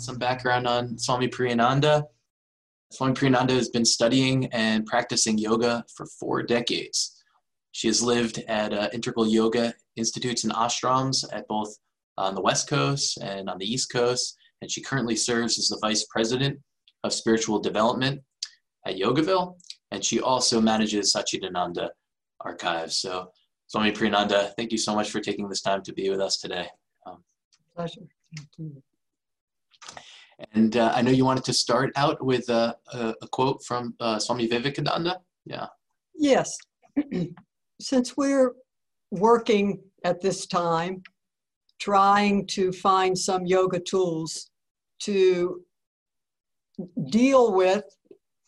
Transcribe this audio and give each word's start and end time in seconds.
some 0.00 0.18
background 0.18 0.66
on 0.66 0.98
Swami 0.98 1.28
Priyananda. 1.28 2.04
Swami 2.90 3.14
Priyananda 3.14 3.50
has 3.50 3.68
been 3.68 3.84
studying 3.84 4.46
and 4.46 4.86
practicing 4.86 5.38
yoga 5.38 5.84
for 5.94 6.06
four 6.06 6.42
decades. 6.42 7.22
She 7.72 7.86
has 7.86 8.02
lived 8.02 8.42
at 8.48 8.72
uh, 8.72 8.88
integral 8.92 9.28
yoga 9.28 9.74
institutes 9.96 10.44
and 10.44 10.52
ashrams 10.52 11.24
at 11.32 11.46
both 11.46 11.76
on 12.18 12.34
the 12.34 12.40
West 12.40 12.68
Coast 12.68 13.18
and 13.22 13.48
on 13.48 13.58
the 13.58 13.70
East 13.72 13.92
Coast, 13.92 14.36
and 14.60 14.70
she 14.70 14.82
currently 14.82 15.16
serves 15.16 15.58
as 15.58 15.68
the 15.68 15.78
Vice 15.80 16.04
President 16.10 16.58
of 17.04 17.12
Spiritual 17.12 17.60
Development 17.60 18.20
at 18.86 18.96
Yogaville, 18.96 19.56
and 19.90 20.04
she 20.04 20.20
also 20.20 20.60
manages 20.60 21.14
Satchidananda 21.14 21.88
Archives. 22.40 22.96
So, 22.96 23.30
Swami 23.68 23.92
Priyananda, 23.92 24.52
thank 24.56 24.72
you 24.72 24.78
so 24.78 24.94
much 24.94 25.10
for 25.10 25.20
taking 25.20 25.48
this 25.48 25.62
time 25.62 25.82
to 25.82 25.92
be 25.92 26.10
with 26.10 26.20
us 26.20 26.38
today. 26.38 26.66
Um, 27.06 27.22
Pleasure. 27.74 28.02
And 30.52 30.76
uh, 30.76 30.92
I 30.94 31.02
know 31.02 31.10
you 31.10 31.24
wanted 31.24 31.44
to 31.44 31.52
start 31.52 31.92
out 31.96 32.24
with 32.24 32.48
a, 32.48 32.76
a, 32.92 33.14
a 33.22 33.28
quote 33.28 33.62
from 33.64 33.94
uh, 34.00 34.18
Swami 34.18 34.46
Vivekananda. 34.46 35.20
Yeah. 35.44 35.66
Yes. 36.14 36.56
Since 37.80 38.16
we're 38.16 38.54
working 39.10 39.80
at 40.04 40.20
this 40.20 40.46
time, 40.46 41.02
trying 41.78 42.46
to 42.46 42.72
find 42.72 43.16
some 43.16 43.46
yoga 43.46 43.80
tools 43.80 44.50
to 45.00 45.62
deal 47.10 47.52
with 47.52 47.84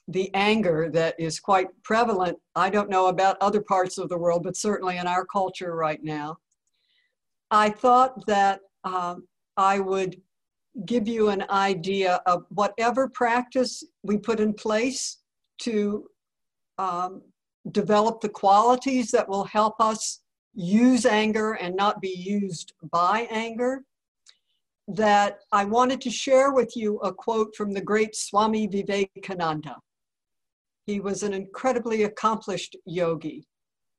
the 0.09 0.31
anger 0.35 0.91
that 0.93 1.15
is 1.19 1.41
quite 1.41 1.69
prevalent. 1.83 2.37
I 2.55 2.71
don't 2.71 2.91
know 2.91 3.07
about 3.07 3.37
other 3.41 3.63
parts 3.63 3.99
of 3.99 4.09
the 4.09 4.19
world, 4.19 4.43
but 4.43 4.57
certainly 4.57 4.99
in 4.99 5.07
our 5.07 5.25
culture 5.25 5.75
right 5.75 6.03
now. 6.03 6.37
I 7.51 7.71
thought 7.71 8.27
that 8.27 8.61
um, 8.85 9.27
I 9.57 9.81
would 9.81 10.21
give 10.87 11.07
you 11.07 11.29
an 11.29 11.45
idea 11.51 12.21
of 12.27 12.45
whatever 12.49 13.09
practice 13.09 13.85
we 14.03 14.17
put 14.17 14.41
in 14.41 14.55
place 14.55 15.19
to 15.59 16.07
um, 16.79 17.23
develop 17.71 18.21
the 18.21 18.29
qualities 18.29 19.11
that 19.11 19.29
will 19.29 19.45
help 19.45 19.81
us 19.81 20.21
use 20.55 21.07
anger 21.07 21.53
and 21.53 21.77
not 21.77 22.01
be 22.01 22.11
used 22.11 22.73
by 22.91 23.27
anger. 23.31 23.85
That 24.89 25.39
I 25.53 25.65
wanted 25.65 26.01
to 26.03 26.11
share 26.11 26.53
with 26.53 26.77
you 26.77 26.99
a 26.99 27.13
quote 27.13 27.55
from 27.55 27.73
the 27.73 27.81
great 27.81 28.17
Swami 28.17 28.67
Vivekananda. 28.67 29.77
He 30.87 30.99
was 30.99 31.23
an 31.23 31.33
incredibly 31.33 32.03
accomplished 32.03 32.77
yogi. 32.85 33.47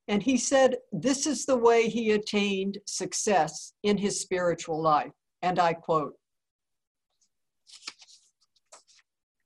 And 0.08 0.22
he 0.22 0.36
said, 0.36 0.76
This 0.92 1.26
is 1.26 1.46
the 1.46 1.56
way 1.56 1.88
he 1.88 2.12
attained 2.12 2.78
success 2.86 3.72
in 3.82 3.96
his 3.96 4.20
spiritual 4.20 4.82
life. 4.82 5.12
And 5.40 5.58
I 5.58 5.72
quote 5.72 6.14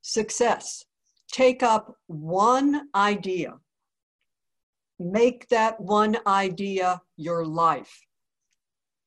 Success. 0.01 0.85
Take 1.31 1.63
up 1.63 1.97
one 2.07 2.89
idea. 2.95 3.55
Make 4.99 5.49
that 5.49 5.81
one 5.81 6.17
idea 6.27 7.01
your 7.17 7.45
life. 7.45 8.01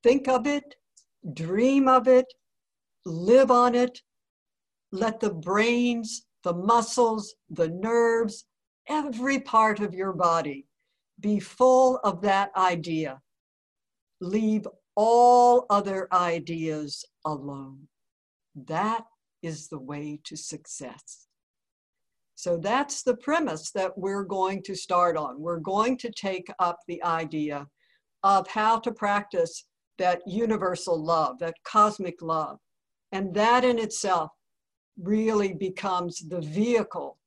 Think 0.03 0.28
of 0.28 0.48
it, 0.48 0.76
dream 1.34 1.88
of 1.88 2.08
it, 2.08 2.26
live 3.06 3.52
on 3.52 3.76
it. 3.76 4.02
Let 4.92 5.20
the 5.20 5.34
brains, 5.34 6.25
the 6.44 6.53
muscles, 6.53 7.36
the 7.50 7.70
nerves, 7.70 8.46
every 8.88 9.40
part 9.40 9.80
of 9.80 9.94
your 9.94 10.14
body 10.14 10.66
be 11.20 11.40
full 11.40 11.98
of 12.03 12.22
that 12.22 12.52
idea. 12.56 13.22
Leave 14.20 14.68
all 14.96 15.66
other 15.70 16.08
ideas 16.14 17.06
alone. 17.25 17.88
That 18.56 19.04
is 19.42 19.68
the 19.68 19.80
way 19.80 20.20
to 20.26 20.36
success. 20.36 21.28
So 22.36 22.58
that's 22.58 23.03
the 23.03 23.18
premise 23.18 23.72
that 23.72 23.98
we're 23.98 24.24
going 24.24 24.64
to 24.64 24.75
start 24.75 25.16
on. 25.16 25.40
We're 25.40 25.59
going 25.59 25.98
to 26.00 26.12
take 26.12 26.48
up 26.59 26.80
the 26.88 27.03
idea 27.03 27.68
of 28.24 28.48
how 28.48 28.80
to 28.80 28.92
practice 28.92 29.66
that 29.98 30.22
universal 30.25 31.02
love, 31.02 31.38
that 31.40 31.56
cosmic 31.64 32.22
love. 32.22 32.58
And 33.12 33.34
that 33.36 33.64
in 33.64 33.78
itself 33.78 34.31
really 35.00 35.54
becomes 35.54 36.20
the 36.28 36.42
vehicle 36.42 37.20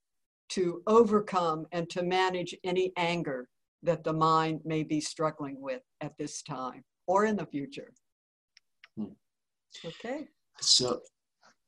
to 0.51 0.83
overcome 0.87 1.67
and 1.73 1.89
to 1.91 2.03
manage 2.03 2.55
any 2.65 2.93
anger 2.97 3.49
that 3.83 4.03
the 4.03 4.13
mind 4.13 4.61
may 4.65 4.83
be 4.83 5.01
struggling 5.01 5.61
with 5.61 5.83
at 6.01 6.17
this 6.19 6.43
time 6.43 6.83
or 7.07 7.25
in 7.25 7.37
the 7.37 7.47
future. 7.47 7.93
Hmm. 8.97 9.13
Okay. 9.85 10.27
So, 10.61 11.01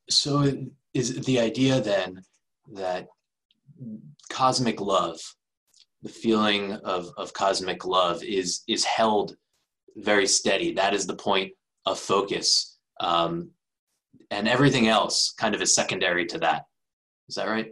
so 0.09 0.51
is 0.93 1.21
the 1.25 1.39
idea 1.39 1.81
then 1.81 2.21
that 2.73 3.07
cosmic 4.29 4.79
love, 4.81 5.19
the 6.01 6.09
feeling 6.09 6.73
of, 6.73 7.09
of 7.17 7.33
cosmic 7.33 7.85
love, 7.85 8.23
is 8.23 8.63
is 8.67 8.83
held 8.83 9.35
very 9.97 10.27
steady. 10.27 10.73
That 10.73 10.93
is 10.93 11.07
the 11.07 11.15
point 11.15 11.51
of 11.85 11.99
focus. 11.99 12.77
Um, 12.99 13.51
and 14.31 14.47
everything 14.47 14.87
else 14.87 15.33
kind 15.37 15.55
of 15.55 15.61
is 15.61 15.73
secondary 15.73 16.25
to 16.27 16.37
that. 16.39 16.63
Is 17.29 17.35
that 17.35 17.47
right? 17.47 17.71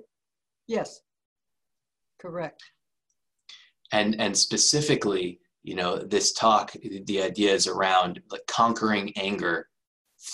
Yes, 0.68 1.02
correct. 2.20 2.64
And 3.92 4.20
and 4.20 4.36
specifically, 4.36 5.40
you 5.64 5.76
know, 5.76 5.98
this 5.98 6.34
talk, 6.34 6.74
the 7.06 7.22
idea 7.22 7.54
is 7.54 7.68
around 7.68 8.22
like 8.32 8.46
conquering 8.48 9.14
anger 9.16 9.68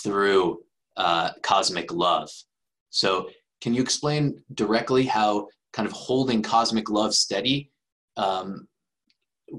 through 0.02 0.60
uh, 0.96 1.30
cosmic 1.42 1.92
love. 1.92 2.30
So, 2.90 3.30
can 3.60 3.74
you 3.74 3.82
explain 3.82 4.42
directly 4.54 5.04
how 5.04 5.48
kind 5.72 5.86
of 5.86 5.92
holding 5.92 6.42
cosmic 6.42 6.90
love 6.90 7.14
steady 7.14 7.70
um, 8.16 8.66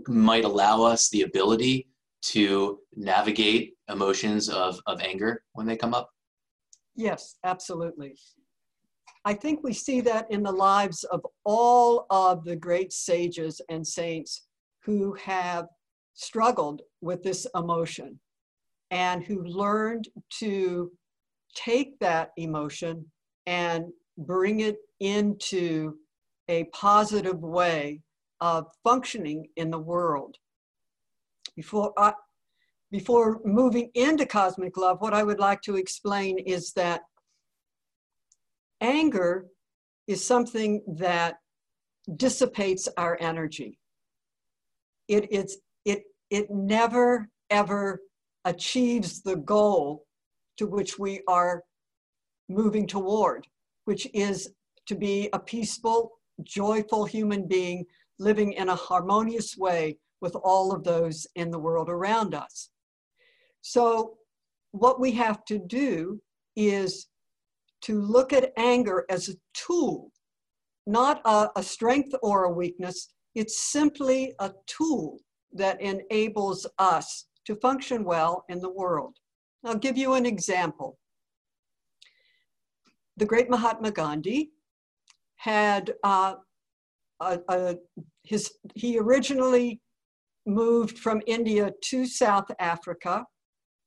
might 0.07 0.43
allow 0.43 0.83
us 0.83 1.09
the 1.09 1.22
ability 1.22 1.88
to 2.22 2.79
navigate 2.95 3.73
emotions 3.89 4.49
of, 4.49 4.79
of 4.85 5.01
anger 5.01 5.43
when 5.53 5.66
they 5.66 5.77
come 5.77 5.93
up? 5.93 6.09
Yes, 6.95 7.38
absolutely. 7.43 8.16
I 9.25 9.33
think 9.33 9.63
we 9.63 9.73
see 9.73 10.01
that 10.01 10.29
in 10.29 10.43
the 10.43 10.51
lives 10.51 11.03
of 11.05 11.25
all 11.45 12.05
of 12.09 12.43
the 12.43 12.55
great 12.55 12.91
sages 12.91 13.61
and 13.69 13.85
saints 13.85 14.47
who 14.83 15.13
have 15.13 15.67
struggled 16.13 16.81
with 17.01 17.23
this 17.23 17.47
emotion 17.55 18.19
and 18.91 19.23
who 19.23 19.43
learned 19.43 20.09
to 20.39 20.91
take 21.56 22.00
that 22.00 22.31
emotion 22.38 23.06
and 23.46 23.86
bring 24.18 24.62
it 24.62 24.78
into 25.00 25.96
a 26.50 26.66
positive 26.66 27.40
way 27.40 28.02
of 28.41 28.68
functioning 28.84 29.47
in 29.56 29.69
the 29.69 29.80
world. 29.80 30.38
Before 31.56 31.94
I, 31.97 32.14
before 32.91 33.40
moving 33.44 33.90
into 33.96 34.25
cosmic 34.25 34.78
love, 34.78 35.02
what 35.02 35.14
I 35.14 35.24
would 35.24 35.40
like 35.40 35.62
to 35.64 35.78
explain 35.78 36.38
is 36.40 36.74
that 36.74 37.02
anger 38.81 39.47
is 40.08 40.25
something 40.25 40.84
that 40.88 41.38
dissipates 42.18 42.90
our 42.97 43.18
energy. 43.20 43.80
It, 45.08 45.28
it's, 45.31 45.58
it, 45.85 46.03
it 46.30 46.52
never, 46.52 47.30
ever 47.50 48.02
achieves 48.46 49.22
the 49.22 49.38
goal 49.38 50.06
to 50.58 50.68
which 50.68 51.00
we 51.00 51.22
are 51.28 51.64
moving 52.50 52.88
toward, 52.88 53.47
which 53.86 54.08
is 54.14 54.52
to 54.86 54.96
be 54.96 55.30
a 55.34 55.40
peaceful, 55.40 56.12
joyful 56.44 57.06
human 57.06 57.47
being 57.47 57.86
living 58.19 58.53
in 58.53 58.69
a 58.69 58.75
harmonious 58.75 59.58
way 59.58 59.97
with 60.22 60.36
all 60.44 60.74
of 60.74 60.84
those 60.84 61.28
in 61.36 61.52
the 61.52 61.59
world 61.59 61.90
around 61.90 62.34
us. 62.34 62.70
So, 63.61 64.17
what 64.72 65.00
we 65.00 65.11
have 65.11 65.46
to 65.46 65.59
do 65.59 66.22
is 66.56 67.08
to 67.82 68.02
look 68.02 68.34
at 68.34 68.53
anger 68.58 69.06
as 69.09 69.29
a 69.29 69.35
tool, 69.53 70.11
not 70.88 71.22
a, 71.26 71.49
a, 71.56 71.64
strength 71.64 72.16
or 72.23 72.46
a 72.46 72.52
weakness. 72.52 73.14
It's 73.35 73.59
simply 73.59 74.34
a 74.40 74.52
tool 74.66 75.20
that 75.53 75.82
enables 75.82 76.66
us 76.79 77.26
to 77.46 77.56
function 77.58 78.03
well 78.03 78.46
in 78.49 78.59
the 78.59 78.72
world. 78.72 79.17
I'll 79.63 79.75
give 79.75 79.97
you 79.97 80.13
an 80.13 80.25
example. 80.25 80.97
The 83.17 83.25
great 83.25 83.49
Mahatma 83.49 83.91
Gandhi 83.91 84.51
had 85.37 85.93
uh, 86.03 86.35
a, 87.19 87.39
a, 87.49 87.75
his, 88.23 88.51
he 88.75 88.97
originally 88.97 89.81
moved 90.45 90.97
from 90.99 91.21
India 91.27 91.71
to 91.85 92.05
South 92.05 92.49
Africa 92.59 93.25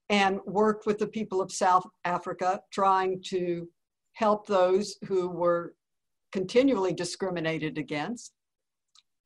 and 0.09 0.39
worked 0.47 0.87
with 0.87 0.99
the 0.99 1.09
people 1.09 1.41
of 1.41 1.53
South 1.53 1.87
Africa, 2.05 2.61
trying 2.73 3.23
to 3.27 3.69
help 4.15 4.47
those 4.47 4.97
who 5.07 5.29
were 5.29 5.75
continually 6.33 6.93
discriminated 6.93 7.77
against. 7.77 8.33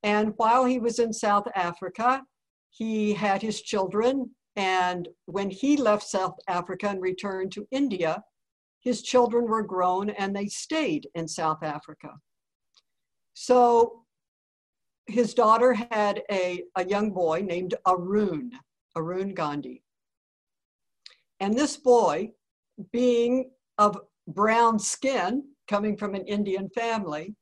And 0.02 0.32
while 0.36 0.64
he 0.64 0.78
was 0.78 0.98
in 0.98 1.12
South 1.12 1.46
Africa, 1.54 2.22
he 2.70 3.12
had 3.12 3.42
his 3.42 3.60
children. 3.60 4.30
And 4.60 5.08
when 5.24 5.48
he 5.48 5.78
left 5.78 6.02
South 6.02 6.36
Africa 6.46 6.88
and 6.88 7.00
returned 7.00 7.50
to 7.52 7.66
India, 7.70 8.22
his 8.80 9.00
children 9.00 9.46
were 9.46 9.62
grown 9.62 10.10
and 10.10 10.36
they 10.36 10.48
stayed 10.48 11.08
in 11.14 11.26
South 11.26 11.62
Africa. 11.62 12.10
So 13.32 14.04
his 15.06 15.32
daughter 15.32 15.72
had 15.72 16.22
a, 16.30 16.64
a 16.76 16.84
young 16.84 17.10
boy 17.10 17.42
named 17.42 17.74
Arun, 17.88 18.52
Arun 18.94 19.32
Gandhi. 19.32 19.82
And 21.40 21.54
this 21.54 21.78
boy, 21.78 22.32
being 22.92 23.52
of 23.78 23.98
brown 24.28 24.78
skin, 24.78 25.42
coming 25.68 25.96
from 25.96 26.14
an 26.14 26.26
Indian 26.26 26.68
family, 26.74 27.34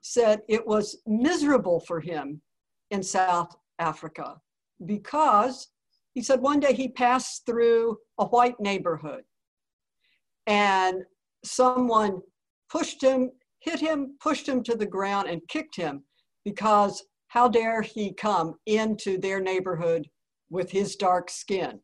said 0.00 0.42
it 0.48 0.66
was 0.66 1.00
miserable 1.06 1.78
for 1.78 2.00
him 2.00 2.42
in 2.90 3.00
South 3.00 3.54
Africa 3.78 4.40
because 4.84 5.68
he 6.18 6.24
said 6.24 6.40
one 6.40 6.58
day 6.58 6.72
he 6.72 6.88
passed 6.88 7.46
through 7.46 7.96
a 8.18 8.26
white 8.26 8.58
neighborhood 8.58 9.22
and 10.48 11.04
someone 11.44 12.20
pushed 12.68 13.00
him, 13.00 13.30
hit 13.60 13.78
him, 13.78 14.16
pushed 14.20 14.48
him 14.48 14.64
to 14.64 14.74
the 14.74 14.84
ground, 14.84 15.28
and 15.28 15.46
kicked 15.46 15.76
him 15.76 16.02
because 16.44 17.04
how 17.28 17.46
dare 17.46 17.82
he 17.82 18.12
come 18.12 18.56
into 18.66 19.16
their 19.16 19.40
neighborhood 19.40 20.10
with 20.50 20.72
his 20.72 20.96
dark 20.96 21.30
skin? 21.30 21.78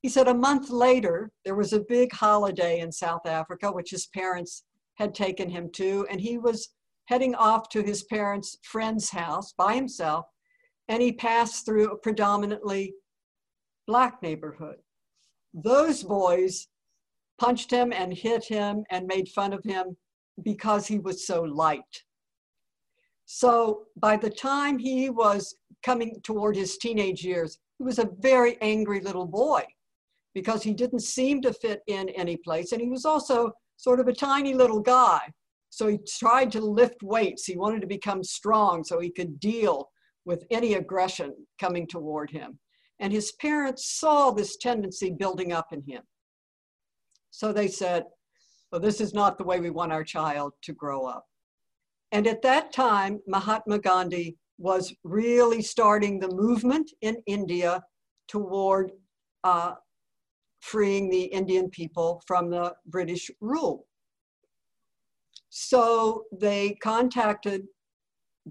He 0.00 0.08
said 0.08 0.28
a 0.28 0.32
month 0.34 0.70
later, 0.70 1.32
there 1.44 1.56
was 1.56 1.72
a 1.72 1.80
big 1.80 2.12
holiday 2.12 2.78
in 2.78 2.92
South 2.92 3.26
Africa, 3.26 3.72
which 3.72 3.90
his 3.90 4.06
parents 4.06 4.62
had 4.94 5.12
taken 5.12 5.50
him 5.50 5.70
to, 5.72 6.06
and 6.08 6.20
he 6.20 6.38
was 6.38 6.68
heading 7.06 7.34
off 7.34 7.68
to 7.70 7.82
his 7.82 8.04
parents' 8.04 8.58
friend's 8.62 9.10
house 9.10 9.54
by 9.54 9.74
himself, 9.74 10.26
and 10.86 11.02
he 11.02 11.10
passed 11.10 11.66
through 11.66 11.90
a 11.90 11.98
predominantly 11.98 12.94
black 13.88 14.22
neighborhood. 14.22 14.76
Those 15.54 16.04
boys 16.04 16.68
punched 17.40 17.70
him 17.70 17.92
and 17.92 18.12
hit 18.12 18.44
him 18.44 18.84
and 18.90 19.06
made 19.06 19.28
fun 19.28 19.52
of 19.52 19.64
him 19.64 19.96
because 20.44 20.86
he 20.86 20.98
was 20.98 21.26
so 21.26 21.42
light. 21.42 22.04
So 23.24 23.84
by 23.96 24.16
the 24.16 24.30
time 24.30 24.78
he 24.78 25.10
was 25.10 25.56
coming 25.82 26.20
toward 26.22 26.54
his 26.54 26.76
teenage 26.76 27.24
years, 27.24 27.58
he 27.78 27.84
was 27.84 27.98
a 27.98 28.10
very 28.20 28.56
angry 28.60 29.00
little 29.00 29.26
boy 29.26 29.64
because 30.34 30.62
he 30.62 30.74
didn't 30.74 31.00
seem 31.00 31.40
to 31.42 31.52
fit 31.52 31.80
in 31.86 32.10
any 32.10 32.36
place. 32.36 32.72
And 32.72 32.80
he 32.80 32.88
was 32.88 33.04
also 33.04 33.52
sort 33.76 34.00
of 34.00 34.08
a 34.08 34.12
tiny 34.12 34.54
little 34.54 34.80
guy. 34.80 35.20
So 35.70 35.88
he 35.88 35.98
tried 36.06 36.52
to 36.52 36.60
lift 36.60 37.02
weights. 37.02 37.46
He 37.46 37.56
wanted 37.56 37.80
to 37.80 37.86
become 37.86 38.22
strong 38.22 38.84
so 38.84 39.00
he 39.00 39.10
could 39.10 39.40
deal 39.40 39.88
with 40.24 40.44
any 40.50 40.74
aggression 40.74 41.34
coming 41.58 41.86
toward 41.86 42.30
him. 42.30 42.58
And 43.00 43.12
his 43.12 43.32
parents 43.32 43.98
saw 43.98 44.30
this 44.30 44.56
tendency 44.56 45.10
building 45.10 45.52
up 45.52 45.72
in 45.72 45.82
him. 45.86 46.02
So 47.30 47.52
they 47.52 47.68
said, 47.68 48.04
well, 48.70 48.80
this 48.80 49.00
is 49.00 49.14
not 49.14 49.38
the 49.38 49.44
way 49.44 49.60
we 49.60 49.70
want 49.70 49.92
our 49.92 50.04
child 50.04 50.52
to 50.62 50.72
grow 50.72 51.04
up. 51.06 51.24
And 52.12 52.26
at 52.26 52.42
that 52.42 52.72
time, 52.72 53.20
Mahatma 53.26 53.78
Gandhi 53.78 54.36
was 54.58 54.94
really 55.04 55.62
starting 55.62 56.18
the 56.18 56.34
movement 56.34 56.90
in 57.02 57.16
India 57.26 57.82
toward 58.26 58.90
uh, 59.44 59.74
freeing 60.60 61.08
the 61.08 61.24
Indian 61.24 61.70
people 61.70 62.22
from 62.26 62.50
the 62.50 62.74
British 62.86 63.30
rule. 63.40 63.86
So 65.50 66.24
they 66.32 66.74
contacted 66.82 67.62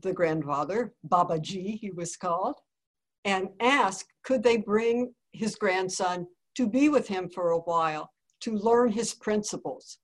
the 0.01 0.13
grandfather, 0.13 0.94
Bapuji, 1.07 1.77
he 1.79 1.91
was 1.91 2.15
called, 2.15 2.55
and 3.27 3.50
asked 3.59 4.12
could 4.24 4.41
they 4.41 4.57
bring 4.57 5.13
his 5.33 5.56
grandson 5.56 6.25
to 6.56 6.68
be 6.68 6.89
with 6.89 7.07
him 7.07 7.29
for 7.29 7.51
a 7.51 7.59
while 7.59 8.09
to 8.39 8.53
learn 8.56 8.91
his 8.91 9.13
principles. 9.13 10.00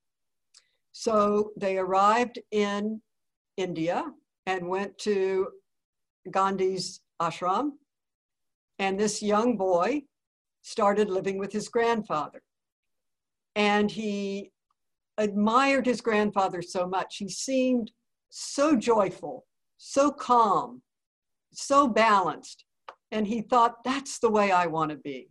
So 0.91 1.51
they 1.57 1.77
arrived 1.77 2.37
in 2.51 3.01
India 3.57 4.03
and 4.45 4.67
went 4.67 4.97
to 4.99 5.47
Gandhi's 6.29 7.01
ashram. 7.21 7.71
And 8.77 8.99
this 8.99 9.21
young 9.21 9.55
boy 9.55 10.03
started 10.61 11.09
living 11.09 11.37
with 11.37 11.51
his 11.51 11.69
grandfather. 11.69 12.41
And 13.55 13.89
he 13.89 14.51
admired 15.17 15.85
his 15.85 16.01
grandfather 16.01 16.61
so 16.61 16.87
much. 16.87 17.17
He 17.17 17.29
seemed 17.29 17.91
so 18.29 18.75
joyful, 18.75 19.45
so 19.77 20.11
calm, 20.11 20.81
so 21.53 21.87
balanced. 21.87 22.65
And 23.13 23.27
he 23.27 23.41
thought, 23.41 23.83
that's 23.85 24.17
the 24.17 24.31
way 24.31 24.51
I 24.51 24.65
want 24.65 24.89
to 24.89 24.97
be. 24.97 25.29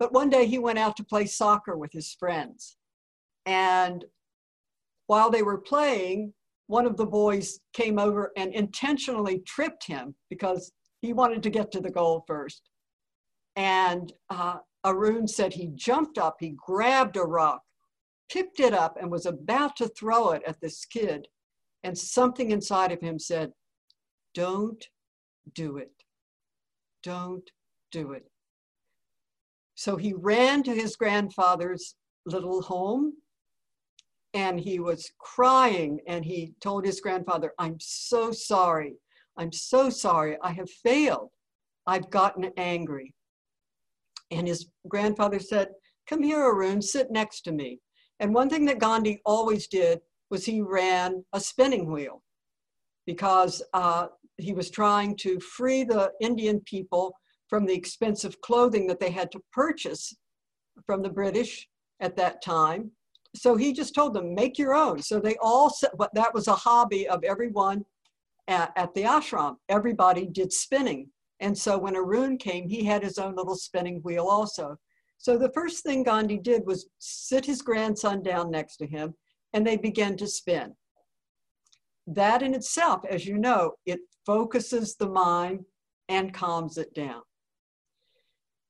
But 0.00 0.12
one 0.12 0.28
day 0.28 0.44
he 0.44 0.58
went 0.58 0.80
out 0.80 0.96
to 0.96 1.04
play 1.04 1.24
soccer 1.24 1.76
with 1.78 1.92
his 1.92 2.12
friends. 2.18 2.76
And 3.46 4.04
while 5.06 5.30
they 5.30 5.42
were 5.42 5.58
playing, 5.58 6.34
one 6.66 6.84
of 6.84 6.96
the 6.96 7.06
boys 7.06 7.60
came 7.72 8.00
over 8.00 8.32
and 8.36 8.52
intentionally 8.52 9.38
tripped 9.46 9.86
him 9.86 10.16
because 10.28 10.72
he 11.00 11.12
wanted 11.12 11.44
to 11.44 11.50
get 11.50 11.70
to 11.72 11.80
the 11.80 11.90
goal 11.90 12.24
first. 12.26 12.68
And 13.54 14.12
uh, 14.28 14.56
Arun 14.84 15.28
said 15.28 15.52
he 15.52 15.70
jumped 15.76 16.18
up, 16.18 16.38
he 16.40 16.56
grabbed 16.56 17.16
a 17.16 17.22
rock, 17.22 17.62
picked 18.28 18.58
it 18.58 18.74
up, 18.74 18.96
and 19.00 19.12
was 19.12 19.26
about 19.26 19.76
to 19.76 19.86
throw 19.88 20.32
it 20.32 20.42
at 20.44 20.60
this 20.60 20.84
kid. 20.84 21.28
And 21.84 21.96
something 21.96 22.50
inside 22.50 22.90
of 22.90 23.00
him 23.00 23.20
said, 23.20 23.52
Don't 24.34 24.84
do 25.54 25.76
it. 25.76 25.95
Don't 27.06 27.48
do 27.92 28.10
it. 28.14 28.28
So 29.76 29.96
he 29.96 30.12
ran 30.12 30.64
to 30.64 30.74
his 30.74 30.96
grandfather's 30.96 31.94
little 32.24 32.62
home 32.62 33.12
and 34.34 34.58
he 34.58 34.80
was 34.80 35.12
crying 35.20 36.00
and 36.08 36.24
he 36.24 36.54
told 36.60 36.84
his 36.84 37.00
grandfather, 37.00 37.52
I'm 37.60 37.76
so 37.78 38.32
sorry. 38.32 38.96
I'm 39.36 39.52
so 39.52 39.88
sorry. 39.88 40.36
I 40.42 40.50
have 40.50 40.68
failed. 40.68 41.30
I've 41.86 42.10
gotten 42.10 42.50
angry. 42.56 43.14
And 44.32 44.48
his 44.48 44.66
grandfather 44.88 45.38
said, 45.38 45.68
Come 46.08 46.24
here, 46.24 46.40
Arun, 46.40 46.82
sit 46.82 47.12
next 47.12 47.42
to 47.42 47.52
me. 47.52 47.78
And 48.18 48.34
one 48.34 48.50
thing 48.50 48.64
that 48.64 48.80
Gandhi 48.80 49.20
always 49.24 49.68
did 49.68 50.00
was 50.28 50.44
he 50.44 50.60
ran 50.60 51.24
a 51.32 51.38
spinning 51.38 51.88
wheel 51.88 52.24
because 53.06 53.62
uh, 53.72 54.08
he 54.38 54.52
was 54.52 54.70
trying 54.70 55.16
to 55.16 55.40
free 55.40 55.84
the 55.84 56.12
Indian 56.20 56.60
people 56.60 57.14
from 57.48 57.64
the 57.64 57.74
expensive 57.74 58.40
clothing 58.40 58.86
that 58.88 59.00
they 59.00 59.10
had 59.10 59.30
to 59.32 59.40
purchase 59.52 60.14
from 60.84 61.02
the 61.02 61.08
British 61.08 61.68
at 62.00 62.16
that 62.16 62.42
time. 62.42 62.90
So 63.34 63.56
he 63.56 63.72
just 63.72 63.94
told 63.94 64.14
them, 64.14 64.34
make 64.34 64.58
your 64.58 64.74
own. 64.74 65.00
So 65.02 65.20
they 65.20 65.36
all 65.40 65.70
said, 65.70 65.90
but 65.96 66.14
that 66.14 66.34
was 66.34 66.48
a 66.48 66.54
hobby 66.54 67.08
of 67.08 67.22
everyone 67.22 67.84
at, 68.48 68.72
at 68.76 68.94
the 68.94 69.02
ashram. 69.02 69.56
Everybody 69.68 70.26
did 70.26 70.52
spinning. 70.52 71.10
And 71.40 71.56
so 71.56 71.78
when 71.78 71.96
Arun 71.96 72.38
came, 72.38 72.68
he 72.68 72.84
had 72.84 73.02
his 73.02 73.18
own 73.18 73.36
little 73.36 73.56
spinning 73.56 74.00
wheel 74.02 74.26
also. 74.26 74.78
So 75.18 75.36
the 75.38 75.52
first 75.52 75.82
thing 75.82 76.02
Gandhi 76.02 76.38
did 76.38 76.66
was 76.66 76.88
sit 76.98 77.44
his 77.44 77.62
grandson 77.62 78.22
down 78.22 78.50
next 78.50 78.76
to 78.78 78.86
him 78.86 79.14
and 79.52 79.66
they 79.66 79.76
began 79.76 80.16
to 80.18 80.26
spin. 80.26 80.74
That 82.06 82.42
in 82.42 82.54
itself, 82.54 83.04
as 83.08 83.26
you 83.26 83.36
know, 83.38 83.72
it 83.84 84.00
focuses 84.24 84.96
the 84.96 85.08
mind 85.08 85.64
and 86.08 86.32
calms 86.32 86.78
it 86.78 86.94
down. 86.94 87.22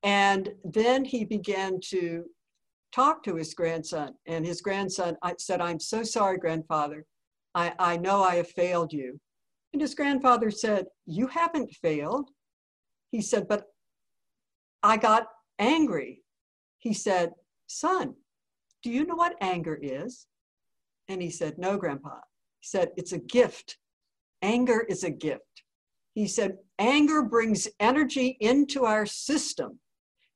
And 0.02 0.55
then 0.64 1.05
he 1.05 1.25
began 1.25 1.81
to 1.88 2.25
talk 2.93 3.23
to 3.25 3.37
his 3.37 3.52
grandson, 3.55 4.14
and 4.26 4.47
his 4.47 4.62
grandson 4.62 5.16
said, 5.38 5.61
I'm 5.61 5.81
so 5.81 6.02
sorry, 6.02 6.38
grandfather. 6.38 7.05
I, 7.55 7.73
I 7.78 7.97
know 7.97 8.23
I 8.23 8.37
have 8.37 8.49
failed 8.49 8.93
you. 8.93 9.19
And 9.73 9.83
his 9.83 9.95
grandfather 9.95 10.50
said, 10.50 10.87
You 11.07 11.26
haven't 11.26 11.75
failed. 11.83 12.31
He 13.11 13.21
said, 13.21 13.49
But 13.49 13.64
I 14.83 14.97
got 14.97 15.26
angry. 15.59 16.23
He 16.78 16.95
said, 16.95 17.33
Son, 17.66 18.14
do 18.83 18.90
you 18.90 19.05
know 19.05 19.16
what 19.16 19.37
anger 19.40 19.78
is? 19.81 20.26
And 21.09 21.21
he 21.21 21.31
said, 21.31 21.59
No, 21.59 21.76
Grandpa. 21.76 22.21
Said, 22.66 22.90
It's 22.96 23.12
a 23.12 23.18
gift. 23.18 23.78
Anger 24.42 24.85
is 24.88 25.04
a 25.04 25.11
gift. 25.11 25.62
He 26.14 26.26
said, 26.26 26.58
Anger 26.78 27.23
brings 27.23 27.68
energy 27.80 28.37
into 28.40 28.85
our 28.85 29.06
system 29.06 29.78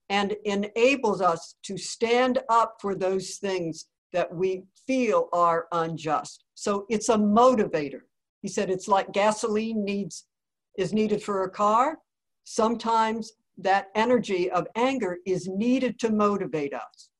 and 0.08 0.36
enables 0.44 1.20
us 1.20 1.54
to 1.64 1.76
stand 1.76 2.40
up 2.48 2.76
for 2.80 2.94
those 2.94 3.36
things 3.36 3.86
that 4.12 4.34
we 4.34 4.64
feel 4.86 5.28
are 5.32 5.66
unjust. 5.72 6.44
So 6.54 6.86
it's 6.88 7.08
a 7.08 7.16
motivator. 7.16 8.00
He 8.42 8.48
said 8.48 8.70
it's 8.70 8.88
like 8.88 9.12
gasoline 9.12 9.84
needs 9.84 10.26
is 10.78 10.92
needed 10.92 11.22
for 11.22 11.44
a 11.44 11.50
car 11.50 11.98
sometimes 12.44 13.32
that 13.58 13.88
energy 13.94 14.50
of 14.50 14.66
anger 14.74 15.18
is 15.26 15.46
needed 15.46 15.98
to 16.00 16.10
motivate 16.10 16.74
us. 16.74 17.10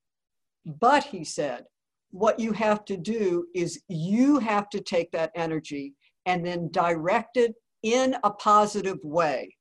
But 0.64 1.05
he 1.05 1.25
said, 1.25 1.64
what 2.11 2.40
you 2.40 2.52
have 2.52 2.85
to 2.87 2.97
do 2.97 3.47
is 3.55 3.81
you 3.88 4.38
have 4.38 4.69
to 4.71 4.81
take 4.81 5.11
that 5.12 5.31
energy 5.35 5.95
and 6.26 6.45
then 6.45 6.71
direct 6.73 7.37
it 7.37 7.55
in 7.83 8.17
a 8.25 8.31
positive 8.31 8.99
way 9.02 9.55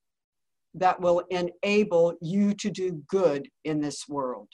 that 0.74 1.00
will 1.00 1.24
enable 1.30 2.14
you 2.22 2.54
to 2.54 2.70
do 2.70 3.04
good 3.08 3.48
in 3.66 3.80
this 3.80 4.08
world. 4.08 4.50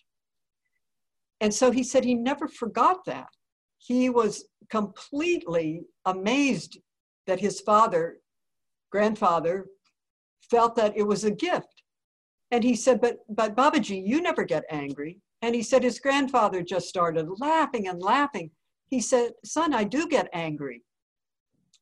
And 1.42 1.54
so 1.54 1.72
he 1.72 1.84
said 1.84 2.04
he 2.04 2.16
never 2.16 2.48
forgot 2.48 3.06
that. 3.06 3.28
He 3.78 4.10
was 4.10 4.46
completely 4.70 5.82
amazed 6.06 6.80
that 7.28 7.40
his 7.40 7.60
father, 7.62 8.18
grandfather, 8.92 9.68
felt 10.50 10.76
that 10.76 10.96
it 10.96 11.04
was 11.04 11.24
a 11.24 11.32
gift. 11.32 11.84
And 12.52 12.64
he 12.64 12.76
said, 12.76 13.02
But 13.02 13.18
but 13.30 13.56
Bapuji, 13.56 14.02
you 14.06 14.22
never 14.22 14.44
get 14.44 14.64
angry. 14.70 15.20
And 15.46 15.54
he 15.54 15.62
said 15.62 15.84
his 15.84 16.00
grandfather 16.00 16.64
just 16.64 16.90
started 16.90 17.28
laughing 17.38 17.88
and 17.88 18.02
laughing. 18.02 18.50
He 18.88 19.00
said, 19.00 19.34
Son, 19.44 19.76
I 19.76 19.84
do 19.84 20.08
get 20.08 20.28
angry. 20.34 20.82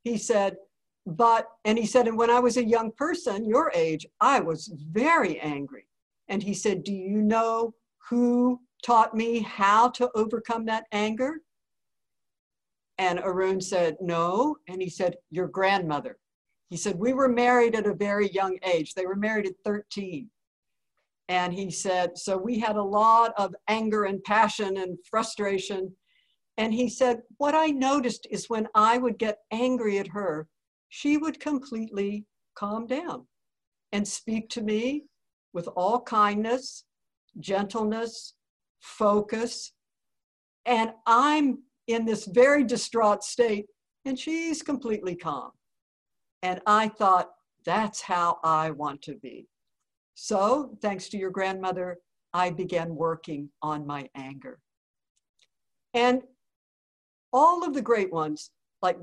He 0.04 0.18
said, 0.18 0.58
but, 1.06 1.48
and 1.64 1.78
he 1.78 1.86
said, 1.86 2.10
and 2.10 2.18
when 2.18 2.30
I 2.30 2.42
was 2.42 2.58
a 2.58 2.66
young 2.66 2.92
person, 2.92 3.48
your 3.48 3.72
age, 3.74 4.06
I 4.20 4.42
was 4.42 4.70
very 4.92 5.40
angry. 5.40 5.88
And 6.28 6.44
he 6.44 6.54
said, 6.54 6.84
Do 6.84 6.92
you 6.92 7.22
know 7.22 7.74
who 8.10 8.60
taught 8.84 9.16
me 9.16 9.40
how 9.40 9.88
to 9.92 10.12
overcome 10.14 10.66
that 10.66 10.88
anger? 10.92 11.40
And 12.98 13.18
Arun 13.20 13.62
said, 13.62 13.96
No. 14.02 14.58
And 14.68 14.82
he 14.82 14.90
said, 14.90 15.16
Your 15.32 15.48
grandmother. 15.48 16.18
He 16.70 16.76
said, 16.76 17.00
We 17.00 17.14
were 17.14 17.30
married 17.30 17.76
at 17.76 17.88
a 17.88 17.94
very 17.94 18.30
young 18.32 18.58
age. 18.66 18.94
They 18.94 19.06
were 19.06 19.16
married 19.16 19.46
at 19.46 19.56
13. 19.64 20.30
And 21.30 21.54
he 21.54 21.72
said, 21.72 22.18
So 22.18 22.38
we 22.38 22.60
had 22.60 22.76
a 22.76 22.84
lot 22.84 23.34
of 23.38 23.56
anger 23.68 24.06
and 24.06 24.24
passion 24.24 24.78
and 24.78 24.98
frustration. 25.10 25.96
And 26.58 26.74
he 26.74 26.90
said, 26.90 27.22
What 27.38 27.56
I 27.56 27.68
noticed 27.68 28.28
is 28.30 28.50
when 28.50 28.68
I 28.76 28.98
would 28.98 29.18
get 29.18 29.40
angry 29.52 30.00
at 30.00 30.08
her, 30.08 30.48
she 30.90 31.18
would 31.18 31.40
completely 31.40 32.26
calm 32.56 32.86
down 32.86 33.26
and 33.92 34.08
speak 34.08 34.50
to 34.50 34.62
me 34.62 35.06
with 35.54 35.68
all 35.76 36.02
kindness, 36.02 36.84
gentleness, 37.40 38.34
focus. 38.80 39.72
And 40.66 40.92
I'm 41.08 41.60
in 41.88 42.06
this 42.06 42.26
very 42.26 42.64
distraught 42.64 43.24
state, 43.24 43.66
and 44.06 44.18
she's 44.18 44.62
completely 44.62 45.16
calm. 45.16 45.52
And 46.42 46.60
I 46.66 46.90
thought, 46.90 47.30
that's 47.66 48.02
how 48.02 48.40
I 48.44 48.72
want 48.72 49.02
to 49.04 49.16
be. 49.16 49.48
So, 50.16 50.78
thanks 50.82 51.10
to 51.10 51.18
your 51.18 51.32
grandmother, 51.32 51.98
I 52.34 52.50
began 52.50 52.96
working 52.96 53.50
on 53.62 53.86
my 53.86 54.10
anger. 54.16 54.60
And 55.94 56.24
all 57.32 57.64
of 57.64 57.74
the 57.74 57.82
great 57.82 58.12
ones, 58.12 58.52
like 58.82 58.98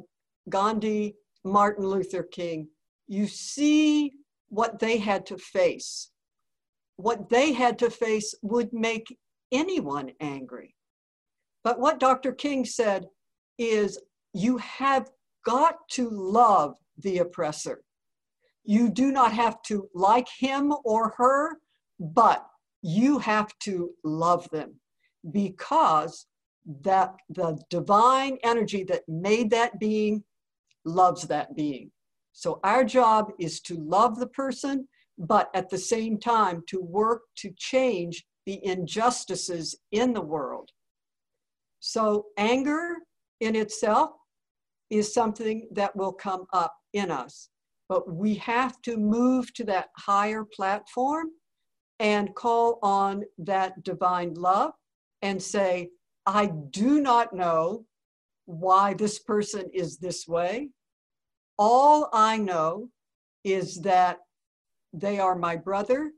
Gandhi, 0.49 1.17
Martin 1.45 1.87
Luther 1.87 2.23
King, 2.23 2.69
you 3.09 3.27
see 3.27 4.13
what 4.49 4.79
they 4.79 4.99
had 4.99 5.27
to 5.27 5.39
face. 5.39 6.11
What 6.97 7.29
they 7.29 7.53
had 7.53 7.79
to 7.81 7.91
face 7.91 8.35
would 8.43 8.73
make 8.73 9.17
anyone 9.53 10.13
angry. 10.21 10.75
But 11.65 11.79
what 11.79 12.01
Dr. 12.01 12.33
King 12.33 12.65
said 12.65 13.07
is 13.59 13.99
you 14.33 14.59
have 14.59 15.11
got 15.45 15.77
to 15.91 16.09
love 16.11 16.75
the 16.99 17.19
oppressor. 17.19 17.83
You 18.65 18.91
do 18.91 19.11
not 19.11 19.33
have 19.33 19.63
to 19.63 19.89
like 19.95 20.29
him 20.39 20.73
or 20.85 21.15
her, 21.17 21.59
but 21.99 22.47
you 22.83 23.19
have 23.19 23.53
to 23.61 23.91
love 24.05 24.49
them 24.51 24.75
because 25.31 26.27
that 26.83 27.15
the 27.29 27.59
divine 27.69 28.39
energy 28.43 28.85
that 28.85 29.03
made 29.09 29.51
that 29.51 29.79
being 29.79 30.23
loves 30.85 31.27
that 31.29 31.55
being. 31.57 31.91
So 32.33 32.61
our 32.65 32.85
job 32.85 33.33
is 33.39 33.61
to 33.63 33.75
love 33.77 34.19
the 34.19 34.29
person, 34.29 34.89
but 35.19 35.51
at 35.55 35.69
the 35.69 35.79
same 35.79 36.19
time 36.19 36.63
to 36.69 36.81
work 36.81 37.23
to 37.37 37.53
change 37.57 38.25
the 38.47 38.65
injustices 38.65 39.77
in 39.93 40.13
the 40.13 40.23
world. 40.23 40.71
So 41.81 42.27
anger 42.37 42.97
in 43.41 43.57
itself 43.57 44.11
is 44.91 45.13
something 45.13 45.69
that 45.73 45.95
will 45.95 46.13
come 46.13 46.47
up 46.53 46.75
in 46.93 47.11
us, 47.11 47.49
but 47.91 48.09
we 48.09 48.37
have 48.37 48.81
to 48.83 48.97
move 48.97 49.53
to 49.53 49.65
that 49.65 49.89
higher 49.99 50.45
platform 50.45 51.27
and 51.99 52.33
call 52.37 52.79
on 52.85 53.25
that 53.37 53.83
divine 53.83 54.33
love 54.35 54.71
and 55.23 55.43
say, 55.43 55.91
I 56.25 56.53
do 56.71 57.01
not 57.01 57.35
know 57.35 57.85
why 58.47 58.95
this 58.95 59.19
person 59.19 59.69
is 59.75 59.99
this 59.99 60.29
way. 60.29 60.71
All 61.59 62.09
I 62.13 62.37
know 62.39 62.91
is 63.43 63.81
that 63.81 64.19
they 64.93 65.19
are 65.19 65.35
my 65.35 65.57
brother 65.57 66.13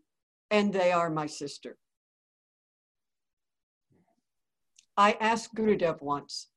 and 0.51 0.75
they 0.75 0.93
are 0.93 1.09
my 1.09 1.27
sister. 1.27 1.79
I 4.99 5.17
asked 5.21 5.55
Gurudev 5.55 6.03
once, 6.03 6.49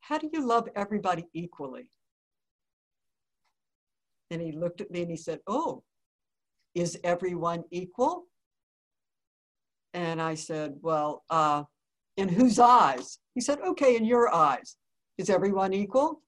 how 0.00 0.18
do 0.18 0.28
you 0.34 0.46
love 0.46 0.68
everybody 0.76 1.24
equally? 1.32 1.90
And 4.30 4.40
he 4.40 4.52
looked 4.52 4.80
at 4.80 4.90
me 4.90 5.02
and 5.02 5.10
he 5.10 5.16
said, 5.16 5.40
oh, 5.46 5.82
is 6.74 6.98
everyone 7.02 7.64
equal? 7.70 8.24
And 9.94 10.20
I 10.20 10.34
said, 10.34 10.74
well, 10.80 11.24
uh, 11.30 11.64
in 12.16 12.28
whose 12.28 12.58
eyes? 12.58 13.18
He 13.34 13.40
said, 13.40 13.60
okay, 13.60 13.96
in 13.96 14.04
your 14.04 14.32
eyes. 14.34 14.76
Is 15.16 15.30
everyone 15.30 15.72
equal? 15.72 16.22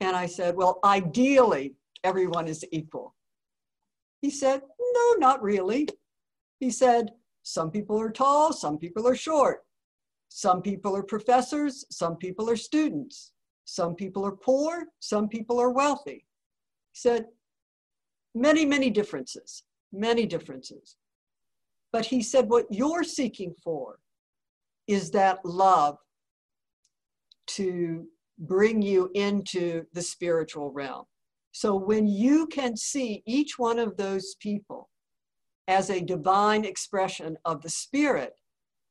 And 0.00 0.16
I 0.16 0.26
said, 0.26 0.56
well, 0.56 0.80
ideally, 0.84 1.74
everyone 2.02 2.48
is 2.48 2.64
equal. 2.72 3.14
He 4.20 4.30
said, 4.30 4.62
no, 4.94 5.12
not 5.18 5.42
really. 5.42 5.88
He 6.58 6.70
said, 6.70 7.10
some 7.42 7.70
people 7.70 8.00
are 8.00 8.10
tall, 8.10 8.52
some 8.52 8.78
people 8.78 9.06
are 9.06 9.14
short. 9.14 9.60
Some 10.28 10.62
people 10.62 10.96
are 10.96 11.02
professors, 11.02 11.84
some 11.90 12.16
people 12.16 12.48
are 12.48 12.56
students. 12.56 13.32
Some 13.64 13.94
people 13.94 14.24
are 14.24 14.36
poor, 14.36 14.86
some 14.98 15.28
people 15.28 15.60
are 15.60 15.70
wealthy. 15.70 16.24
He 16.92 16.98
said, 16.98 17.26
many, 18.34 18.64
many 18.64 18.90
differences, 18.90 19.64
many 19.92 20.26
differences. 20.26 20.96
But 21.92 22.06
he 22.06 22.22
said, 22.22 22.48
what 22.48 22.66
you're 22.70 23.04
seeking 23.04 23.54
for 23.62 23.98
is 24.86 25.10
that 25.10 25.44
love 25.44 25.98
to 27.48 28.06
bring 28.38 28.82
you 28.82 29.10
into 29.14 29.84
the 29.92 30.02
spiritual 30.02 30.70
realm. 30.70 31.04
So 31.52 31.76
when 31.76 32.06
you 32.06 32.46
can 32.46 32.76
see 32.76 33.22
each 33.26 33.58
one 33.58 33.78
of 33.78 33.96
those 33.96 34.34
people 34.40 34.88
as 35.68 35.90
a 35.90 36.00
divine 36.00 36.64
expression 36.64 37.36
of 37.44 37.62
the 37.62 37.68
spirit, 37.68 38.32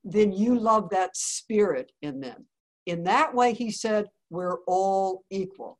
then 0.03 0.31
you 0.31 0.57
love 0.57 0.89
that 0.89 1.15
spirit 1.15 1.91
in 2.01 2.19
them. 2.19 2.45
In 2.85 3.03
that 3.03 3.33
way, 3.33 3.53
he 3.53 3.71
said, 3.71 4.07
we're 4.29 4.59
all 4.67 5.23
equal 5.29 5.79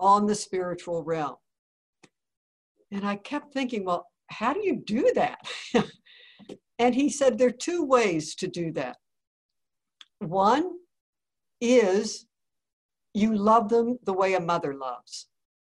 on 0.00 0.26
the 0.26 0.34
spiritual 0.34 1.04
realm. 1.04 1.36
And 2.90 3.06
I 3.06 3.16
kept 3.16 3.52
thinking, 3.52 3.84
well, 3.84 4.08
how 4.28 4.52
do 4.52 4.60
you 4.60 4.82
do 4.84 5.12
that? 5.14 5.38
And 6.80 6.94
he 6.94 7.10
said 7.10 7.36
there 7.36 7.48
are 7.48 7.66
two 7.68 7.84
ways 7.84 8.34
to 8.36 8.48
do 8.48 8.72
that. 8.72 8.96
One 10.18 10.64
is 11.60 12.26
you 13.12 13.36
love 13.36 13.68
them 13.68 13.98
the 14.04 14.14
way 14.14 14.32
a 14.32 14.40
mother 14.40 14.72
loves. 14.72 15.28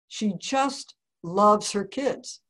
She 0.07 0.33
just 0.39 0.95
loves 1.21 1.71
her 1.73 1.85
kids. 1.85 2.41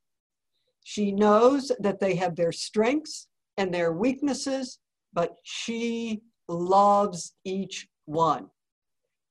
She 0.85 1.11
knows 1.11 1.69
that 1.79 1.99
they 1.99 2.15
have 2.15 2.37
their 2.37 2.53
strengths 2.53 3.27
and 3.57 3.73
their 3.73 3.91
weaknesses, 3.91 4.79
but 5.11 5.35
she 5.43 6.21
loves 6.47 7.33
each 7.43 7.89
one. 8.05 8.47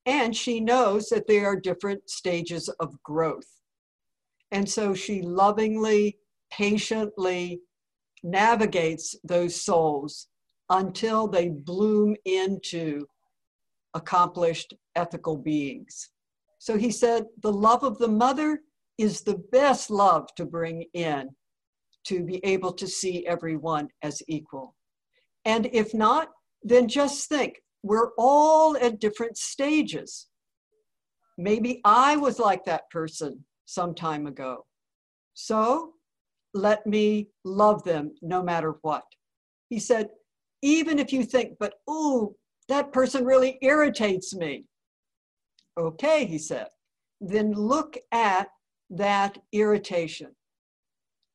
And 0.07 0.37
she 0.37 0.61
knows 0.61 1.09
that 1.09 1.27
there 1.27 1.47
are 1.47 1.59
different 1.59 2.09
stages 2.11 2.69
of 2.81 3.03
growth. 3.03 3.49
And 4.51 4.69
so 4.69 4.95
she 4.95 5.23
lovingly, 5.23 6.19
patiently 6.51 7.61
navigates 8.23 9.17
those 9.25 9.61
souls 9.61 10.29
until 10.71 11.27
they 11.27 11.49
bloom 11.49 12.17
into 12.25 13.07
accomplished 13.95 14.75
ethical 14.97 15.37
beings. 15.37 16.11
So 16.59 16.79
he 16.79 16.91
said, 16.91 17.25
the 17.43 17.53
love 17.53 17.83
of 17.83 17.99
the 17.99 18.09
mother 18.09 18.61
is 18.99 19.23
the 19.23 19.43
best 19.53 19.91
love 19.91 20.29
to 20.37 20.45
bring 20.45 20.85
in 20.95 21.29
to 22.05 22.23
be 22.25 22.45
able 22.45 22.73
to 22.73 22.87
see 22.87 23.27
everyone 23.27 23.89
as 24.03 24.23
equal. 24.29 24.75
And 25.45 25.67
if 25.73 25.95
not, 25.95 26.29
then 26.63 26.89
just 26.89 27.29
think 27.29 27.63
we're 27.85 28.13
all 28.17 28.77
at 28.79 28.99
different 28.99 29.37
stages. 29.37 30.29
Maybe 31.37 31.81
I 31.85 32.17
was 32.17 32.39
like 32.39 32.65
that 32.65 32.89
person 32.91 33.45
some 33.67 33.95
time 33.95 34.27
ago. 34.27 34.65
So 35.35 35.93
let 36.55 36.87
me 36.87 37.29
love 37.45 37.85
them 37.85 38.15
no 38.23 38.43
matter 38.43 38.77
what. 38.83 39.05
He 39.69 39.79
said, 39.79 40.09
even 40.63 40.99
if 40.99 41.13
you 41.13 41.25
think, 41.25 41.57
but 41.61 41.75
oh, 41.87 42.35
that 42.69 42.93
person 42.93 43.25
really 43.25 43.59
irritates 43.61 44.35
me. 44.35 44.65
Okay, 45.79 46.25
he 46.25 46.39
said, 46.39 46.69
then 47.21 47.53
look 47.53 47.99
at 48.13 48.49
that 48.89 49.37
irritation. 49.53 50.35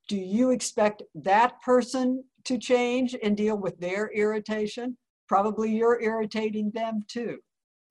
Do 0.07 0.17
you 0.17 0.49
expect 0.49 1.03
that 1.13 1.61
person 1.61 2.23
to 2.45 2.57
change 2.57 3.15
and 3.21 3.37
deal 3.37 3.57
with 3.57 3.79
their 3.79 4.11
irritation. 4.11 4.97
Probably 5.29 5.71
you're 5.71 6.01
irritating 6.01 6.71
them 6.71 7.03
too. 7.07 7.37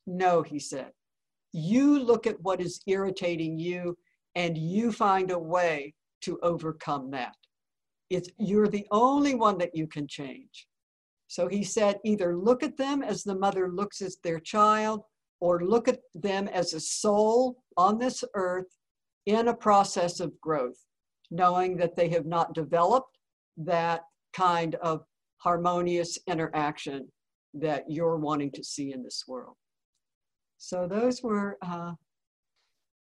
No, 0.06 0.42
he 0.42 0.58
said. 0.58 0.90
You 1.52 2.00
look 2.00 2.26
at 2.26 2.40
what 2.42 2.60
is 2.60 2.82
irritating 2.86 3.58
you 3.58 3.96
and 4.34 4.58
you 4.58 4.92
find 4.92 5.30
a 5.30 5.38
way 5.38 5.94
to 6.22 6.38
overcome 6.42 7.10
that. 7.12 7.36
It's, 8.10 8.28
you're 8.38 8.68
the 8.68 8.86
only 8.90 9.36
one 9.36 9.56
that 9.58 9.74
you 9.74 9.86
can 9.86 10.08
change. 10.08 10.66
So 11.28 11.46
he 11.46 11.62
said, 11.62 11.98
either 12.04 12.36
look 12.36 12.62
at 12.62 12.76
them 12.76 13.02
as 13.02 13.22
the 13.22 13.34
mother 13.34 13.70
looks 13.70 14.02
at 14.02 14.12
their 14.24 14.40
child, 14.40 15.02
or 15.40 15.60
look 15.60 15.86
at 15.86 16.00
them 16.14 16.48
as 16.48 16.72
a 16.72 16.80
soul 16.80 17.62
on 17.76 17.98
this 17.98 18.24
earth 18.34 18.66
in 19.26 19.48
a 19.48 19.54
process 19.54 20.20
of 20.20 20.40
growth, 20.40 20.78
knowing 21.30 21.76
that 21.76 21.94
they 21.94 22.08
have 22.08 22.26
not 22.26 22.54
developed 22.54 23.18
that 23.58 24.02
kind 24.32 24.74
of 24.76 25.04
harmonious 25.36 26.18
interaction 26.26 27.06
that 27.54 27.84
you're 27.88 28.16
wanting 28.16 28.50
to 28.52 28.64
see 28.64 28.92
in 28.92 29.02
this 29.02 29.24
world. 29.26 29.56
So 30.58 30.86
those 30.88 31.22
were 31.22 31.56
uh, 31.62 31.92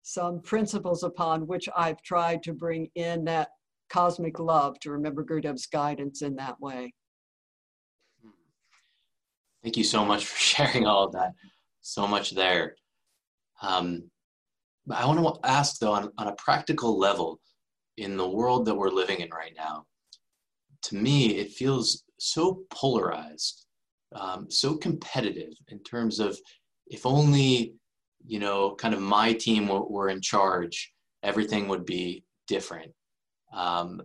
some 0.04 0.42
principles 0.42 1.04
upon 1.04 1.48
which 1.48 1.68
I've 1.76 2.02
tried 2.04 2.44
to 2.44 2.54
bring 2.54 2.90
in 2.96 3.26
that 3.26 3.50
cosmic 3.90 4.40
love 4.40 4.80
to 4.82 4.92
remember 4.92 5.24
Gurudev's 5.24 5.66
guidance 5.68 6.22
in 6.22 6.36
that 6.36 6.60
way. 6.60 6.94
Thank 9.64 9.78
you 9.78 9.84
so 9.84 10.06
much 10.06 10.26
for 10.26 10.38
sharing 10.40 10.86
all 10.86 11.06
of 11.06 11.14
that. 11.14 11.32
So 11.82 12.08
much 12.08 12.32
there. 12.32 12.76
Um, 13.62 14.10
I 14.92 15.06
want 15.06 15.42
to 15.42 15.50
ask 15.50 15.80
though, 15.80 15.94
on, 15.94 16.12
on 16.18 16.28
a 16.28 16.36
practical 16.36 17.00
level, 17.00 17.40
in 17.98 18.18
the 18.18 18.28
world 18.28 18.66
that 18.66 18.76
we're 18.76 18.90
living 18.90 19.22
in 19.22 19.30
right 19.30 19.54
now, 19.56 19.86
to 20.84 20.96
me, 20.96 21.38
it 21.38 21.52
feels 21.52 22.04
so 22.20 22.64
polarized, 22.70 23.65
um, 24.16 24.50
so 24.50 24.76
competitive 24.76 25.54
in 25.70 25.80
terms 25.80 26.20
of 26.20 26.38
if 26.88 27.06
only, 27.06 27.74
you 28.26 28.40
know, 28.40 28.76
kind 28.76 28.94
of 28.94 29.02
my 29.02 29.34
team 29.34 29.68
were, 29.68 29.84
were 29.84 30.10
in 30.10 30.22
charge, 30.22 30.94
everything 31.24 31.68
would 31.68 31.86
be 31.86 32.24
different. 32.48 32.92
Um, 33.54 34.02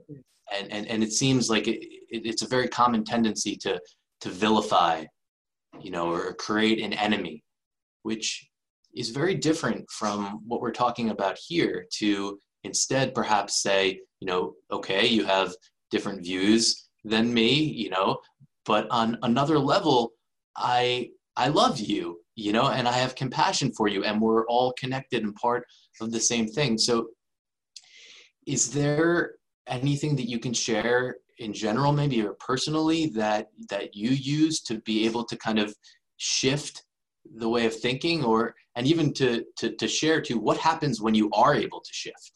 and, 0.57 0.71
and, 0.73 0.87
and 0.88 1.02
it 1.02 1.12
seems 1.12 1.49
like 1.49 1.69
it, 1.69 1.83
it, 2.09 2.26
it's 2.26 2.43
a 2.43 2.49
very 2.49 2.69
common 2.69 3.05
tendency 3.05 3.57
to, 3.57 3.81
to 4.23 4.29
vilify, 4.29 5.05
you 5.81 5.90
know, 5.90 6.11
or 6.11 6.35
create 6.35 6.81
an 6.81 6.93
enemy, 6.93 7.43
which 8.02 8.49
is 8.95 9.11
very 9.11 9.35
different 9.35 9.88
from 9.90 10.40
what 10.47 10.61
we're 10.61 10.73
talking 10.73 11.11
about 11.11 11.38
here 11.47 11.87
to 11.99 12.40
instead 12.64 13.14
perhaps 13.14 13.62
say, 13.62 14.00
you 14.21 14.26
know, 14.26 14.55
okay, 14.71 15.07
you 15.07 15.25
have 15.25 15.55
different 15.90 16.23
views 16.23 16.88
than 17.05 17.33
me, 17.33 17.55
you 17.55 17.90
know, 17.90 18.19
but 18.67 18.87
on 18.90 19.19
another 19.23 19.59
level, 19.59 20.12
I 20.57 21.11
I 21.37 21.49
love 21.49 21.79
you, 21.79 22.21
you 22.35 22.52
know, 22.52 22.69
and 22.69 22.87
I 22.87 22.93
have 22.93 23.14
compassion 23.14 23.73
for 23.73 23.88
you, 23.88 24.05
and 24.05 24.21
we're 24.21 24.47
all 24.47 24.75
connected 24.79 25.23
and 25.23 25.35
part 25.35 25.64
of 26.00 26.12
the 26.12 26.21
same 26.21 26.47
thing. 26.47 26.79
So, 26.79 27.09
is 28.47 28.71
there 28.73 29.33
anything 29.67 30.17
that 30.17 30.29
you 30.29 30.38
can 30.38 30.52
share 30.52 31.17
in 31.38 31.52
general, 31.55 31.93
maybe 31.93 32.23
or 32.23 32.35
personally, 32.35 33.07
that 33.14 33.49
that 33.71 33.95
you 33.95 34.11
use 34.11 34.61
to 34.62 34.81
be 34.81 35.07
able 35.07 35.25
to 35.25 35.37
kind 35.37 35.59
of 35.59 35.75
shift 36.19 36.85
the 37.37 37.49
way 37.49 37.67
of 37.67 37.75
thinking, 37.75 38.25
or 38.25 38.55
and 38.76 38.87
even 38.87 39.12
to 39.14 39.45
to, 39.59 39.75
to 39.76 39.88
share 39.88 40.21
to 40.23 40.38
what 40.38 40.59
happens 40.59 41.00
when 41.00 41.14
you 41.14 41.31
are 41.33 41.55
able 41.55 41.81
to 41.81 41.93
shift? 41.93 42.33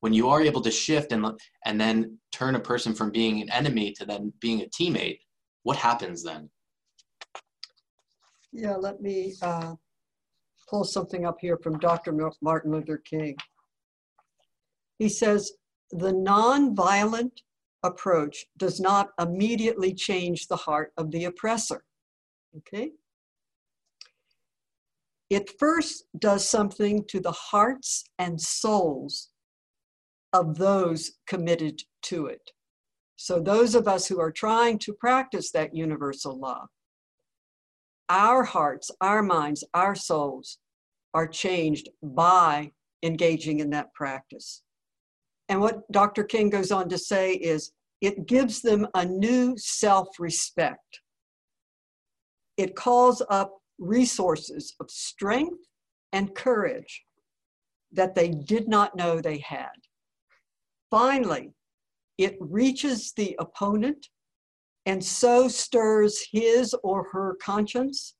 when 0.00 0.12
you 0.12 0.28
are 0.28 0.42
able 0.42 0.60
to 0.60 0.70
shift 0.70 1.10
and 1.10 1.26
and 1.64 1.80
then 1.80 2.18
turn 2.30 2.54
a 2.54 2.60
person 2.60 2.94
from 2.94 3.10
being 3.10 3.40
an 3.40 3.50
enemy 3.50 3.92
to 3.92 4.04
then 4.04 4.32
being 4.40 4.60
a 4.62 4.66
teammate 4.66 5.18
what 5.66 5.76
happens 5.76 6.22
then? 6.22 6.48
Yeah 8.52 8.76
let 8.76 9.00
me 9.00 9.34
uh, 9.42 9.74
pull 10.70 10.84
something 10.84 11.26
up 11.26 11.38
here 11.40 11.58
from 11.60 11.80
dr 11.80 12.12
martin 12.40 12.70
luther 12.70 12.98
king. 12.98 13.36
He 15.00 15.08
says 15.08 15.50
the 15.90 16.12
nonviolent 16.12 17.32
approach 17.82 18.46
does 18.56 18.78
not 18.78 19.08
immediately 19.20 19.92
change 19.92 20.46
the 20.46 20.62
heart 20.66 20.92
of 20.96 21.10
the 21.10 21.24
oppressor. 21.24 21.82
Okay? 22.58 22.92
It 25.30 25.50
first 25.58 26.04
does 26.16 26.48
something 26.48 27.04
to 27.08 27.18
the 27.18 27.32
hearts 27.32 28.04
and 28.20 28.40
souls 28.40 29.30
of 30.32 30.58
those 30.58 31.10
committed 31.26 31.82
to 32.02 32.26
it. 32.26 32.52
So, 33.16 33.40
those 33.40 33.74
of 33.74 33.88
us 33.88 34.06
who 34.06 34.20
are 34.20 34.30
trying 34.30 34.78
to 34.80 34.92
practice 34.92 35.50
that 35.52 35.74
universal 35.74 36.38
love, 36.38 36.68
our 38.08 38.44
hearts, 38.44 38.90
our 39.00 39.22
minds, 39.22 39.64
our 39.74 39.94
souls 39.94 40.58
are 41.14 41.26
changed 41.26 41.88
by 42.02 42.72
engaging 43.02 43.60
in 43.60 43.70
that 43.70 43.92
practice. 43.94 44.62
And 45.48 45.60
what 45.60 45.90
Dr. 45.90 46.24
King 46.24 46.50
goes 46.50 46.70
on 46.70 46.88
to 46.90 46.98
say 46.98 47.32
is 47.34 47.72
it 48.00 48.26
gives 48.26 48.60
them 48.60 48.86
a 48.94 49.04
new 49.04 49.56
self 49.56 50.08
respect. 50.18 51.00
It 52.56 52.76
calls 52.76 53.22
up 53.30 53.54
resources 53.78 54.74
of 54.80 54.90
strength 54.90 55.64
and 56.12 56.34
courage 56.34 57.04
that 57.92 58.14
they 58.14 58.28
did 58.28 58.68
not 58.68 58.96
know 58.96 59.20
they 59.20 59.38
had. 59.38 59.72
Finally, 60.90 61.52
it 62.18 62.36
reaches 62.40 63.12
the 63.12 63.36
opponent 63.38 64.08
and 64.86 65.04
so 65.04 65.48
stirs 65.48 66.26
his 66.30 66.74
or 66.82 67.08
her 67.10 67.36
conscience 67.42 68.14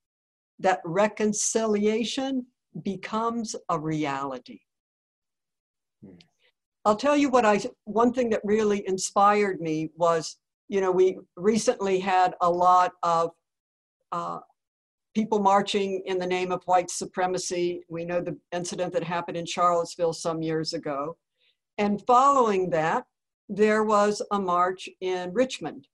that 0.59 0.81
reconciliation 0.85 2.47
becomes 2.83 3.55
a 3.69 3.79
reality. 3.79 4.61
Hmm. 6.05 6.17
I'll 6.85 6.97
tell 6.97 7.17
you 7.17 7.31
what 7.31 7.45
I, 7.45 7.61
one 7.85 8.13
thing 8.13 8.31
that 8.31 8.41
really 8.45 8.87
inspired 8.87 9.61
me 9.61 9.91
was, 9.97 10.37
you 10.69 10.81
know, 10.81 10.93
we 10.93 11.19
recently 11.37 11.99
had 11.99 12.35
a 12.41 12.51
lot 12.51 12.93
of 13.03 13.31
uh, 14.13 14.39
people 15.15 15.39
marching 15.41 16.03
in 16.07 16.19
the 16.19 16.27
name 16.27 16.53
of 16.53 16.63
white 16.67 16.91
supremacy. 16.91 17.83
We 17.89 18.05
know 18.05 18.21
the 18.21 18.37
incident 18.53 18.93
that 18.93 19.03
happened 19.03 19.37
in 19.37 19.47
Charlottesville 19.47 20.13
some 20.13 20.43
years 20.43 20.75
ago. 20.75 21.17
And 21.79 22.03
following 22.07 22.71
that, 22.71 23.05
there 23.49 23.85
was 23.85 24.23
a 24.31 24.39
march 24.39 24.89
in 25.01 25.33
Richmond. 25.33 25.87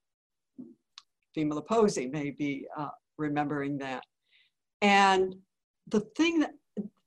Female 1.35 1.63
Posey 1.63 2.07
may 2.07 2.31
be 2.31 2.67
uh, 2.77 2.89
remembering 3.19 3.79
that. 3.79 4.03
And 4.81 5.35
the 5.89 6.01
thing 6.17 6.41
that, 6.41 6.53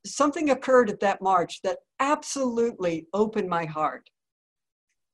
something 0.04 0.50
occurred 0.50 0.88
at 0.88 1.00
that 1.00 1.20
march 1.20 1.60
that 1.62 1.78
absolutely 2.00 3.06
opened 3.12 3.48
my 3.48 3.64
heart. 3.64 4.08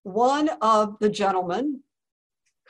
One 0.03 0.51
of 0.61 0.97
the 1.01 1.09
gentlemen 1.09 1.81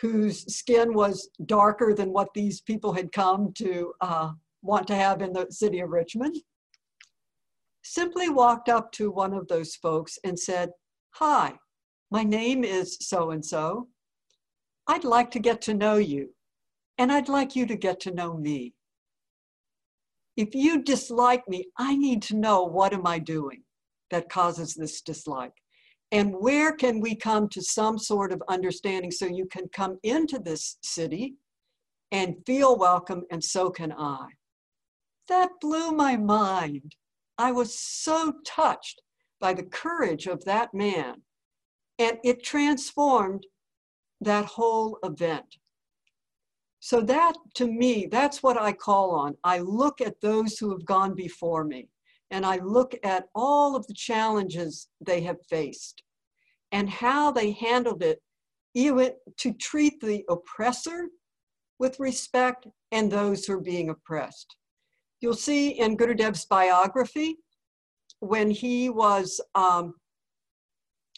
whose 0.01 0.55
skin 0.55 0.95
was 0.95 1.31
darker 1.47 1.95
than 1.95 2.13
what 2.13 2.29
these 2.35 2.61
people 2.61 2.93
had 2.93 3.13
come 3.13 3.53
to 3.55 3.93
uh, 4.01 4.33
want 4.63 4.87
to 4.89 4.95
have 4.95 5.23
in 5.23 5.33
the 5.33 5.47
city 5.51 5.81
of 5.81 5.91
Richmond 5.91 6.37
simply 7.83 8.29
walked 8.29 8.69
up 8.69 8.93
to 8.93 9.11
one 9.11 9.35
of 9.35 9.49
those 9.49 9.75
folks 9.77 10.19
and 10.25 10.39
said, 10.39 10.71
Hi, 11.17 11.55
my 12.13 12.23
name 12.23 12.63
is 12.63 12.99
so 13.01 13.31
and 13.31 13.43
so. 13.43 13.89
I'd 14.87 15.03
like 15.03 15.31
to 15.31 15.39
get 15.39 15.63
to 15.63 15.73
know 15.73 15.97
you, 15.97 16.35
and 16.99 17.11
I'd 17.11 17.31
like 17.31 17.57
you 17.57 17.65
to 17.67 17.75
get 17.75 18.01
to 18.01 18.13
know 18.13 18.37
me. 18.37 18.75
If 20.37 20.55
you 20.55 20.83
dislike 20.83 21.49
me, 21.49 21.65
I 21.79 21.97
need 21.97 22.21
to 22.25 22.37
know 22.37 22.65
what 22.65 22.93
am 22.93 23.07
I 23.07 23.19
doing 23.19 23.63
that 24.11 24.29
causes 24.29 24.75
this 24.75 25.01
dislike? 25.01 25.55
And 26.11 26.35
where 26.35 26.73
can 26.73 27.01
we 27.01 27.15
come 27.15 27.49
to 27.49 27.63
some 27.63 27.97
sort 27.97 28.31
of 28.31 28.43
understanding 28.47 29.11
so 29.11 29.25
you 29.25 29.47
can 29.47 29.69
come 29.73 29.99
into 30.03 30.39
this 30.39 30.77
city 30.83 31.37
and 32.11 32.37
feel 32.45 32.77
welcome, 32.77 33.23
and 33.31 33.43
so 33.43 33.71
can 33.71 33.91
I? 33.91 34.27
That 35.31 35.49
blew 35.63 35.93
my 35.93 36.19
mind. 36.19 36.95
I 37.39 37.53
was 37.53 37.79
so 37.79 38.35
touched 38.45 39.01
by 39.41 39.55
the 39.55 39.63
courage 39.63 40.27
of 40.27 40.45
that 40.45 40.75
man. 40.75 41.23
And 41.99 42.19
it 42.25 42.43
transformed 42.43 43.47
that 44.21 44.45
whole 44.45 44.99
event. 45.03 45.57
So, 46.81 47.01
that 47.03 47.35
to 47.55 47.67
me, 47.67 48.07
that's 48.11 48.43
what 48.43 48.61
I 48.61 48.73
call 48.73 49.13
on. 49.13 49.37
I 49.45 49.59
look 49.59 50.01
at 50.01 50.21
those 50.21 50.59
who 50.59 50.71
have 50.71 50.85
gone 50.85 51.15
before 51.15 51.65
me, 51.65 51.89
and 52.31 52.45
I 52.45 52.57
look 52.57 52.95
at 53.05 53.27
all 53.35 53.77
of 53.77 53.87
the 53.87 53.95
challenges 53.95 54.89
they 55.01 55.21
have 55.21 55.37
faced 55.49 56.03
and 56.73 56.89
how 56.89 57.31
they 57.31 57.53
handled 57.53 58.03
it, 58.03 58.21
even 58.75 59.13
to 59.37 59.53
treat 59.53 60.01
the 60.01 60.25
oppressor 60.29 61.09
with 61.79 62.01
respect 62.01 62.67
and 62.91 63.11
those 63.11 63.45
who 63.45 63.55
are 63.55 63.61
being 63.61 63.91
oppressed. 63.91 64.57
You'll 65.21 65.35
see 65.35 65.79
in 65.79 65.97
Gurudev's 65.97 66.47
biography 66.47 67.37
when 68.21 68.51
he 68.51 68.89
was 68.89 69.41
um, 69.55 69.95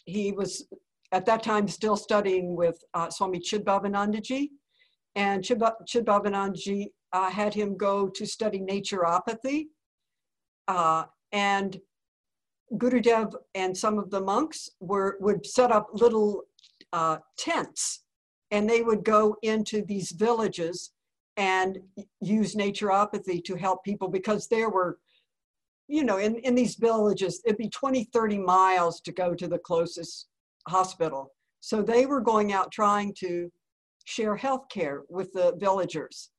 he 0.05 0.31
was 0.31 0.67
at 1.11 1.25
that 1.25 1.43
time 1.43 1.67
still 1.67 1.95
studying 1.95 2.55
with 2.55 2.77
uh, 2.93 3.09
Swami 3.09 3.39
Chidbhavanandaji. 3.39 4.49
And 5.15 5.43
Chidbhavanandaji 5.43 6.87
uh, 7.13 7.29
had 7.29 7.53
him 7.53 7.77
go 7.77 8.09
to 8.09 8.25
study 8.25 8.59
naturopathy. 8.59 9.67
Uh, 10.67 11.05
and 11.31 11.79
Gurudev 12.73 13.33
and 13.53 13.77
some 13.77 13.97
of 13.97 14.09
the 14.09 14.19
monks 14.19 14.69
were, 14.79 15.17
would 15.21 15.45
set 15.45 15.71
up 15.71 15.87
little 15.93 16.43
uh, 16.91 17.17
tents 17.37 18.03
and 18.51 18.69
they 18.69 18.81
would 18.81 19.03
go 19.03 19.35
into 19.41 19.83
these 19.85 20.11
villages 20.11 20.91
and 21.37 21.79
use 22.21 22.55
naturopathy 22.55 23.43
to 23.43 23.55
help 23.55 23.83
people 23.83 24.07
because 24.07 24.47
there 24.47 24.69
were 24.69 24.97
you 25.87 26.03
know 26.03 26.17
in, 26.17 26.35
in 26.37 26.55
these 26.55 26.75
villages 26.75 27.41
it'd 27.45 27.57
be 27.57 27.69
20 27.69 28.05
30 28.05 28.37
miles 28.39 29.01
to 29.01 29.11
go 29.11 29.33
to 29.33 29.47
the 29.47 29.59
closest 29.59 30.27
hospital. 30.67 31.31
So 31.61 31.81
they 31.81 32.05
were 32.05 32.21
going 32.21 32.53
out 32.53 32.71
trying 32.71 33.13
to 33.19 33.51
share 34.05 34.35
health 34.35 34.69
care 34.69 35.03
with 35.09 35.31
the 35.33 35.55
villagers. 35.57 36.29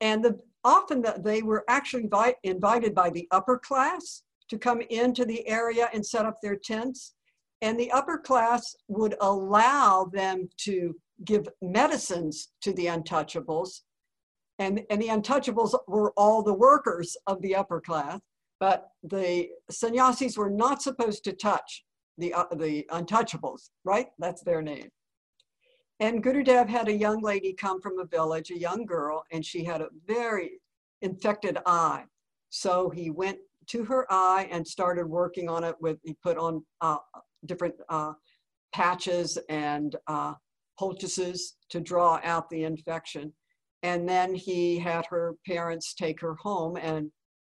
And 0.00 0.24
the, 0.24 0.38
often 0.64 1.02
the, 1.02 1.20
they 1.22 1.42
were 1.42 1.64
actually 1.68 2.04
invite, 2.04 2.36
invited 2.42 2.94
by 2.94 3.10
the 3.10 3.28
upper 3.30 3.58
class 3.58 4.22
to 4.48 4.58
come 4.58 4.80
into 4.90 5.24
the 5.24 5.46
area 5.48 5.88
and 5.94 6.04
set 6.04 6.26
up 6.26 6.38
their 6.42 6.56
tents. 6.56 7.14
And 7.62 7.78
the 7.78 7.92
upper 7.92 8.18
class 8.18 8.74
would 8.88 9.14
allow 9.20 10.10
them 10.12 10.48
to 10.58 10.96
give 11.24 11.48
medicines 11.62 12.48
to 12.62 12.72
the 12.72 12.86
untouchables. 12.86 13.82
And, 14.62 14.84
and 14.90 15.02
the 15.02 15.08
untouchables 15.08 15.74
were 15.88 16.12
all 16.16 16.40
the 16.40 16.54
workers 16.54 17.16
of 17.26 17.42
the 17.42 17.56
upper 17.56 17.80
class, 17.80 18.20
but 18.60 18.90
the 19.02 19.48
sannyasis 19.70 20.38
were 20.38 20.50
not 20.50 20.80
supposed 20.80 21.24
to 21.24 21.32
touch 21.32 21.84
the, 22.16 22.32
uh, 22.32 22.44
the 22.54 22.86
untouchables, 22.92 23.70
right? 23.84 24.06
That's 24.20 24.44
their 24.44 24.62
name. 24.62 24.88
And 25.98 26.22
Gurudev 26.22 26.68
had 26.68 26.86
a 26.86 26.96
young 27.06 27.20
lady 27.22 27.52
come 27.52 27.80
from 27.80 27.98
a 27.98 28.04
village, 28.04 28.50
a 28.50 28.58
young 28.58 28.86
girl, 28.86 29.24
and 29.32 29.44
she 29.44 29.64
had 29.64 29.80
a 29.80 29.88
very 30.06 30.60
infected 31.00 31.58
eye. 31.66 32.04
So 32.50 32.88
he 32.88 33.10
went 33.10 33.38
to 33.70 33.84
her 33.84 34.06
eye 34.10 34.48
and 34.52 34.64
started 34.66 35.06
working 35.06 35.48
on 35.48 35.64
it 35.64 35.74
with, 35.80 35.98
he 36.04 36.14
put 36.22 36.38
on 36.38 36.64
uh, 36.80 36.98
different 37.46 37.74
uh, 37.88 38.12
patches 38.72 39.38
and 39.48 39.96
uh, 40.06 40.34
poultices 40.78 41.56
to 41.70 41.80
draw 41.80 42.20
out 42.22 42.48
the 42.48 42.62
infection. 42.62 43.32
And 43.82 44.08
then 44.08 44.34
he 44.34 44.78
had 44.78 45.06
her 45.06 45.34
parents 45.46 45.94
take 45.94 46.20
her 46.20 46.34
home 46.34 46.76
and, 46.76 47.10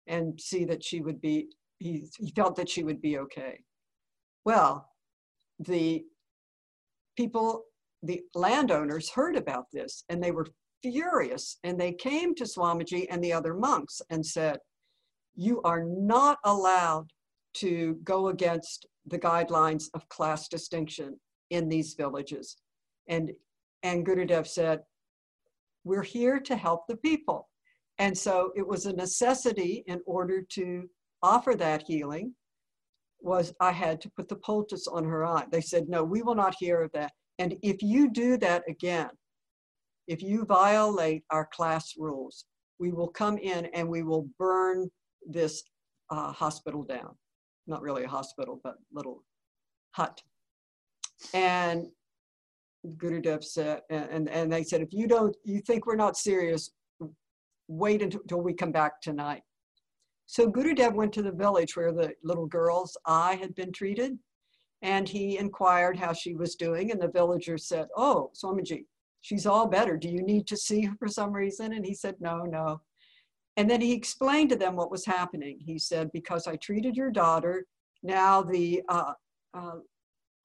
and 0.06 0.38
see 0.40 0.64
that 0.66 0.84
she 0.84 1.00
would 1.00 1.20
be, 1.20 1.48
he, 1.78 2.06
he 2.18 2.30
felt 2.32 2.56
that 2.56 2.68
she 2.68 2.82
would 2.82 3.00
be 3.00 3.18
okay. 3.18 3.60
Well, 4.44 4.90
the 5.58 6.04
people, 7.16 7.64
the 8.02 8.20
landowners 8.34 9.10
heard 9.10 9.36
about 9.36 9.64
this 9.72 10.04
and 10.08 10.22
they 10.22 10.30
were 10.30 10.46
furious 10.82 11.58
and 11.64 11.80
they 11.80 11.92
came 11.92 12.34
to 12.34 12.44
Swamiji 12.44 13.06
and 13.10 13.22
the 13.22 13.32
other 13.32 13.54
monks 13.54 14.00
and 14.10 14.24
said, 14.24 14.58
you 15.34 15.62
are 15.62 15.84
not 15.84 16.38
allowed 16.44 17.06
to 17.54 17.98
go 18.04 18.28
against 18.28 18.86
the 19.06 19.18
guidelines 19.18 19.84
of 19.94 20.08
class 20.08 20.48
distinction 20.48 21.18
in 21.50 21.68
these 21.68 21.94
villages. 21.94 22.56
And, 23.08 23.32
and 23.82 24.04
Gurudev 24.04 24.46
said, 24.46 24.80
we're 25.84 26.02
here 26.02 26.40
to 26.40 26.56
help 26.56 26.86
the 26.88 26.96
people. 26.96 27.48
And 27.98 28.16
so 28.16 28.52
it 28.56 28.66
was 28.66 28.86
a 28.86 28.92
necessity 28.92 29.84
in 29.86 30.00
order 30.06 30.42
to 30.50 30.88
offer 31.22 31.54
that 31.56 31.82
healing 31.86 32.34
was 33.20 33.52
I 33.60 33.72
had 33.72 34.00
to 34.02 34.10
put 34.10 34.28
the 34.28 34.36
poultice 34.36 34.86
on 34.86 35.04
her 35.04 35.24
eye. 35.24 35.46
They 35.50 35.60
said, 35.60 35.88
no, 35.88 36.04
we 36.04 36.22
will 36.22 36.36
not 36.36 36.54
hear 36.58 36.82
of 36.82 36.92
that. 36.92 37.12
And 37.38 37.56
if 37.62 37.82
you 37.82 38.10
do 38.10 38.36
that 38.38 38.62
again, 38.68 39.10
if 40.06 40.22
you 40.22 40.44
violate 40.44 41.24
our 41.30 41.48
class 41.52 41.94
rules, 41.98 42.44
we 42.78 42.92
will 42.92 43.08
come 43.08 43.38
in 43.38 43.66
and 43.66 43.88
we 43.88 44.02
will 44.02 44.28
burn 44.38 44.88
this 45.26 45.64
uh, 46.10 46.32
hospital 46.32 46.84
down 46.84 47.14
not 47.68 47.82
really 47.82 48.04
a 48.04 48.08
hospital, 48.08 48.60
but 48.64 48.76
little 48.92 49.22
hut. 49.92 50.20
And 51.34 51.86
Gurudev 52.96 53.44
said, 53.44 53.82
and, 53.90 54.28
and 54.28 54.52
they 54.52 54.62
said, 54.62 54.80
if 54.80 54.92
you 54.92 55.06
don't, 55.06 55.36
you 55.44 55.60
think 55.60 55.86
we're 55.86 55.96
not 55.96 56.16
serious, 56.16 56.70
wait 57.68 58.02
until 58.02 58.40
we 58.40 58.54
come 58.54 58.72
back 58.72 59.00
tonight. 59.00 59.42
So 60.26 60.50
Gurudev 60.50 60.94
went 60.94 61.12
to 61.14 61.22
the 61.22 61.32
village 61.32 61.76
where 61.76 61.92
the 61.92 62.12
little 62.22 62.46
girl's 62.46 62.96
eye 63.06 63.36
had 63.36 63.54
been 63.54 63.72
treated, 63.72 64.18
and 64.82 65.08
he 65.08 65.38
inquired 65.38 65.96
how 65.96 66.12
she 66.12 66.34
was 66.34 66.54
doing, 66.54 66.90
and 66.90 67.00
the 67.00 67.08
villagers 67.08 67.66
said, 67.66 67.88
oh, 67.96 68.30
Swamiji, 68.34 68.84
she's 69.22 69.46
all 69.46 69.66
better. 69.66 69.96
Do 69.96 70.08
you 70.08 70.22
need 70.22 70.46
to 70.48 70.56
see 70.56 70.82
her 70.82 70.94
for 70.98 71.08
some 71.08 71.32
reason? 71.32 71.72
And 71.72 71.84
he 71.84 71.94
said, 71.94 72.14
no, 72.20 72.42
no. 72.44 72.80
And 73.56 73.68
then 73.68 73.80
he 73.80 73.92
explained 73.92 74.50
to 74.50 74.56
them 74.56 74.76
what 74.76 74.90
was 74.90 75.04
happening. 75.04 75.58
He 75.60 75.78
said, 75.78 76.12
because 76.12 76.46
I 76.46 76.56
treated 76.56 76.96
your 76.96 77.10
daughter, 77.10 77.64
now 78.02 78.42
the, 78.42 78.82
uh, 78.88 79.14
uh, 79.54 79.78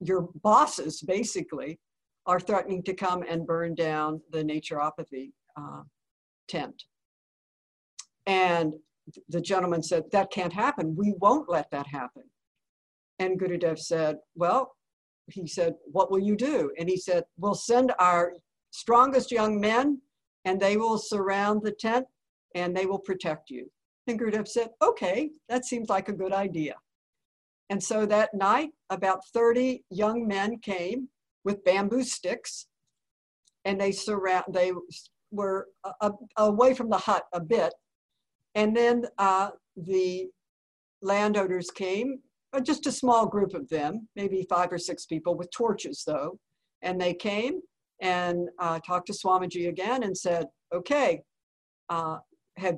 your 0.00 0.28
bosses 0.42 1.00
basically 1.02 1.78
are 2.26 2.40
threatening 2.40 2.82
to 2.84 2.94
come 2.94 3.22
and 3.28 3.46
burn 3.46 3.74
down 3.74 4.20
the 4.30 4.42
naturopathy 4.42 5.32
uh, 5.56 5.82
tent. 6.48 6.84
And 8.26 8.74
the 9.28 9.40
gentleman 9.40 9.82
said, 9.82 10.04
that 10.12 10.30
can't 10.30 10.52
happen. 10.52 10.96
We 10.96 11.14
won't 11.18 11.50
let 11.50 11.70
that 11.70 11.86
happen. 11.86 12.22
And 13.18 13.38
Gurudev 13.38 13.78
said, 13.78 14.16
well, 14.34 14.74
he 15.30 15.46
said, 15.46 15.74
what 15.84 16.10
will 16.10 16.18
you 16.18 16.36
do? 16.36 16.72
And 16.78 16.88
he 16.88 16.96
said, 16.96 17.24
we'll 17.38 17.54
send 17.54 17.92
our 17.98 18.34
strongest 18.70 19.30
young 19.30 19.60
men 19.60 20.00
and 20.44 20.60
they 20.60 20.76
will 20.76 20.98
surround 20.98 21.62
the 21.62 21.72
tent 21.72 22.06
and 22.54 22.76
they 22.76 22.86
will 22.86 22.98
protect 22.98 23.50
you. 23.50 23.70
And 24.06 24.18
Gurudev 24.18 24.48
said, 24.48 24.70
okay, 24.82 25.30
that 25.48 25.64
seems 25.64 25.88
like 25.88 26.08
a 26.08 26.12
good 26.12 26.32
idea. 26.32 26.74
And 27.70 27.82
so 27.82 28.04
that 28.06 28.34
night, 28.34 28.70
about 28.90 29.20
30 29.32 29.84
young 29.90 30.26
men 30.26 30.58
came 30.58 31.08
with 31.44 31.64
bamboo 31.64 32.02
sticks 32.02 32.66
and 33.64 33.80
they 33.80 33.92
surround, 33.92 34.44
they 34.52 34.72
were 35.30 35.68
a, 35.84 35.92
a, 36.00 36.12
away 36.38 36.74
from 36.74 36.90
the 36.90 36.98
hut 36.98 37.24
a 37.32 37.40
bit. 37.40 37.74
And 38.54 38.76
then 38.76 39.06
uh, 39.18 39.50
the 39.76 40.28
landowners 41.02 41.70
came, 41.70 42.20
uh, 42.52 42.60
just 42.60 42.86
a 42.86 42.92
small 42.92 43.26
group 43.26 43.54
of 43.54 43.68
them, 43.68 44.08
maybe 44.16 44.46
five 44.48 44.72
or 44.72 44.78
six 44.78 45.06
people 45.06 45.36
with 45.36 45.50
torches 45.50 46.04
though. 46.06 46.38
And 46.82 47.00
they 47.00 47.14
came 47.14 47.60
and 48.00 48.48
uh, 48.58 48.78
talked 48.86 49.06
to 49.08 49.12
Swamiji 49.12 49.68
again 49.68 50.02
and 50.02 50.16
said, 50.16 50.46
okay, 50.72 51.22
uh, 51.88 52.18
have 52.56 52.76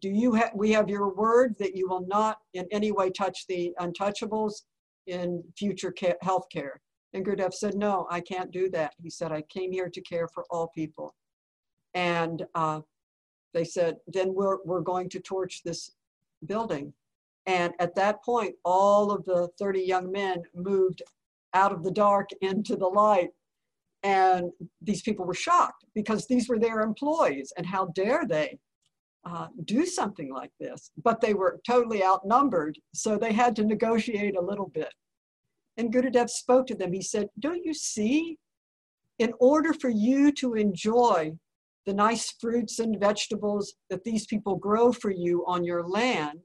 do 0.00 0.08
you 0.08 0.32
have 0.32 0.50
we 0.54 0.72
have 0.72 0.88
your 0.88 1.14
word 1.14 1.54
that 1.58 1.76
you 1.76 1.88
will 1.88 2.06
not 2.06 2.38
in 2.54 2.66
any 2.72 2.92
way 2.92 3.10
touch 3.10 3.46
the 3.46 3.72
untouchables 3.78 4.62
in 5.06 5.42
future 5.56 5.92
health 6.22 6.46
care 6.50 6.80
and 7.14 7.24
Gurudev 7.24 7.52
said 7.52 7.74
no 7.74 8.06
I 8.10 8.20
can't 8.20 8.50
do 8.50 8.68
that. 8.70 8.94
He 9.02 9.10
said 9.10 9.32
I 9.32 9.42
came 9.42 9.72
here 9.72 9.88
to 9.88 10.00
care 10.00 10.28
for 10.28 10.44
all 10.50 10.68
people. 10.68 11.14
And 11.94 12.44
uh, 12.54 12.80
they 13.54 13.64
said 13.64 13.96
then 14.06 14.34
we're, 14.34 14.58
we're 14.64 14.80
going 14.80 15.08
to 15.10 15.20
torch 15.20 15.62
this 15.62 15.92
building. 16.46 16.92
And 17.46 17.74
at 17.78 17.94
that 17.96 18.22
point 18.24 18.54
all 18.64 19.10
of 19.10 19.24
the 19.24 19.48
30 19.58 19.80
young 19.80 20.10
men 20.10 20.42
moved 20.54 21.02
out 21.54 21.72
of 21.72 21.82
the 21.82 21.90
dark 21.90 22.30
into 22.40 22.76
the 22.76 22.88
light. 22.88 23.30
And 24.04 24.50
these 24.80 25.02
people 25.02 25.24
were 25.24 25.34
shocked 25.34 25.84
because 25.94 26.26
these 26.26 26.48
were 26.48 26.58
their 26.58 26.80
employees. 26.80 27.52
And 27.56 27.64
how 27.64 27.86
dare 27.94 28.26
they 28.26 28.58
uh, 29.24 29.46
do 29.64 29.86
something 29.86 30.32
like 30.32 30.50
this, 30.58 30.90
but 31.02 31.20
they 31.20 31.34
were 31.34 31.60
totally 31.66 32.04
outnumbered, 32.04 32.78
so 32.92 33.16
they 33.16 33.32
had 33.32 33.54
to 33.56 33.64
negotiate 33.64 34.36
a 34.36 34.40
little 34.40 34.68
bit. 34.68 34.92
And 35.76 35.92
Gurudev 35.92 36.28
spoke 36.28 36.66
to 36.68 36.74
them. 36.74 36.92
He 36.92 37.02
said, 37.02 37.28
Don't 37.38 37.64
you 37.64 37.74
see? 37.74 38.38
In 39.18 39.32
order 39.40 39.72
for 39.72 39.90
you 39.90 40.32
to 40.32 40.54
enjoy 40.54 41.32
the 41.86 41.94
nice 41.94 42.32
fruits 42.40 42.78
and 42.78 42.98
vegetables 42.98 43.74
that 43.90 44.04
these 44.04 44.26
people 44.26 44.56
grow 44.56 44.92
for 44.92 45.10
you 45.10 45.44
on 45.46 45.64
your 45.64 45.86
land, 45.86 46.40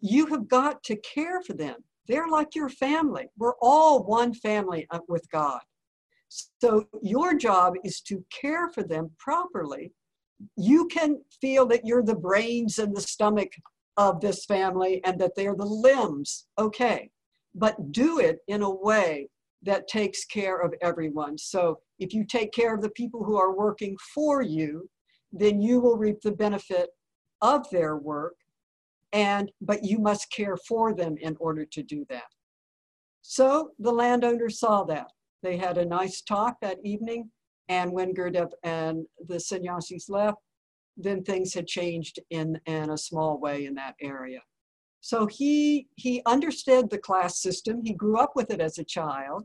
you 0.00 0.26
have 0.26 0.48
got 0.48 0.82
to 0.84 0.96
care 0.96 1.40
for 1.42 1.54
them. 1.54 1.76
They're 2.08 2.28
like 2.28 2.54
your 2.54 2.68
family. 2.68 3.26
We're 3.38 3.54
all 3.60 4.02
one 4.04 4.34
family 4.34 4.86
with 5.08 5.28
God. 5.30 5.60
So 6.28 6.86
your 7.02 7.34
job 7.34 7.74
is 7.84 8.00
to 8.02 8.24
care 8.30 8.68
for 8.70 8.82
them 8.82 9.10
properly 9.18 9.92
you 10.56 10.86
can 10.88 11.22
feel 11.40 11.66
that 11.66 11.86
you're 11.86 12.02
the 12.02 12.14
brains 12.14 12.78
and 12.78 12.94
the 12.94 13.00
stomach 13.00 13.52
of 13.96 14.20
this 14.20 14.44
family 14.44 15.02
and 15.04 15.20
that 15.20 15.32
they're 15.36 15.54
the 15.54 15.64
limbs, 15.64 16.46
okay, 16.58 17.10
but 17.54 17.92
do 17.92 18.18
it 18.20 18.38
in 18.48 18.62
a 18.62 18.70
way 18.70 19.28
that 19.62 19.88
takes 19.88 20.24
care 20.24 20.58
of 20.60 20.74
everyone. 20.82 21.38
So 21.38 21.78
if 21.98 22.12
you 22.14 22.24
take 22.26 22.52
care 22.52 22.74
of 22.74 22.82
the 22.82 22.90
people 22.90 23.24
who 23.24 23.36
are 23.36 23.56
working 23.56 23.96
for 24.14 24.42
you, 24.42 24.88
then 25.32 25.60
you 25.60 25.80
will 25.80 25.96
reap 25.98 26.20
the 26.22 26.32
benefit 26.32 26.90
of 27.42 27.68
their 27.70 27.96
work 27.96 28.34
and 29.12 29.50
but 29.60 29.84
you 29.84 29.98
must 29.98 30.32
care 30.32 30.56
for 30.68 30.94
them 30.94 31.16
in 31.20 31.36
order 31.40 31.66
to 31.66 31.82
do 31.82 32.04
that 32.08 32.24
So 33.22 33.70
the 33.78 33.92
landowner 33.92 34.50
saw 34.50 34.84
that. 34.84 35.08
They 35.42 35.56
had 35.56 35.78
a 35.78 35.84
nice 35.86 36.22
talk 36.22 36.56
that 36.62 36.78
evening. 36.84 37.30
And 37.68 37.92
when 37.92 38.14
Gurudev 38.14 38.50
and 38.64 39.06
the 39.28 39.40
sannyasis 39.40 40.08
left, 40.08 40.38
then 40.96 41.22
things 41.24 41.54
had 41.54 41.66
changed 41.66 42.20
in, 42.30 42.60
in 42.66 42.90
a 42.90 42.98
small 42.98 43.40
way 43.40 43.66
in 43.66 43.74
that 43.74 43.94
area. 44.02 44.40
So 45.02 45.26
he, 45.26 45.88
he 45.96 46.22
understood 46.26 46.88
the 46.88 46.96
class 46.96 47.42
system. 47.42 47.82
He 47.84 47.92
grew 47.92 48.16
up 48.18 48.32
with 48.36 48.52
it 48.52 48.60
as 48.60 48.78
a 48.78 48.84
child, 48.84 49.44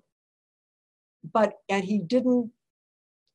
but, 1.34 1.54
and 1.67 1.84
he 1.84 1.98
didn't 1.98 2.52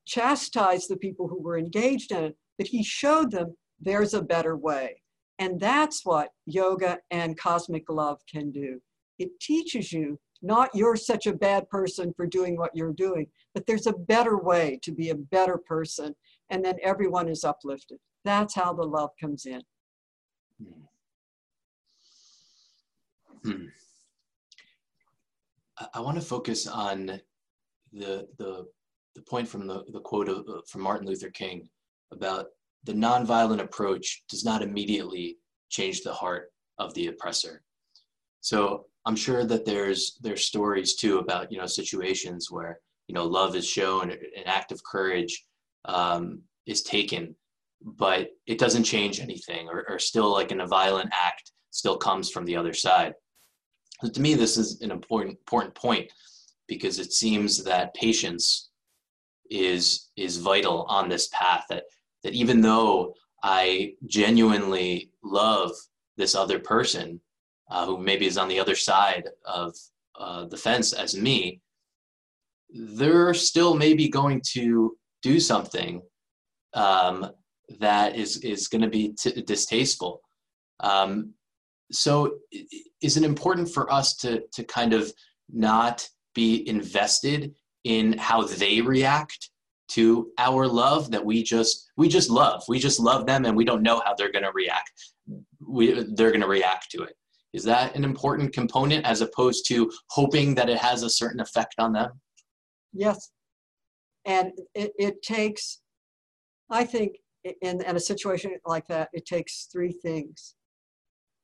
chastise 0.05 0.87
the 0.87 0.95
people 0.95 1.27
who 1.27 1.41
were 1.41 1.57
engaged 1.57 2.13
in 2.13 2.23
it, 2.23 2.37
but 2.57 2.67
he 2.67 2.81
showed 2.81 3.31
them 3.31 3.57
there's 3.81 4.13
a 4.13 4.21
better 4.21 4.55
way. 4.55 5.01
And 5.37 5.59
that's 5.59 6.05
what 6.05 6.29
yoga 6.45 6.99
and 7.11 7.37
cosmic 7.37 7.89
love 7.89 8.21
can 8.31 8.51
do. 8.51 8.81
It 9.19 9.37
teaches 9.41 9.91
you 9.91 10.17
not 10.41 10.69
you're 10.73 10.95
such 10.95 11.27
a 11.27 11.33
bad 11.33 11.69
person 11.69 12.13
for 12.15 12.25
doing 12.25 12.57
what 12.57 12.71
you're 12.73 12.93
doing, 12.93 13.27
but 13.53 13.65
there's 13.65 13.87
a 13.87 13.93
better 13.93 14.37
way 14.37 14.79
to 14.83 14.93
be 14.93 15.09
a 15.09 15.15
better 15.15 15.57
person. 15.57 16.15
And 16.49 16.63
then 16.63 16.75
everyone 16.81 17.27
is 17.27 17.43
uplifted. 17.43 17.99
That's 18.23 18.55
how 18.55 18.71
the 18.71 18.83
love 18.83 19.11
comes 19.19 19.45
in. 19.45 19.61
Hmm. 20.63 20.83
Hmm. 23.43 23.65
I, 25.77 25.87
I 25.95 25.99
want 26.01 26.15
to 26.17 26.25
focus 26.25 26.67
on 26.67 27.19
the, 27.91 28.27
the, 28.37 28.67
the 29.15 29.21
point 29.21 29.47
from 29.47 29.67
the, 29.67 29.83
the 29.91 29.99
quote 29.99 30.29
of, 30.29 30.47
uh, 30.49 30.61
from 30.67 30.81
Martin 30.81 31.07
Luther 31.07 31.29
King 31.29 31.69
about 32.11 32.47
the 32.83 32.93
nonviolent 32.93 33.61
approach 33.61 34.23
does 34.29 34.43
not 34.43 34.61
immediately 34.61 35.37
change 35.69 36.01
the 36.01 36.13
heart 36.13 36.51
of 36.79 36.93
the 36.93 37.07
oppressor. 37.07 37.63
So 38.41 38.85
I'm 39.05 39.15
sure 39.15 39.45
that 39.45 39.65
there's 39.65 40.17
there's 40.21 40.45
stories 40.45 40.95
too 40.95 41.17
about 41.19 41.51
you 41.51 41.57
know 41.57 41.65
situations 41.65 42.49
where 42.49 42.79
you 43.07 43.15
know 43.15 43.25
love 43.25 43.55
is 43.55 43.67
shown, 43.67 44.11
an 44.11 44.19
act 44.45 44.71
of 44.71 44.83
courage 44.83 45.45
um, 45.85 46.41
is 46.65 46.83
taken, 46.83 47.35
but 47.81 48.29
it 48.47 48.59
doesn't 48.59 48.83
change 48.83 49.19
anything, 49.19 49.67
or, 49.69 49.85
or 49.89 49.99
still 49.99 50.31
like 50.31 50.51
in 50.51 50.61
a 50.61 50.67
violent 50.67 51.09
act 51.11 51.51
still 51.71 51.97
comes 51.97 52.29
from 52.29 52.45
the 52.45 52.55
other 52.55 52.73
side. 52.73 53.13
So 54.03 54.09
to 54.09 54.21
me, 54.21 54.33
this 54.33 54.57
is 54.57 54.81
an 54.81 54.91
important 54.91 55.37
important 55.39 55.75
point 55.75 56.11
because 56.67 56.99
it 56.99 57.13
seems 57.13 57.63
that 57.63 57.93
patience 57.93 58.69
is 59.49 60.09
is 60.17 60.37
vital 60.37 60.85
on 60.89 61.07
this 61.07 61.29
path. 61.29 61.63
That 61.69 61.85
that 62.23 62.33
even 62.33 62.59
though 62.59 63.13
I 63.43 63.93
genuinely 64.05 65.11
love 65.23 65.71
this 66.17 66.35
other 66.35 66.59
person, 66.59 67.21
uh, 67.71 67.85
who 67.85 67.97
maybe 67.97 68.25
is 68.25 68.37
on 68.37 68.49
the 68.49 68.59
other 68.59 68.75
side 68.75 69.29
of 69.45 69.73
uh, 70.19 70.45
the 70.45 70.57
fence 70.57 70.91
as 70.91 71.15
me, 71.15 71.61
they're 72.69 73.33
still 73.33 73.73
maybe 73.73 74.09
going 74.09 74.41
to 74.51 74.97
do 75.21 75.39
something 75.39 76.01
um, 76.73 77.31
that 77.79 78.17
is 78.17 78.37
is 78.37 78.67
going 78.67 78.81
to 78.81 78.89
be 78.89 79.13
t- 79.17 79.41
distasteful. 79.43 80.19
Um, 80.81 81.35
so, 81.93 82.37
is 83.01 83.17
it 83.17 83.23
important 83.23 83.69
for 83.69 83.91
us 83.91 84.15
to 84.17 84.43
to 84.53 84.63
kind 84.63 84.93
of 84.93 85.11
not 85.51 86.07
be 86.33 86.67
invested 86.67 87.53
in 87.83 88.17
how 88.17 88.43
they 88.43 88.81
react 88.81 89.49
to 89.89 90.31
our 90.37 90.67
love 90.67 91.11
that 91.11 91.23
we 91.23 91.43
just 91.43 91.91
we 91.97 92.07
just 92.07 92.29
love 92.29 92.63
we 92.67 92.79
just 92.79 92.99
love 92.99 93.25
them 93.25 93.45
and 93.45 93.55
we 93.55 93.65
don't 93.65 93.83
know 93.83 94.01
how 94.05 94.15
they're 94.15 94.31
going 94.31 94.43
to 94.43 94.51
react 94.53 94.91
we 95.59 95.91
they're 96.15 96.31
going 96.31 96.41
to 96.41 96.47
react 96.47 96.89
to 96.89 97.03
it 97.03 97.15
is 97.53 97.63
that 97.63 97.95
an 97.95 98.03
important 98.03 98.51
component 98.51 99.05
as 99.05 99.21
opposed 99.21 99.67
to 99.67 99.91
hoping 100.09 100.55
that 100.55 100.69
it 100.69 100.79
has 100.79 101.03
a 101.03 101.09
certain 101.09 101.39
effect 101.39 101.75
on 101.77 101.93
them? 101.93 102.19
Yes. 102.91 103.29
And 104.25 104.53
it, 104.73 104.91
it 104.97 105.21
takes, 105.21 105.81
I 106.69 106.83
think, 106.83 107.17
in, 107.61 107.81
in 107.83 107.95
a 107.95 107.99
situation 107.99 108.57
like 108.65 108.87
that, 108.87 109.09
it 109.13 109.25
takes 109.25 109.67
three 109.71 109.91
things. 109.91 110.55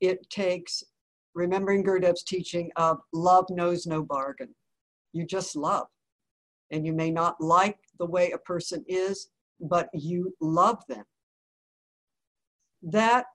It 0.01 0.29
takes 0.29 0.83
remembering 1.35 1.83
Gurudev's 1.83 2.23
teaching 2.23 2.71
of 2.75 2.99
love 3.13 3.45
knows 3.49 3.85
no 3.85 4.03
bargain. 4.03 4.53
You 5.13 5.25
just 5.25 5.55
love. 5.55 5.87
And 6.71 6.85
you 6.85 6.93
may 6.93 7.11
not 7.11 7.39
like 7.39 7.77
the 7.97 8.05
way 8.05 8.31
a 8.31 8.37
person 8.37 8.83
is, 8.87 9.29
but 9.59 9.89
you 9.93 10.35
love 10.39 10.83
them. 10.87 11.03
That 12.83 13.25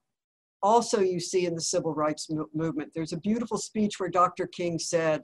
also 0.62 1.00
you 1.00 1.20
see 1.20 1.46
in 1.46 1.55
the 1.55 1.61
civil 1.61 1.94
rights 1.94 2.29
movement. 2.55 2.92
There's 2.94 3.12
a 3.12 3.18
beautiful 3.18 3.59
speech 3.59 4.00
where 4.00 4.09
Dr. 4.09 4.46
King 4.46 4.79
said, 4.79 5.22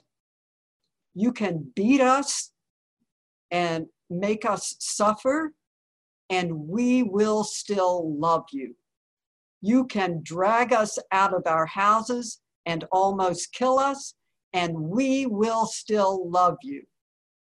You 1.14 1.32
can 1.32 1.72
beat 1.74 2.00
us 2.00 2.52
and 3.50 3.86
make 4.10 4.44
us 4.44 4.76
suffer, 4.80 5.54
and 6.28 6.68
we 6.68 7.02
will 7.02 7.42
still 7.42 8.14
love 8.18 8.44
you. 8.52 8.74
You 9.60 9.86
can 9.86 10.20
drag 10.22 10.72
us 10.72 10.98
out 11.12 11.34
of 11.34 11.42
our 11.46 11.66
houses 11.66 12.40
and 12.66 12.84
almost 12.92 13.52
kill 13.52 13.78
us, 13.78 14.14
and 14.52 14.74
we 14.74 15.26
will 15.26 15.66
still 15.66 16.28
love 16.30 16.56
you. 16.62 16.82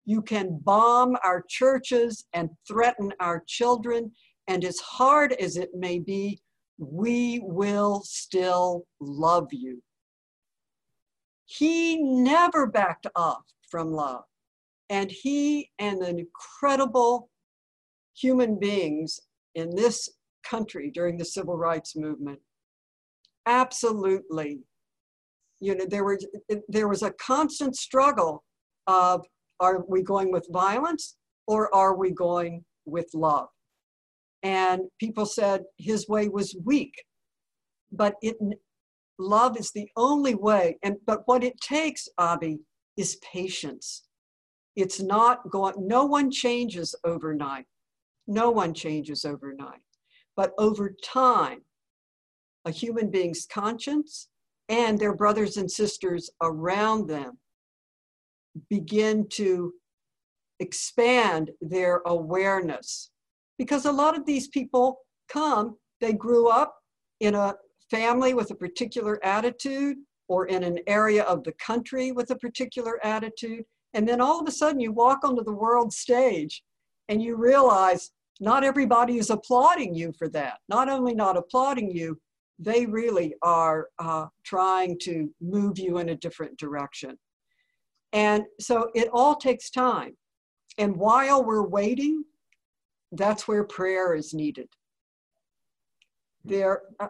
You 0.05 0.23
can 0.23 0.59
bomb 0.63 1.17
our 1.25 1.45
churches 1.49 2.27
and 2.33 2.51
threaten 2.67 3.13
our 3.21 3.43
children, 3.47 4.13
and 4.49 4.65
as 4.65 4.79
hard 4.81 5.33
as 5.35 5.57
it 5.57 5.71
may 5.75 5.99
be, 5.99 6.41
we 6.79 7.41
will 7.45 8.03
still 8.05 8.85
love 9.01 9.49
you. 9.53 9.83
He 11.47 12.03
never 12.03 12.67
backed 12.67 13.07
off 13.15 13.45
from 13.71 13.93
love. 13.93 14.25
And 14.91 15.11
he 15.11 15.71
and 15.79 16.03
the 16.03 16.09
incredible 16.09 17.31
human 18.15 18.59
beings 18.59 19.21
in 19.55 19.75
this 19.75 20.09
country 20.49 20.91
during 20.93 21.17
the 21.17 21.25
civil 21.25 21.57
rights 21.57 21.97
movement. 21.97 22.39
Absolutely. 23.47 24.61
You 25.61 25.77
know 25.77 25.87
there 25.89 26.05
was 26.05 26.27
there 26.69 26.89
was 26.89 27.03
a 27.03 27.13
constant 27.13 27.77
struggle 27.77 28.45
of 28.87 29.25
are 29.61 29.85
we 29.89 30.03
going 30.03 30.33
with 30.33 30.47
violence 30.51 31.17
or 31.47 31.73
are 31.75 31.97
we 31.97 32.11
going 32.13 32.65
with 32.85 33.09
love? 33.15 33.49
And 34.43 34.83
people 34.99 35.25
said 35.25 35.63
his 35.79 36.09
way 36.09 36.29
was 36.29 36.57
weak 36.65 36.95
but 37.93 38.15
it 38.23 38.37
love 39.19 39.59
is 39.59 39.71
the 39.73 39.89
only 39.97 40.35
way. 40.35 40.79
And 40.83 40.97
but 41.07 41.23
what 41.27 41.45
it 41.45 41.61
takes 41.61 42.09
abhi 42.19 42.59
is 42.97 43.17
patience. 43.17 44.05
It's 44.75 45.01
not 45.01 45.49
going 45.51 45.75
no 45.79 46.07
one 46.07 46.31
changes 46.31 46.95
overnight. 47.05 47.67
No 48.27 48.51
one 48.51 48.73
changes 48.73 49.25
overnight 49.25 49.83
but 50.37 50.53
over 50.59 50.95
time 51.03 51.61
a 52.65 52.71
human 52.71 53.11
being's 53.11 53.47
conscience 53.47 54.29
and 54.69 54.99
their 54.99 55.15
brothers 55.15 55.57
and 55.57 55.71
sisters 55.71 56.31
around 56.41 57.09
them 57.09 57.39
begin 58.71 59.27
to 59.29 59.73
expand 60.61 61.51
their 61.61 62.03
awareness 62.07 63.11
because 63.59 63.85
a 63.85 63.93
lot 63.93 64.17
of 64.17 64.27
these 64.27 64.49
people 64.49 64.99
come, 65.29 65.77
they 66.01 66.13
grew 66.13 66.49
up 66.49 66.75
in 67.21 67.35
a 67.35 67.55
family 67.91 68.35
with 68.35 68.51
a 68.51 68.55
particular 68.55 69.23
attitude 69.25 69.97
or 70.29 70.47
in 70.47 70.63
an 70.63 70.79
area 70.87 71.23
of 71.25 71.45
the 71.45 71.53
country 71.53 72.13
with 72.13 72.31
a 72.31 72.37
particular 72.37 72.99
attitude. 73.05 73.65
And 73.95 74.09
then 74.09 74.21
all 74.21 74.41
of 74.41 74.49
a 74.49 74.51
sudden 74.51 74.81
you 74.81 74.93
walk 74.93 75.25
onto 75.25 75.45
the 75.45 75.53
world 75.53 75.93
stage 75.93 76.63
and 77.09 77.23
you 77.23 77.37
realize 77.37 78.11
not 78.43 78.65
everybody 78.65 79.19
is 79.19 79.31
applauding 79.31 79.95
you 79.95 80.13
for 80.19 80.29
that. 80.31 80.59
Not 80.69 80.89
only 80.89 81.15
not 81.15 81.37
applauding 81.37 81.93
you, 81.93 82.19
they 82.59 82.87
really 82.87 83.37
are 83.41 83.87
uh, 84.01 84.27
trying 84.45 84.99
to 85.03 85.33
move 85.41 85.79
you 85.79 85.99
in 85.99 86.09
a 86.09 86.17
different 86.17 86.59
direction. 86.59 87.17
And 88.13 88.43
so 88.59 88.91
it 88.97 89.09
all 89.13 89.37
takes 89.37 89.71
time. 89.71 90.17
And 90.77 90.97
while 90.97 91.45
we're 91.45 91.69
waiting, 91.69 92.25
that's 93.13 93.47
where 93.47 93.63
prayer 93.63 94.13
is 94.13 94.35
needed. 94.35 94.69
There, 96.45 96.83
uh, 96.99 97.09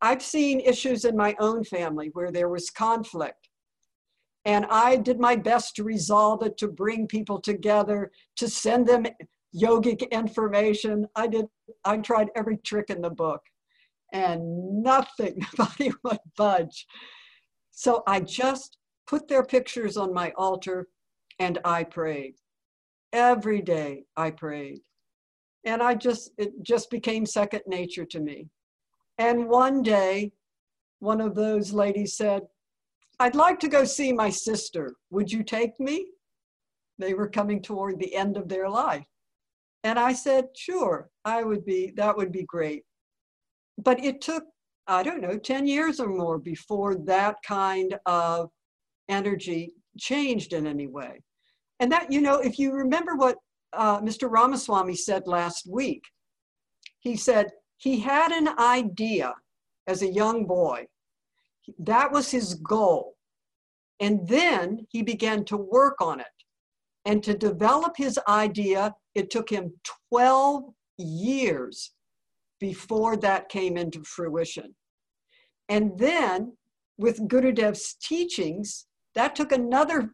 I've 0.00 0.22
seen 0.22 0.60
issues 0.60 1.04
in 1.04 1.16
my 1.16 1.34
own 1.40 1.64
family 1.64 2.10
where 2.12 2.30
there 2.30 2.48
was 2.48 2.70
conflict. 2.70 3.48
And 4.44 4.64
I 4.70 4.94
did 4.94 5.18
my 5.18 5.34
best 5.34 5.74
to 5.76 5.82
resolve 5.82 6.44
it, 6.44 6.56
to 6.58 6.68
bring 6.68 7.08
people 7.08 7.40
together, 7.40 8.12
to 8.36 8.48
send 8.48 8.86
them 8.86 9.06
yogic 9.54 10.10
information. 10.10 11.06
I 11.14 11.26
did, 11.26 11.46
I 11.84 11.96
tried 11.98 12.28
every 12.36 12.58
trick 12.58 12.90
in 12.90 13.00
the 13.00 13.10
book 13.10 13.42
and 14.12 14.82
nothing, 14.82 15.44
nobody 15.58 15.92
would 16.04 16.18
budge. 16.36 16.86
So 17.70 18.02
I 18.06 18.20
just 18.20 18.78
put 19.06 19.28
their 19.28 19.44
pictures 19.44 19.96
on 19.96 20.12
my 20.12 20.32
altar 20.36 20.88
and 21.38 21.58
I 21.64 21.84
prayed. 21.84 22.34
Every 23.12 23.62
day 23.62 24.04
I 24.16 24.30
prayed 24.30 24.80
and 25.64 25.82
I 25.82 25.94
just, 25.94 26.32
it 26.38 26.50
just 26.62 26.90
became 26.90 27.24
second 27.24 27.62
nature 27.66 28.04
to 28.06 28.20
me. 28.20 28.48
And 29.18 29.48
one 29.48 29.82
day, 29.82 30.32
one 31.00 31.20
of 31.20 31.34
those 31.34 31.72
ladies 31.72 32.16
said, 32.16 32.42
I'd 33.20 33.34
like 33.34 33.58
to 33.60 33.68
go 33.68 33.84
see 33.84 34.12
my 34.12 34.30
sister. 34.30 34.94
Would 35.10 35.32
you 35.32 35.42
take 35.42 35.78
me? 35.80 36.06
They 36.98 37.14
were 37.14 37.28
coming 37.28 37.62
toward 37.62 37.98
the 37.98 38.14
end 38.14 38.36
of 38.36 38.48
their 38.48 38.68
life. 38.68 39.06
And 39.84 39.98
I 39.98 40.12
said, 40.12 40.46
sure, 40.56 41.08
I 41.24 41.44
would 41.44 41.64
be, 41.64 41.92
that 41.96 42.16
would 42.16 42.32
be 42.32 42.44
great. 42.44 42.82
But 43.78 44.02
it 44.04 44.20
took, 44.20 44.44
I 44.86 45.02
don't 45.02 45.20
know, 45.20 45.38
10 45.38 45.66
years 45.66 46.00
or 46.00 46.08
more 46.08 46.38
before 46.38 46.96
that 47.06 47.36
kind 47.46 47.96
of 48.06 48.50
energy 49.08 49.72
changed 49.98 50.52
in 50.52 50.66
any 50.66 50.86
way. 50.86 51.20
And 51.80 51.92
that, 51.92 52.10
you 52.10 52.20
know, 52.20 52.38
if 52.38 52.58
you 52.58 52.72
remember 52.72 53.14
what 53.14 53.36
uh, 53.72 54.00
Mr. 54.00 54.30
Ramaswamy 54.30 54.96
said 54.96 55.26
last 55.26 55.68
week, 55.70 56.02
he 57.00 57.16
said 57.16 57.50
he 57.76 58.00
had 58.00 58.32
an 58.32 58.48
idea 58.58 59.34
as 59.86 60.02
a 60.02 60.12
young 60.12 60.46
boy. 60.46 60.86
That 61.78 62.10
was 62.10 62.30
his 62.30 62.54
goal. 62.54 63.14
And 64.00 64.26
then 64.28 64.86
he 64.90 65.02
began 65.02 65.44
to 65.46 65.56
work 65.56 66.00
on 66.00 66.20
it. 66.20 66.26
And 67.08 67.22
to 67.22 67.32
develop 67.32 67.96
his 67.96 68.20
idea, 68.28 68.94
it 69.14 69.30
took 69.30 69.48
him 69.48 69.72
12 70.10 70.64
years 70.98 71.92
before 72.60 73.16
that 73.16 73.48
came 73.48 73.78
into 73.78 74.04
fruition. 74.04 74.74
And 75.70 75.98
then 75.98 76.54
with 76.98 77.26
Gurudev's 77.26 77.94
teachings, 77.94 78.88
that 79.14 79.34
took 79.34 79.52
another 79.52 80.12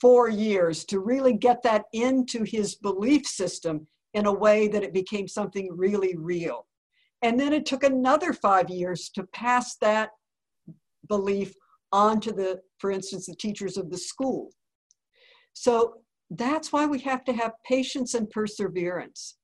four 0.00 0.30
years 0.30 0.86
to 0.86 1.00
really 1.00 1.34
get 1.34 1.62
that 1.64 1.84
into 1.92 2.42
his 2.44 2.74
belief 2.74 3.26
system 3.26 3.86
in 4.14 4.24
a 4.24 4.32
way 4.32 4.66
that 4.66 4.82
it 4.82 4.94
became 4.94 5.28
something 5.28 5.68
really 5.70 6.16
real. 6.16 6.66
And 7.20 7.38
then 7.38 7.52
it 7.52 7.66
took 7.66 7.84
another 7.84 8.32
five 8.32 8.70
years 8.70 9.10
to 9.10 9.24
pass 9.34 9.76
that 9.82 10.12
belief 11.06 11.52
on 11.92 12.18
to 12.20 12.32
the, 12.32 12.62
for 12.78 12.90
instance, 12.90 13.26
the 13.26 13.36
teachers 13.36 13.76
of 13.76 13.90
the 13.90 13.98
school. 13.98 14.48
So 15.52 15.96
that's 16.30 16.72
why 16.72 16.86
we 16.86 17.00
have 17.00 17.24
to 17.24 17.32
have 17.32 17.52
patience 17.66 18.14
and 18.14 18.30
perseverance. 18.30 19.36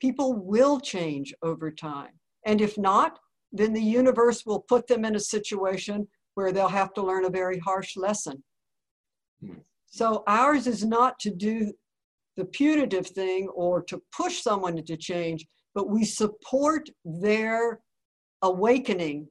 People 0.00 0.34
will 0.34 0.80
change 0.80 1.34
over 1.42 1.70
time. 1.70 2.12
And 2.46 2.60
if 2.60 2.78
not, 2.78 3.18
then 3.52 3.72
the 3.72 3.82
universe 3.82 4.46
will 4.46 4.60
put 4.60 4.86
them 4.86 5.04
in 5.04 5.16
a 5.16 5.20
situation 5.20 6.06
where 6.34 6.52
they'll 6.52 6.68
have 6.68 6.94
to 6.94 7.02
learn 7.02 7.24
a 7.24 7.30
very 7.30 7.58
harsh 7.58 7.96
lesson. 7.96 8.42
Hmm. 9.44 9.58
So 9.86 10.22
ours 10.26 10.66
is 10.66 10.84
not 10.84 11.18
to 11.20 11.30
do 11.30 11.72
the 12.36 12.44
punitive 12.44 13.08
thing 13.08 13.48
or 13.48 13.82
to 13.82 14.00
push 14.16 14.40
someone 14.40 14.78
into 14.78 14.96
change, 14.96 15.46
but 15.74 15.90
we 15.90 16.04
support 16.04 16.88
their 17.04 17.80
awakening 18.42 19.28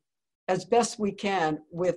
as 0.50 0.66
best 0.66 1.00
we 1.00 1.12
can 1.12 1.60
with 1.72 1.96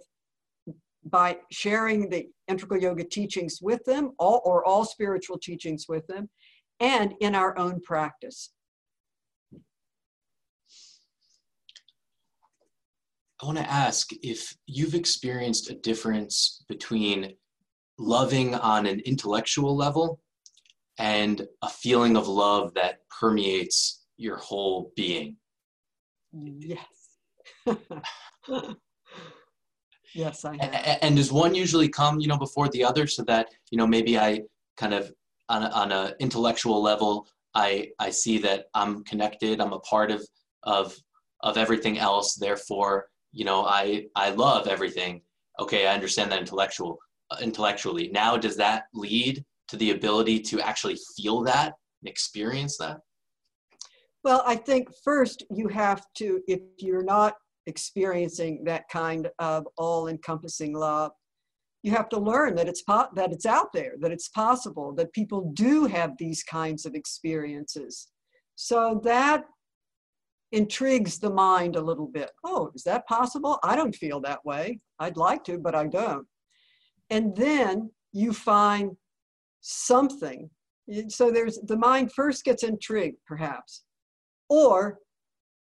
by 1.05 1.39
sharing 1.51 2.09
the 2.09 2.29
integral 2.49 2.81
yoga 2.81 3.05
teachings 3.05 3.59
with 3.61 3.85
them 3.85 4.13
all, 4.19 4.41
or 4.45 4.65
all 4.65 4.85
spiritual 4.85 5.39
teachings 5.39 5.87
with 5.89 6.07
them 6.07 6.29
and 6.81 7.15
in 7.21 7.35
our 7.35 7.57
own 7.59 7.81
practice. 7.81 8.51
I 13.43 13.47
want 13.47 13.59
to 13.59 13.71
ask 13.71 14.11
if 14.23 14.55
you've 14.67 14.95
experienced 14.95 15.69
a 15.71 15.75
difference 15.75 16.65
between 16.69 17.35
loving 17.99 18.55
on 18.55 18.87
an 18.87 19.01
intellectual 19.01 19.77
level 19.77 20.21
and 20.99 21.47
a 21.63 21.69
feeling 21.69 22.17
of 22.17 22.29
love 22.29 22.75
that 22.75 22.99
permeates 23.19 24.05
your 24.17 24.37
whole 24.37 24.93
being? 24.95 25.37
Yes 26.33 26.79
yes 30.15 30.45
i 30.45 30.57
have. 30.57 30.99
and 31.03 31.17
does 31.17 31.33
one 31.33 31.55
usually 31.55 31.89
come 31.89 32.21
you 32.21 32.29
know 32.29 32.39
before 32.39 32.69
the 32.71 32.85
other 32.85 33.07
so 33.07 33.23
that 33.23 33.49
you 33.71 33.79
know 33.79 33.87
maybe 33.87 34.19
i 34.19 34.41
kind 34.77 34.95
of 34.95 35.13
on 35.49 35.63
a, 35.63 35.69
on 35.69 35.93
a 35.93 36.15
intellectual 36.21 36.83
level 36.83 37.27
i 37.55 37.89
i 37.99 38.11
see 38.11 38.39
that 38.39 38.67
i'm 38.75 39.03
connected 39.05 39.61
i'm 39.61 39.73
a 39.73 39.81
part 39.81 40.11
of 40.11 40.27
of 40.63 40.97
of 41.41 41.57
everything 41.57 41.99
else 41.99 42.35
therefore 42.35 43.07
you 43.33 43.45
know 43.45 43.65
i 43.65 44.05
i 44.17 44.31
love 44.31 44.67
everything 44.67 45.21
okay 45.59 45.87
i 45.87 45.95
understand 45.95 46.31
that 46.31 46.41
intellectual 46.41 46.99
uh, 47.33 47.37
intellectually. 47.41 48.09
Now, 48.13 48.37
does 48.37 48.57
that 48.57 48.85
lead 48.93 49.45
to 49.69 49.77
the 49.77 49.93
ability 49.93 50.41
to 50.41 50.61
actually 50.61 50.99
feel 51.17 51.43
that 51.45 51.73
and 52.03 52.09
experience 52.09 52.77
that? 52.79 52.99
Well, 54.25 54.43
I 54.47 54.57
think 54.57 54.89
first 55.03 55.43
you 55.51 55.69
have 55.69 56.05
to, 56.17 56.43
if 56.47 56.61
you're 56.79 57.05
not 57.05 57.35
experiencing 57.67 58.65
that 58.65 58.85
kind 58.91 59.29
of 59.39 59.67
all-encompassing 59.77 60.75
love, 60.75 61.13
you 61.83 61.91
have 61.93 62.09
to 62.11 62.19
learn 62.19 62.55
that 62.55 62.69
it's 62.69 62.83
po- 62.83 63.09
that 63.15 63.33
it's 63.33 63.47
out 63.47 63.73
there, 63.73 63.95
that 64.01 64.13
it's 64.13 64.29
possible, 64.29 64.95
that 64.95 65.13
people 65.13 65.51
do 65.55 65.87
have 65.87 66.13
these 66.19 66.43
kinds 66.45 66.87
of 66.87 66.95
experiences. 66.95 68.09
So 68.55 69.01
that 69.05 69.45
intrigues 70.53 71.19
the 71.19 71.31
mind 71.31 71.77
a 71.77 71.81
little 71.81 72.07
bit. 72.07 72.31
Oh, 72.45 72.71
is 72.75 72.83
that 72.85 73.07
possible? 73.07 73.59
I 73.65 73.75
don't 73.75 73.95
feel 73.95 74.21
that 74.21 74.45
way. 74.45 74.81
I'd 74.99 75.17
like 75.17 75.43
to, 75.45 75.59
but 75.59 75.75
I 75.75 75.87
don't 75.87 76.27
and 77.13 77.37
then 77.37 77.91
you 78.13 78.33
find 78.33 78.93
something. 79.61 80.49
So 81.09 81.31
there's 81.31 81.59
the 81.67 81.77
mind 81.77 82.11
first 82.13 82.43
gets 82.43 82.63
intrigued, 82.65 83.19
perhaps, 83.27 83.85
or 84.49 84.99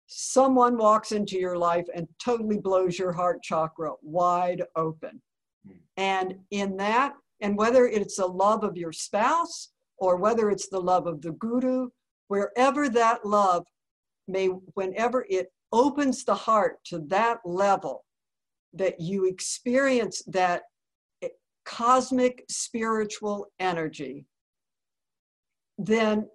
someone 0.08 0.78
walks 0.78 1.12
into 1.12 1.38
your 1.38 1.58
life 1.58 1.86
and 1.94 2.08
totally 2.24 2.58
blows 2.58 2.98
your 2.98 3.12
heart 3.12 3.44
chakra 3.44 3.92
wide 4.02 4.64
open. 4.76 5.22
Hmm. 5.66 5.74
And 5.98 6.36
in 6.52 6.78
that, 6.78 7.14
and 7.42 7.58
whether 7.58 7.86
it's 7.86 8.16
the 8.16 8.26
love 8.26 8.64
of 8.64 8.78
your 8.78 8.92
spouse 8.92 9.70
or 9.98 10.16
whether 10.16 10.50
it's 10.50 10.70
the 10.70 10.80
love 10.80 11.08
of 11.08 11.22
the 11.22 11.32
guru, 11.34 11.90
wherever 12.30 12.90
that 12.90 13.26
love 13.26 13.66
may, 14.28 14.48
whenever 14.74 15.26
it 15.30 15.52
opens 15.72 16.24
the 16.24 16.36
heart 16.36 16.78
to 16.86 17.00
that 17.08 17.40
level, 17.46 18.06
that 18.74 19.00
you 19.00 19.26
experience 19.26 20.24
that 20.28 20.64
cosmic 21.66 22.46
spiritual 22.50 23.48
energy, 23.60 24.26
then 25.78 26.28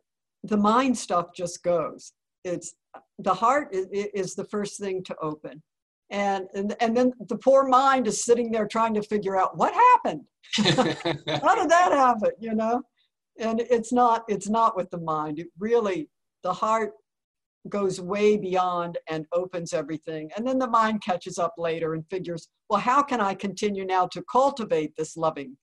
the 0.44 0.56
mind 0.56 0.96
stuff 0.96 1.28
just 1.34 1.62
goes. 1.62 2.12
It's 2.44 2.74
the 3.18 3.34
heart 3.34 3.68
is, 3.72 3.86
is 3.90 4.34
the 4.34 4.44
first 4.44 4.78
thing 4.78 5.02
to 5.04 5.16
open. 5.20 5.62
And, 6.10 6.46
and, 6.54 6.76
and 6.80 6.96
then 6.96 7.12
the 7.28 7.38
poor 7.38 7.66
mind 7.66 8.06
is 8.06 8.24
sitting 8.24 8.50
there 8.50 8.66
trying 8.66 8.94
to 8.94 9.02
figure 9.02 9.36
out 9.36 9.56
what 9.56 9.72
happened. 9.72 10.22
How 10.56 11.54
did 11.54 11.70
that 11.70 11.92
happen? 11.92 12.30
You 12.38 12.54
know, 12.54 12.82
and 13.38 13.60
it's 13.60 13.92
not 13.92 14.24
it's 14.28 14.48
not 14.48 14.76
with 14.76 14.90
the 14.90 14.98
mind. 14.98 15.38
It 15.38 15.46
really 15.58 16.10
the 16.42 16.52
heart 16.52 16.92
goes 17.68 18.00
way 18.00 18.36
beyond 18.36 18.98
and 19.08 19.24
opens 19.32 19.72
everything. 19.72 20.30
And 20.36 20.46
then 20.46 20.58
the 20.58 20.68
mind 20.68 21.02
catches 21.02 21.38
up 21.38 21.54
later 21.56 21.94
and 21.94 22.04
figures, 22.10 22.48
well, 22.68 22.80
how 22.80 23.02
can 23.02 23.20
I 23.20 23.34
continue 23.34 23.84
now 23.84 24.06
to 24.08 24.24
cultivate 24.30 24.94
this 24.96 25.16
loving 25.16 25.56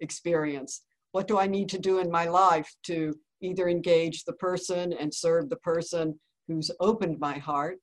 experience? 0.00 0.82
What 1.12 1.28
do 1.28 1.38
I 1.38 1.46
need 1.46 1.68
to 1.70 1.78
do 1.78 1.98
in 1.98 2.10
my 2.10 2.24
life 2.24 2.74
to 2.84 3.14
either 3.42 3.68
engage 3.68 4.24
the 4.24 4.32
person 4.34 4.94
and 4.94 5.12
serve 5.12 5.50
the 5.50 5.56
person 5.56 6.18
who's 6.52 6.70
opened 6.80 7.18
my 7.18 7.38
heart, 7.38 7.78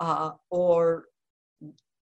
uh, 0.00 0.32
or 0.50 1.04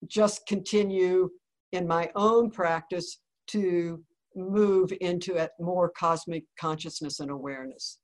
just 0.07 0.46
continue 0.46 1.30
in 1.72 1.87
my 1.87 2.11
own 2.14 2.50
practice 2.50 3.18
to 3.48 4.02
move 4.37 4.92
into 5.00 5.37
a 5.37 5.48
more 5.61 5.90
cosmic 5.90 6.44
consciousness 6.59 7.20
and 7.20 7.30
awareness. 7.30 7.98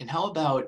And 0.00 0.10
how 0.10 0.26
about 0.26 0.66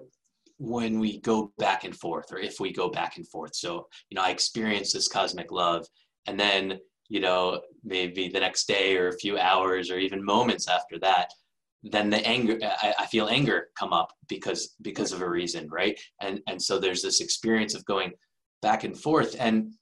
when 0.59 0.99
we 0.99 1.21
go 1.21 1.53
back 1.59 1.85
and 1.85 1.97
forth 1.97 2.33
or 2.33 2.39
if 2.39 2.61
we 2.61 2.71
go 2.71 2.91
back 2.91 3.17
and 3.17 3.27
forth 3.27 3.55
so 3.55 3.87
you 4.11 4.15
know 4.15 4.21
i 4.21 4.29
experience 4.29 4.93
this 4.93 5.09
cosmic 5.09 5.51
love 5.51 5.87
and 6.27 6.39
then 6.39 6.79
you 7.09 7.19
know 7.19 7.59
maybe 7.83 8.29
the 8.29 8.39
next 8.39 8.69
day 8.69 8.95
or 8.95 9.09
a 9.09 9.19
few 9.19 9.39
hours 9.39 9.91
or 9.91 9.97
even 9.97 10.23
moments 10.23 10.69
after 10.69 10.99
that 10.99 11.31
then 11.83 12.11
the 12.11 12.25
anger 12.27 12.59
I, 12.63 12.95
I, 13.01 13.07
feel 13.07 13.29
anger 13.29 13.69
come 13.79 13.93
up 13.93 14.13
because 14.29 14.77
because 14.83 15.13
of 15.13 15.23
a 15.23 15.29
reason 15.29 15.67
right 15.71 15.99
and 16.21 16.41
and 16.47 16.61
so 16.61 16.79
there's 16.79 17.03
this 17.03 17.21
experience 17.21 17.75
of 17.75 17.85
going 17.87 18.13
back 18.61 18.85
and 18.85 18.99
forth 18.99 19.35
and 19.39 19.73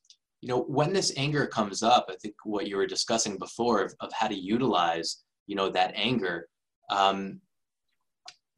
you 0.41 0.49
know 0.49 0.61
when 0.63 0.93
this 0.93 1.13
anger 1.17 1.47
comes 1.47 1.83
up 1.83 2.07
i 2.09 2.15
think 2.23 2.35
what 2.45 2.69
you 2.69 2.77
were 2.77 2.87
discussing 2.87 3.37
before 3.37 3.83
of, 3.83 3.95
of 3.99 4.13
how 4.13 4.29
to 4.29 4.39
utilize 4.39 5.25
you 5.49 5.57
know 5.57 5.69
that 5.69 5.93
anger 5.97 6.49
um, 6.91 7.41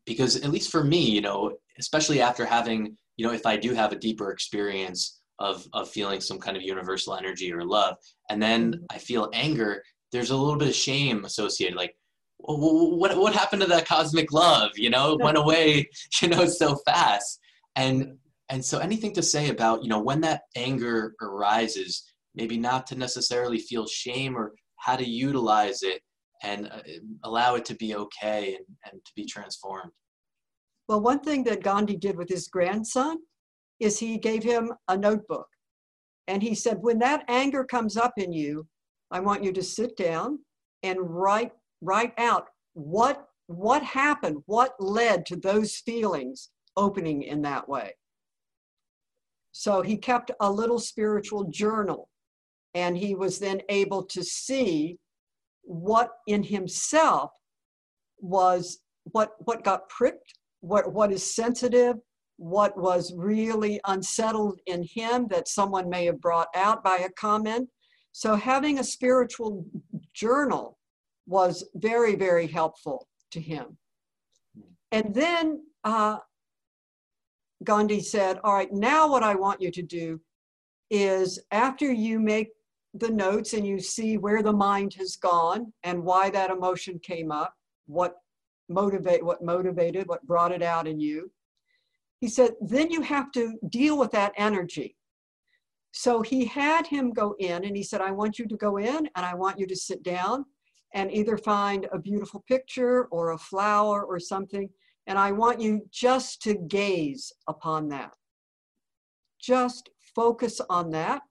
because 0.05 0.37
at 0.37 0.51
least 0.51 0.71
for 0.71 0.85
me 0.85 1.01
you 1.01 1.23
know 1.23 1.57
especially 1.81 2.21
after 2.21 2.47
having, 2.47 2.97
you 3.17 3.27
know, 3.27 3.33
if 3.33 3.47
I 3.47 3.57
do 3.57 3.75
have 3.75 3.91
a 3.91 3.99
deeper 3.99 4.31
experience 4.31 5.21
of, 5.41 5.67
of 5.73 5.91
feeling 5.91 6.21
some 6.21 6.39
kind 6.39 6.57
of 6.57 6.63
universal 6.63 7.17
energy 7.17 7.53
or 7.53 7.65
love, 7.65 7.97
and 8.29 8.41
then 8.41 8.73
mm-hmm. 8.73 8.85
I 8.91 8.99
feel 8.99 9.31
anger, 9.33 9.83
there's 10.13 10.31
a 10.31 10.37
little 10.37 10.59
bit 10.59 10.69
of 10.69 10.75
shame 10.75 11.25
associated. 11.25 11.77
Like, 11.77 11.97
what, 12.45 13.17
what 13.17 13.35
happened 13.35 13.63
to 13.63 13.69
that 13.69 13.87
cosmic 13.87 14.33
love? 14.33 14.71
You 14.77 14.91
know, 14.91 15.13
it 15.13 15.23
went 15.23 15.39
away, 15.45 15.89
you 16.23 16.29
know, 16.29 16.47
so 16.47 16.77
fast. 16.87 17.41
And, 17.77 18.17
and 18.49 18.65
so 18.65 18.79
anything 18.79 19.13
to 19.15 19.23
say 19.23 19.49
about, 19.49 19.83
you 19.83 19.89
know, 19.89 20.01
when 20.01 20.21
that 20.23 20.43
anger 20.57 21.15
arises, 21.23 22.05
maybe 22.35 22.59
not 22.59 22.87
to 22.89 22.97
necessarily 22.97 23.59
feel 23.59 23.87
shame 23.87 24.37
or 24.37 24.53
how 24.77 24.97
to 24.97 25.05
utilize 25.05 25.83
it 25.83 26.03
and 26.43 26.69
uh, 26.69 26.81
allow 27.25 27.55
it 27.55 27.65
to 27.67 27.75
be 27.75 27.95
okay 27.95 28.57
and, 28.57 28.65
and 28.91 29.05
to 29.05 29.13
be 29.15 29.25
transformed. 29.25 29.93
Well, 30.89 31.01
one 31.01 31.21
thing 31.21 31.45
that 31.45 31.63
Gandhi 31.63 31.97
did 31.97 32.17
with 32.17 32.29
his 32.29 32.49
grandson 32.49 33.19
is 33.79 33.99
he 33.99 34.19
gave 34.19 34.43
him 34.43 34.73
a 34.89 34.97
notebook. 34.97 35.47
And 36.27 36.43
he 36.43 36.55
said, 36.55 36.79
when 36.81 36.99
that 37.01 37.25
anger 37.29 37.65
comes 37.65 37.97
up 37.97 38.13
in 38.17 38.33
you, 38.33 38.67
I 39.11 39.21
want 39.21 39.45
you 39.45 39.53
to 39.53 39.63
sit 39.63 39.97
down 39.97 40.39
and 40.83 40.99
write 41.01 41.53
write 41.81 42.13
out 42.19 42.47
what 42.75 43.27
what 43.47 43.83
happened, 43.83 44.43
what 44.47 44.75
led 44.79 45.27
to 45.27 45.37
those 45.37 45.77
feelings 45.77 46.51
opening 46.77 47.23
in 47.23 47.43
that 47.43 47.69
way. 47.69 47.93
So 49.51 49.83
he 49.83 49.97
kept 49.97 50.31
a 50.39 50.51
little 50.51 50.79
spiritual 50.79 51.45
journal 51.51 52.09
and 52.75 52.97
he 52.97 53.15
was 53.15 53.41
then 53.41 53.61
able 53.69 54.05
to 54.05 54.23
see 54.23 54.99
what 55.63 56.11
in 56.27 56.43
himself 56.43 57.33
was 58.19 58.79
what 59.05 59.33
what 59.41 59.65
got 59.65 59.89
pricked 59.89 60.35
what 60.61 60.93
what 60.93 61.13
is 61.13 61.35
sensitive 61.35 61.97
what 62.37 62.77
was 62.79 63.13
really 63.17 63.81
unsettled 63.87 64.59
in 64.67 64.83
him 64.83 65.27
that 65.29 65.49
someone 65.49 65.89
may 65.89 66.05
have 66.07 66.21
brought 66.21 66.49
out 66.55 66.83
by 66.83 66.99
a 66.99 67.11
comment 67.11 67.69
so 68.13 68.35
having 68.35 68.79
a 68.79 68.85
spiritual 68.85 69.65
journal 70.15 70.79
was 71.31 71.55
very 71.75 72.15
very 72.15 72.47
helpful 72.47 73.07
to 73.31 73.41
him 73.41 73.77
and 74.93 75.15
then 75.15 75.63
uh, 75.85 76.19
gandhi 77.65 78.01
said 78.01 78.39
all 78.45 78.55
right 78.55 78.73
now 78.73 79.09
what 79.09 79.23
i 79.23 79.35
want 79.35 79.63
you 79.63 79.71
to 79.71 79.83
do 79.83 80.21
is 80.91 81.39
after 81.53 81.91
you 81.91 82.19
make 82.19 82.49
the 82.95 83.09
notes 83.09 83.53
and 83.53 83.67
you 83.67 83.79
see 83.79 84.19
where 84.19 84.43
the 84.43 84.53
mind 84.53 84.95
has 84.95 85.17
gone 85.17 85.73
and 85.85 86.03
why 86.03 86.29
that 86.31 86.51
emotion 86.51 86.99
came 86.99 87.31
up, 87.31 87.55
what 87.87 88.17
motivate 88.69 89.25
what 89.25 89.43
motivated, 89.43 90.07
what 90.09 90.27
brought 90.27 90.53
it 90.53 90.63
out 90.63 90.87
in 90.87 91.01
you. 91.01 91.31
He 92.21 92.29
said, 92.29 92.53
then 92.61 92.91
you 92.91 93.03
have 93.03 93.33
to 93.33 93.55
deal 93.69 93.99
with 93.99 94.11
that 94.13 94.33
energy. 94.37 94.97
So 95.93 96.23
he 96.23 96.45
had 96.45 96.87
him 96.87 97.13
go 97.13 97.35
in 97.39 97.65
and 97.65 97.77
he 97.77 97.83
said, 97.83 98.01
I 98.01 98.11
want 98.11 98.39
you 98.39 98.47
to 98.47 98.57
go 98.57 98.77
in 98.77 99.09
and 99.17 99.27
I 99.27 99.35
want 99.35 99.59
you 99.59 99.67
to 99.67 99.77
sit 99.77 100.03
down 100.03 100.45
and 100.95 101.13
either 101.13 101.37
find 101.37 101.87
a 101.93 101.99
beautiful 101.99 102.45
picture 102.49 103.05
or 103.07 103.31
a 103.31 103.39
flower 103.39 104.05
or 104.05 104.19
something. 104.19 104.69
And 105.07 105.19
I 105.19 105.33
want 105.33 105.61
you 105.61 105.83
just 105.91 106.43
to 106.43 106.55
gaze 106.55 107.33
upon 107.49 107.89
that. 107.89 108.13
Just 109.41 109.91
focus 110.15 110.61
on 110.69 110.91
that 110.91 111.23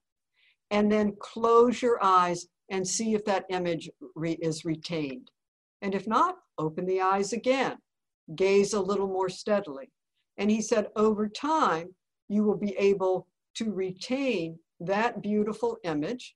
and 0.71 0.91
then 0.91 1.15
close 1.19 1.81
your 1.81 2.03
eyes 2.03 2.47
and 2.69 2.87
see 2.87 3.13
if 3.13 3.25
that 3.25 3.45
image 3.49 3.89
re 4.15 4.33
is 4.41 4.65
retained. 4.65 5.31
And 5.81 5.95
if 5.95 6.07
not, 6.07 6.35
open 6.57 6.85
the 6.85 7.01
eyes 7.01 7.33
again, 7.33 7.77
gaze 8.35 8.73
a 8.73 8.81
little 8.81 9.07
more 9.07 9.29
steadily. 9.29 9.89
And 10.37 10.49
he 10.49 10.61
said, 10.61 10.87
over 10.95 11.27
time, 11.27 11.93
you 12.27 12.43
will 12.43 12.57
be 12.57 12.75
able 12.77 13.27
to 13.55 13.71
retain 13.71 14.59
that 14.79 15.21
beautiful 15.21 15.77
image. 15.83 16.35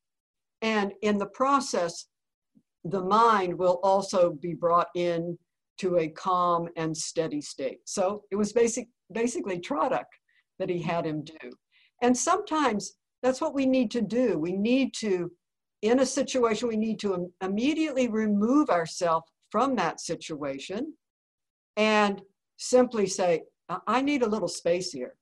And 0.62 0.94
in 1.02 1.18
the 1.18 1.28
process, 1.28 2.08
the 2.86 3.02
mind 3.02 3.58
will 3.58 3.80
also 3.84 4.32
be 4.32 4.54
brought 4.54 4.90
in 4.96 5.38
to 5.80 5.98
a 5.98 6.08
calm 6.08 6.70
and 6.76 6.96
steady 6.96 7.42
state. 7.42 7.80
So 7.86 8.24
it 8.32 8.36
was 8.36 8.54
basic, 8.54 8.88
basically 9.12 9.60
Tratak 9.60 10.06
that 10.60 10.70
he 10.70 10.82
had 10.82 11.06
him 11.06 11.24
do. 11.24 11.52
And 12.02 12.16
sometimes 12.16 12.94
that's 13.22 13.42
what 13.42 13.54
we 13.54 13.66
need 13.66 13.90
to 13.92 14.02
do. 14.02 14.38
We 14.38 14.54
need 14.54 14.94
to, 14.96 15.32
in 15.82 16.00
a 16.00 16.06
situation, 16.06 16.68
we 16.68 16.78
need 16.78 17.00
to 17.00 17.32
immediately 17.42 18.08
remove 18.08 18.70
ourselves 18.70 19.26
from 19.50 19.76
that 19.78 20.02
situation 20.02 20.94
and 21.78 22.22
simply 22.58 23.08
say, 23.08 23.44
I 23.88 24.02
need 24.02 24.24
a 24.24 24.30
little 24.30 24.48
space 24.48 24.92
here. 24.92 25.16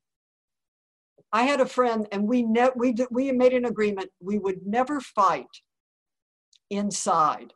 I 1.32 1.44
had 1.44 1.62
a 1.62 1.66
friend, 1.66 2.08
and 2.12 2.28
we 2.28 2.44
ne- 2.44 2.76
we 2.76 2.94
we 3.10 3.32
made 3.32 3.54
an 3.54 3.66
agreement 3.66 4.10
we 4.20 4.38
would 4.38 4.66
never 4.66 5.00
fight 5.00 5.48
inside. 6.72 7.54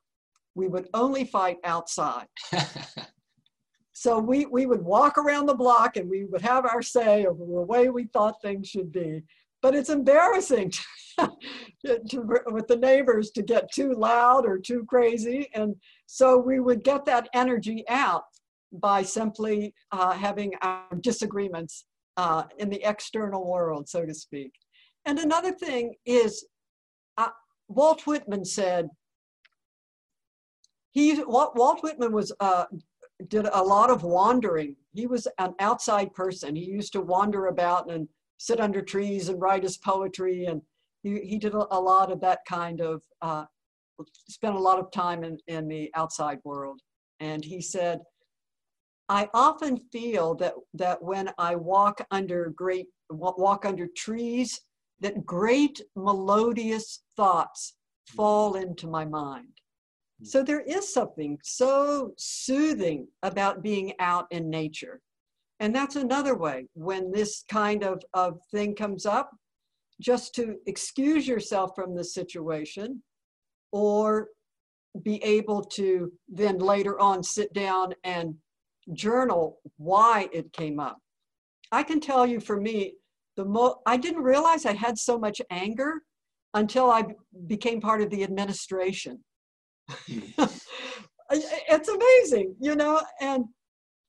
We 0.53 0.67
would 0.67 0.87
only 0.93 1.25
fight 1.25 1.57
outside. 1.63 2.27
so 3.93 4.19
we 4.19 4.45
we 4.45 4.65
would 4.67 4.81
walk 4.81 5.17
around 5.17 5.47
the 5.47 5.55
block, 5.55 5.97
and 5.97 6.09
we 6.09 6.25
would 6.25 6.41
have 6.41 6.65
our 6.65 6.81
say 6.81 7.25
of 7.25 7.37
the 7.37 7.43
way 7.43 7.89
we 7.89 8.05
thought 8.05 8.41
things 8.41 8.67
should 8.67 8.91
be 8.91 9.23
but 9.65 9.73
it's 9.73 9.89
embarrassing 9.89 10.71
to, 11.19 11.99
to, 12.07 12.39
with 12.45 12.67
the 12.67 12.75
neighbors 12.75 13.31
to 13.31 13.41
get 13.41 13.71
too 13.71 13.93
loud 13.93 14.45
or 14.45 14.59
too 14.59 14.85
crazy. 14.87 15.49
And 15.55 15.75
so 16.05 16.37
we 16.37 16.59
would 16.59 16.83
get 16.83 17.03
that 17.05 17.27
energy 17.33 17.83
out 17.89 18.25
by 18.71 19.01
simply 19.01 19.73
uh, 19.91 20.11
having 20.11 20.53
our 20.61 20.85
disagreements 21.01 21.85
uh, 22.15 22.43
in 22.59 22.69
the 22.69 22.87
external 22.87 23.49
world, 23.51 23.89
so 23.89 24.05
to 24.05 24.13
speak. 24.13 24.51
And 25.05 25.17
another 25.17 25.51
thing 25.51 25.95
is, 26.05 26.45
uh, 27.17 27.29
Walt 27.67 28.05
Whitman 28.05 28.45
said, 28.45 28.87
he, 30.95 31.21
Walt 31.25 31.83
Whitman 31.83 32.13
was, 32.13 32.31
uh, 32.39 32.65
did 33.27 33.47
a 33.51 33.61
lot 33.61 33.89
of 33.89 34.03
wandering. 34.03 34.77
He 34.93 35.07
was 35.07 35.27
an 35.39 35.53
outside 35.59 36.13
person. 36.13 36.55
He 36.55 36.63
used 36.63 36.93
to 36.93 37.01
wander 37.01 37.47
about 37.47 37.91
and 37.91 38.07
sit 38.37 38.61
under 38.61 38.81
trees 38.81 39.27
and 39.27 39.41
write 39.41 39.63
his 39.63 39.77
poetry. 39.77 40.45
And 40.45 40.61
he, 41.03 41.19
he 41.19 41.37
did 41.37 41.53
a, 41.53 41.67
a 41.69 41.79
lot 41.79 42.13
of 42.13 42.21
that 42.21 42.39
kind 42.47 42.79
of, 42.79 43.03
uh, 43.21 43.43
spent 44.29 44.55
a 44.55 44.59
lot 44.59 44.79
of 44.79 44.89
time 44.91 45.25
in, 45.25 45.37
in 45.47 45.67
the 45.67 45.91
outside 45.95 46.39
world. 46.45 46.79
And 47.19 47.43
he 47.43 47.59
said, 47.59 47.99
I 49.09 49.29
often 49.33 49.77
feel 49.91 50.33
that, 50.35 50.53
that 50.75 51.03
when 51.03 51.29
I 51.37 51.57
walk 51.57 52.05
under 52.09 52.53
great, 52.55 52.87
walk 53.09 53.65
under 53.65 53.87
trees, 53.97 54.61
that 55.01 55.25
great 55.25 55.81
melodious 55.97 57.03
thoughts 57.17 57.73
fall 58.07 58.55
into 58.55 58.87
my 58.87 59.03
mind. 59.03 59.54
Hmm. 60.19 60.25
So 60.25 60.43
there 60.43 60.61
is 60.61 60.93
something 60.93 61.37
so 61.43 62.13
soothing 62.17 63.07
about 63.23 63.63
being 63.63 63.93
out 63.99 64.27
in 64.31 64.49
nature. 64.49 65.01
And 65.59 65.73
that's 65.73 65.95
another 65.95 66.35
way 66.35 66.67
when 66.73 67.11
this 67.11 67.43
kind 67.49 67.83
of, 67.83 68.03
of 68.13 68.39
thing 68.51 68.75
comes 68.75 69.05
up, 69.05 69.31
just 70.01 70.35
to 70.35 70.57
excuse 70.65 71.25
yourself 71.27 71.71
from 71.75 71.95
the 71.95 72.03
situation 72.03 73.01
or 73.71 74.27
be 75.03 75.23
able 75.23 75.63
to 75.63 76.11
then 76.27 76.59
later 76.59 76.99
on 76.99 77.23
sit 77.23 77.53
down 77.53 77.93
and 78.03 78.35
journal 78.93 79.59
why 79.77 80.29
it 80.33 80.51
came 80.53 80.79
up. 80.79 80.97
I 81.71 81.83
can 81.83 81.99
tell 81.99 82.25
you 82.25 82.39
for 82.39 82.59
me, 82.59 82.93
the 83.35 83.45
mo- 83.45 83.81
I 83.85 83.97
didn't 83.97 84.23
realize 84.23 84.65
I 84.65 84.73
had 84.73 84.97
so 84.97 85.17
much 85.17 85.41
anger 85.49 86.01
until 86.53 86.89
I 86.89 87.03
became 87.47 87.81
part 87.81 88.01
of 88.01 88.09
the 88.09 88.23
administration. 88.23 89.19
It's 91.31 91.89
amazing, 91.89 92.55
you 92.59 92.75
know, 92.75 93.01
and 93.19 93.45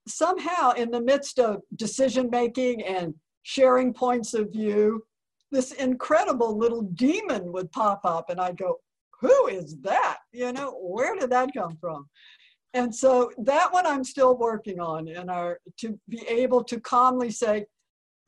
somehow 0.07 0.73
in 0.73 0.91
the 0.91 1.01
midst 1.01 1.39
of 1.39 1.63
decision 1.77 2.29
making 2.31 2.83
and 2.83 3.15
sharing 3.43 3.95
points 3.95 4.35
of 4.35 4.53
view, 4.53 5.03
this 5.51 5.73
incredible 5.73 6.59
little 6.59 6.83
demon 6.83 7.53
would 7.53 7.73
pop 7.73 8.01
up 8.05 8.29
and 8.29 8.41
I'd 8.41 8.59
go, 8.59 8.77
who 9.21 9.47
is 9.47 9.77
that? 9.83 10.19
You 10.33 10.53
know, 10.53 10.73
where 10.81 11.17
did 11.17 11.31
that 11.31 11.55
come 11.55 11.77
from? 11.81 12.07
And 12.75 12.95
so 12.95 13.31
that 13.39 13.73
one 13.73 13.87
I'm 13.87 14.05
still 14.05 14.37
working 14.37 14.81
on 14.81 15.09
and 15.09 15.31
are 15.31 15.59
to 15.79 15.99
be 16.09 16.21
able 16.29 16.63
to 16.65 16.79
calmly 16.81 17.31
say, 17.31 17.65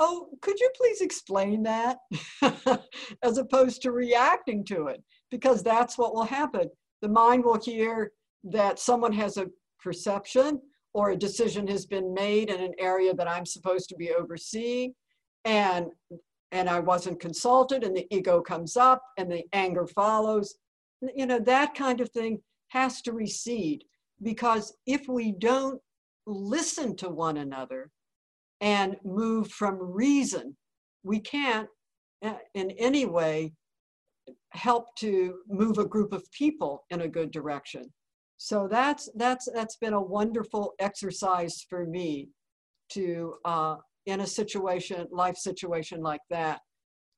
oh, 0.00 0.28
could 0.40 0.58
you 0.58 0.70
please 0.76 1.00
explain 1.00 1.62
that? 1.64 1.98
As 3.22 3.36
opposed 3.36 3.82
to 3.82 3.92
reacting 3.92 4.64
to 4.66 4.86
it, 4.86 5.02
because 5.30 5.62
that's 5.62 5.98
what 5.98 6.14
will 6.14 6.24
happen. 6.24 6.70
The 7.02 7.08
mind 7.08 7.44
will 7.44 7.60
hear 7.60 8.12
that 8.44 8.78
someone 8.78 9.12
has 9.12 9.36
a 9.36 9.46
perception 9.82 10.60
or 10.94 11.10
a 11.10 11.16
decision 11.16 11.66
has 11.68 11.86
been 11.86 12.12
made 12.14 12.50
in 12.50 12.60
an 12.60 12.74
area 12.78 13.14
that 13.14 13.28
I'm 13.28 13.46
supposed 13.46 13.88
to 13.90 13.96
be 13.96 14.12
overseeing. 14.12 14.94
And 15.44 15.86
and 16.50 16.68
I 16.68 16.80
wasn't 16.80 17.20
consulted 17.20 17.84
and 17.84 17.94
the 17.94 18.06
ego 18.10 18.40
comes 18.40 18.76
up 18.76 19.02
and 19.18 19.30
the 19.30 19.44
anger 19.52 19.86
follows. 19.86 20.56
You 21.14 21.26
know 21.26 21.38
that 21.40 21.74
kind 21.74 22.00
of 22.00 22.10
thing 22.10 22.40
has 22.68 23.02
to 23.02 23.12
recede 23.12 23.84
because 24.22 24.74
if 24.86 25.08
we 25.08 25.32
don't 25.32 25.80
listen 26.26 26.96
to 26.96 27.08
one 27.08 27.38
another 27.38 27.90
and 28.60 28.96
move 29.04 29.48
from 29.48 29.78
reason 29.78 30.56
we 31.02 31.20
can't 31.20 31.68
uh, 32.24 32.34
in 32.54 32.70
any 32.72 33.06
way 33.06 33.52
help 34.52 34.94
to 34.96 35.38
move 35.48 35.78
a 35.78 35.84
group 35.84 36.12
of 36.12 36.30
people 36.32 36.84
in 36.90 37.02
a 37.02 37.08
good 37.08 37.30
direction 37.30 37.82
so 38.38 38.68
that's 38.70 39.08
that's 39.16 39.48
that's 39.54 39.76
been 39.76 39.94
a 39.94 40.02
wonderful 40.02 40.74
exercise 40.78 41.64
for 41.68 41.84
me 41.86 42.28
to 42.90 43.34
uh, 43.44 43.76
in 44.06 44.20
a 44.20 44.26
situation 44.26 45.06
life 45.10 45.36
situation 45.36 46.00
like 46.02 46.20
that 46.30 46.60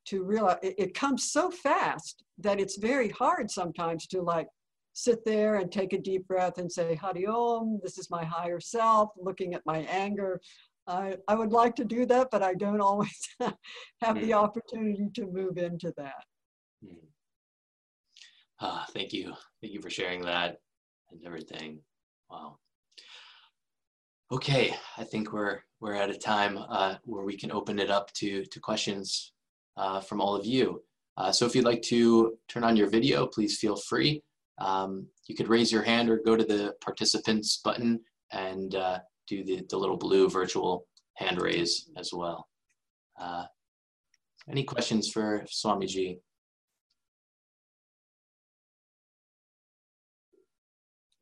to 0.06 0.24
realize 0.24 0.58
it, 0.62 0.74
it 0.78 0.94
comes 0.94 1.30
so 1.30 1.50
fast 1.50 2.24
that 2.38 2.58
it's 2.58 2.78
very 2.78 3.10
hard 3.10 3.50
sometimes 3.50 4.06
to 4.06 4.22
like 4.22 4.48
sit 4.92 5.24
there 5.24 5.56
and 5.56 5.70
take 5.70 5.92
a 5.92 5.98
deep 5.98 6.26
breath 6.26 6.58
and 6.58 6.70
say, 6.70 6.94
Hari 6.94 7.26
Om, 7.26 7.80
this 7.82 7.98
is 7.98 8.10
my 8.10 8.24
higher 8.24 8.60
self, 8.60 9.10
looking 9.16 9.54
at 9.54 9.62
my 9.64 9.78
anger. 9.78 10.40
I, 10.86 11.16
I 11.28 11.34
would 11.34 11.52
like 11.52 11.76
to 11.76 11.84
do 11.84 12.06
that, 12.06 12.28
but 12.30 12.42
I 12.42 12.54
don't 12.54 12.80
always 12.80 13.28
have 14.02 14.20
the 14.20 14.32
hmm. 14.32 14.32
opportunity 14.32 15.08
to 15.14 15.26
move 15.26 15.58
into 15.58 15.92
that. 15.96 16.24
Ah, 18.60 18.86
thank 18.92 19.12
you. 19.12 19.32
Thank 19.60 19.72
you 19.72 19.80
for 19.80 19.90
sharing 19.90 20.22
that 20.22 20.58
and 21.10 21.20
everything. 21.24 21.80
Wow. 22.30 22.58
Okay, 24.32 24.74
I 24.96 25.04
think 25.04 25.32
we're 25.32 25.60
we're 25.80 25.94
at 25.94 26.10
a 26.10 26.18
time 26.18 26.58
uh, 26.68 26.96
where 27.04 27.24
we 27.24 27.36
can 27.36 27.50
open 27.50 27.78
it 27.78 27.90
up 27.90 28.12
to 28.14 28.44
to 28.44 28.60
questions 28.60 29.32
uh, 29.76 30.00
from 30.00 30.20
all 30.20 30.36
of 30.36 30.44
you. 30.44 30.82
Uh, 31.16 31.32
so 31.32 31.46
if 31.46 31.54
you'd 31.54 31.64
like 31.64 31.82
to 31.82 32.36
turn 32.48 32.64
on 32.64 32.76
your 32.76 32.88
video, 32.88 33.26
please 33.26 33.58
feel 33.58 33.76
free. 33.76 34.22
Um, 34.58 35.06
you 35.26 35.34
could 35.34 35.48
raise 35.48 35.72
your 35.72 35.82
hand 35.82 36.08
or 36.10 36.20
go 36.24 36.36
to 36.36 36.44
the 36.44 36.74
participants 36.80 37.60
button 37.64 38.00
and 38.32 38.74
uh, 38.74 38.98
do 39.26 39.42
the, 39.42 39.62
the 39.68 39.76
little 39.76 39.96
blue 39.96 40.28
virtual 40.28 40.86
hand 41.14 41.40
raise 41.40 41.90
as 41.96 42.12
well. 42.12 42.46
Uh, 43.18 43.44
any 44.48 44.64
questions 44.64 45.10
for 45.10 45.44
Swamiji? 45.48 46.18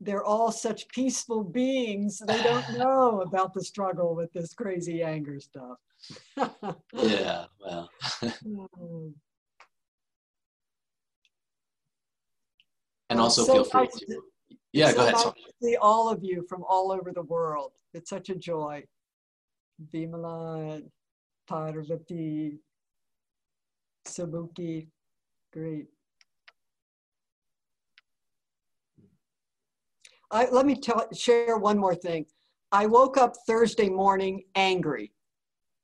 They're 0.01 0.25
all 0.25 0.53
such 0.53 0.89
peaceful 0.89 1.43
beings. 1.43 2.23
They 2.25 2.43
don't 2.43 2.73
know 2.79 3.23
about 3.23 3.53
the 3.53 3.65
struggle 3.65 4.15
with 4.15 4.33
this 4.33 4.55
crazy 4.55 5.03
anger 5.03 5.41
stuff. 5.41 5.79
yeah, 6.93 7.47
well. 7.61 7.91
Hmm. 8.21 9.09
and 13.11 13.21
also 13.21 13.45
so 13.45 13.53
feel 13.53 13.65
free 13.65 13.89
to. 13.89 14.23
Yeah, 14.73 14.91
so 14.91 14.97
go 14.97 15.03
ahead. 15.03 15.15
Nice 15.15 15.33
see 15.63 15.77
all 15.77 16.09
of 16.09 16.23
you 16.23 16.45
from 16.49 16.65
all 16.69 16.93
over 16.93 17.13
the 17.13 17.23
world. 17.23 17.73
It's 17.95 18.11
such 18.11 18.29
a 18.29 18.35
joy. 18.35 18.85
Vimala, 19.93 20.83
Parvati, 21.49 22.59
Sabuki, 24.07 24.89
great. 25.53 25.87
I, 30.31 30.49
let 30.51 30.67
me 30.67 30.75
tell, 30.75 31.07
share 31.13 31.57
one 31.57 31.79
more 31.79 31.95
thing. 31.95 32.27
I 32.73 32.87
woke 32.87 33.17
up 33.17 33.35
Thursday 33.47 33.89
morning 33.89 34.45
angry. 34.55 35.13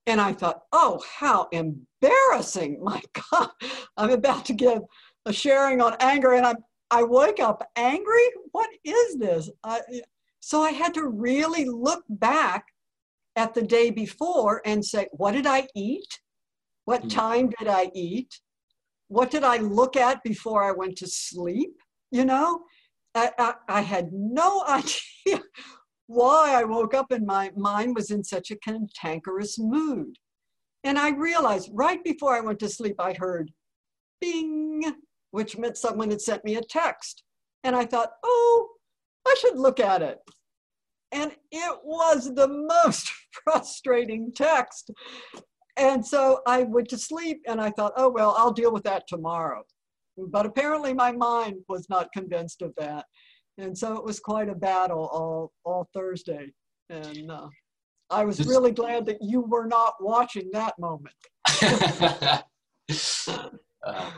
And 0.06 0.20
I 0.20 0.34
thought, 0.34 0.62
oh, 0.72 1.02
how 1.18 1.48
embarrassing. 1.52 2.78
My 2.82 3.02
God, 3.30 3.48
I'm 3.96 4.10
about 4.10 4.44
to 4.46 4.52
give 4.52 4.80
a 5.26 5.32
sharing 5.32 5.80
on 5.80 5.96
anger 6.00 6.34
and 6.34 6.44
I'm 6.44 6.56
I 6.90 7.02
wake 7.02 7.40
up 7.40 7.66
angry. 7.76 8.24
What 8.52 8.70
is 8.84 9.16
this? 9.16 9.50
I, 9.64 9.80
so 10.38 10.62
I 10.62 10.70
had 10.70 10.94
to 10.94 11.08
really 11.08 11.64
look 11.64 12.04
back 12.08 12.66
at 13.34 13.52
the 13.52 13.62
day 13.62 13.90
before 13.90 14.62
and 14.64 14.84
say, 14.84 15.08
what 15.10 15.32
did 15.32 15.46
I 15.46 15.66
eat? 15.74 16.20
What 16.84 17.02
mm. 17.02 17.10
time 17.10 17.50
did 17.58 17.66
I 17.66 17.90
eat? 17.94 18.40
What 19.08 19.30
did 19.30 19.42
I 19.42 19.56
look 19.56 19.96
at 19.96 20.22
before 20.22 20.62
I 20.62 20.70
went 20.70 20.96
to 20.98 21.06
sleep? 21.08 21.74
You 22.12 22.24
know, 22.24 22.60
I, 23.14 23.54
I, 23.68 23.80
had 23.80 24.12
no 24.12 24.64
idea 24.68 25.42
why 26.06 26.54
I 26.54 26.64
woke 26.64 26.94
up 26.94 27.10
and 27.12 27.26
my 27.26 27.50
mind 27.56 27.94
was 27.94 28.10
in 28.10 28.24
such 28.24 28.50
a 28.50 28.56
cantankerous 28.56 29.58
mood. 29.58 30.16
And 30.82 30.98
I 30.98 31.10
realized 31.10 31.70
right 31.72 32.02
before 32.04 32.36
I 32.36 32.40
went 32.40 32.58
to 32.58 32.68
sleep, 32.68 32.96
I 32.98 33.14
heard 33.14 33.52
bing, 34.20 34.82
which 35.30 35.56
meant 35.56 35.78
someone 35.78 36.10
had 36.10 36.20
sent 36.20 36.44
me 36.44 36.56
a 36.56 36.62
text. 36.62 37.22
And 37.62 37.74
I 37.74 37.86
thought, 37.86 38.10
oh, 38.22 38.68
I 39.26 39.34
should 39.40 39.56
look 39.56 39.80
at 39.80 40.02
it. 40.02 40.18
And 41.12 41.32
it 41.50 41.78
was 41.84 42.34
the 42.34 42.48
most 42.48 43.10
frustrating 43.44 44.32
text. 44.34 44.90
And 45.76 46.04
so 46.06 46.40
I 46.46 46.64
went 46.64 46.88
to 46.90 46.98
sleep 46.98 47.42
and 47.46 47.60
I 47.60 47.70
thought, 47.70 47.94
oh, 47.96 48.10
well, 48.10 48.34
I'll 48.36 48.52
deal 48.52 48.72
with 48.72 48.84
that 48.84 49.04
tomorrow. 49.08 49.62
But 50.16 50.46
apparently 50.46 50.94
my 50.94 51.12
mind 51.12 51.56
was 51.68 51.86
not 51.88 52.12
convinced 52.12 52.62
of 52.62 52.72
that. 52.78 53.06
And 53.58 53.76
so 53.76 53.96
it 53.96 54.04
was 54.04 54.20
quite 54.20 54.48
a 54.48 54.54
battle 54.54 55.08
all, 55.12 55.52
all 55.64 55.88
Thursday. 55.94 56.52
And 56.90 57.30
uh, 57.30 57.48
I 58.10 58.24
was 58.24 58.46
really 58.46 58.72
glad 58.72 59.06
that 59.06 59.18
you 59.20 59.40
were 59.40 59.66
not 59.66 59.94
watching 60.00 60.50
that 60.52 60.74
moment. 60.78 61.14
uh, 63.86 64.10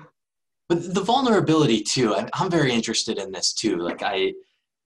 but 0.68 0.94
the 0.94 1.02
vulnerability 1.02 1.80
too 1.82 2.14
I'm, 2.14 2.28
I'm 2.34 2.50
very 2.50 2.72
interested 2.72 3.18
in 3.18 3.30
this 3.30 3.52
too 3.52 3.76
like 3.76 4.02
i 4.02 4.32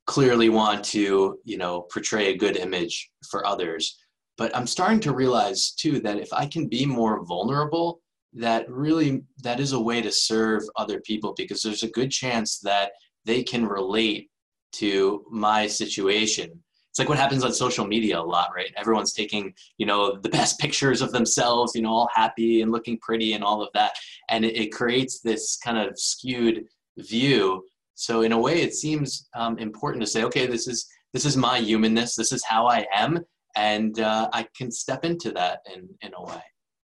clearly 0.06 0.48
want 0.48 0.84
to 0.86 1.38
you 1.44 1.56
know 1.56 1.82
portray 1.92 2.28
a 2.28 2.36
good 2.36 2.56
image 2.56 3.10
for 3.30 3.46
others 3.46 3.98
but 4.36 4.54
i'm 4.56 4.66
starting 4.66 5.00
to 5.00 5.12
realize 5.12 5.72
too 5.72 6.00
that 6.00 6.18
if 6.18 6.32
i 6.32 6.46
can 6.46 6.66
be 6.66 6.84
more 6.84 7.24
vulnerable 7.24 8.00
that 8.32 8.70
really 8.70 9.22
that 9.42 9.60
is 9.60 9.72
a 9.72 9.80
way 9.80 10.00
to 10.00 10.12
serve 10.12 10.62
other 10.76 11.00
people 11.00 11.34
because 11.36 11.62
there's 11.62 11.82
a 11.82 11.90
good 11.90 12.10
chance 12.10 12.58
that 12.60 12.92
they 13.24 13.42
can 13.42 13.66
relate 13.66 14.30
to 14.72 15.24
my 15.30 15.66
situation 15.66 16.62
it's 16.90 16.98
like 16.98 17.08
what 17.08 17.18
happens 17.18 17.44
on 17.44 17.52
social 17.52 17.86
media 17.86 18.18
a 18.18 18.20
lot, 18.20 18.50
right? 18.54 18.72
Everyone's 18.76 19.12
taking, 19.12 19.54
you 19.78 19.86
know, 19.86 20.18
the 20.18 20.28
best 20.28 20.58
pictures 20.60 21.00
of 21.00 21.12
themselves, 21.12 21.74
you 21.74 21.82
know, 21.82 21.90
all 21.90 22.10
happy 22.12 22.62
and 22.62 22.72
looking 22.72 22.98
pretty 22.98 23.34
and 23.34 23.44
all 23.44 23.62
of 23.62 23.68
that. 23.74 23.92
And 24.28 24.44
it, 24.44 24.56
it 24.56 24.72
creates 24.72 25.20
this 25.20 25.56
kind 25.56 25.78
of 25.78 25.98
skewed 25.98 26.64
view. 26.98 27.64
So 27.94 28.22
in 28.22 28.32
a 28.32 28.38
way, 28.38 28.60
it 28.60 28.74
seems 28.74 29.28
um, 29.34 29.56
important 29.58 30.02
to 30.02 30.10
say, 30.10 30.24
okay, 30.24 30.46
this 30.46 30.66
is 30.66 30.88
this 31.12 31.24
is 31.24 31.36
my 31.36 31.58
humanness. 31.58 32.14
This 32.14 32.32
is 32.32 32.44
how 32.44 32.66
I 32.66 32.86
am, 32.94 33.18
and 33.56 33.98
uh, 33.98 34.28
I 34.32 34.46
can 34.56 34.70
step 34.70 35.04
into 35.04 35.32
that 35.32 35.58
in 35.74 35.88
in 36.00 36.12
a 36.16 36.24
way, 36.24 36.42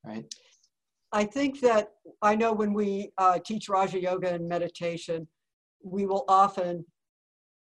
right? 0.04 0.24
I 1.12 1.24
think 1.24 1.60
that 1.60 1.88
I 2.22 2.36
know 2.36 2.52
when 2.52 2.72
we 2.72 3.10
uh, 3.18 3.38
teach 3.44 3.68
Raja 3.68 4.00
Yoga 4.00 4.32
and 4.32 4.48
meditation, 4.48 5.26
we 5.82 6.06
will 6.06 6.24
often 6.28 6.84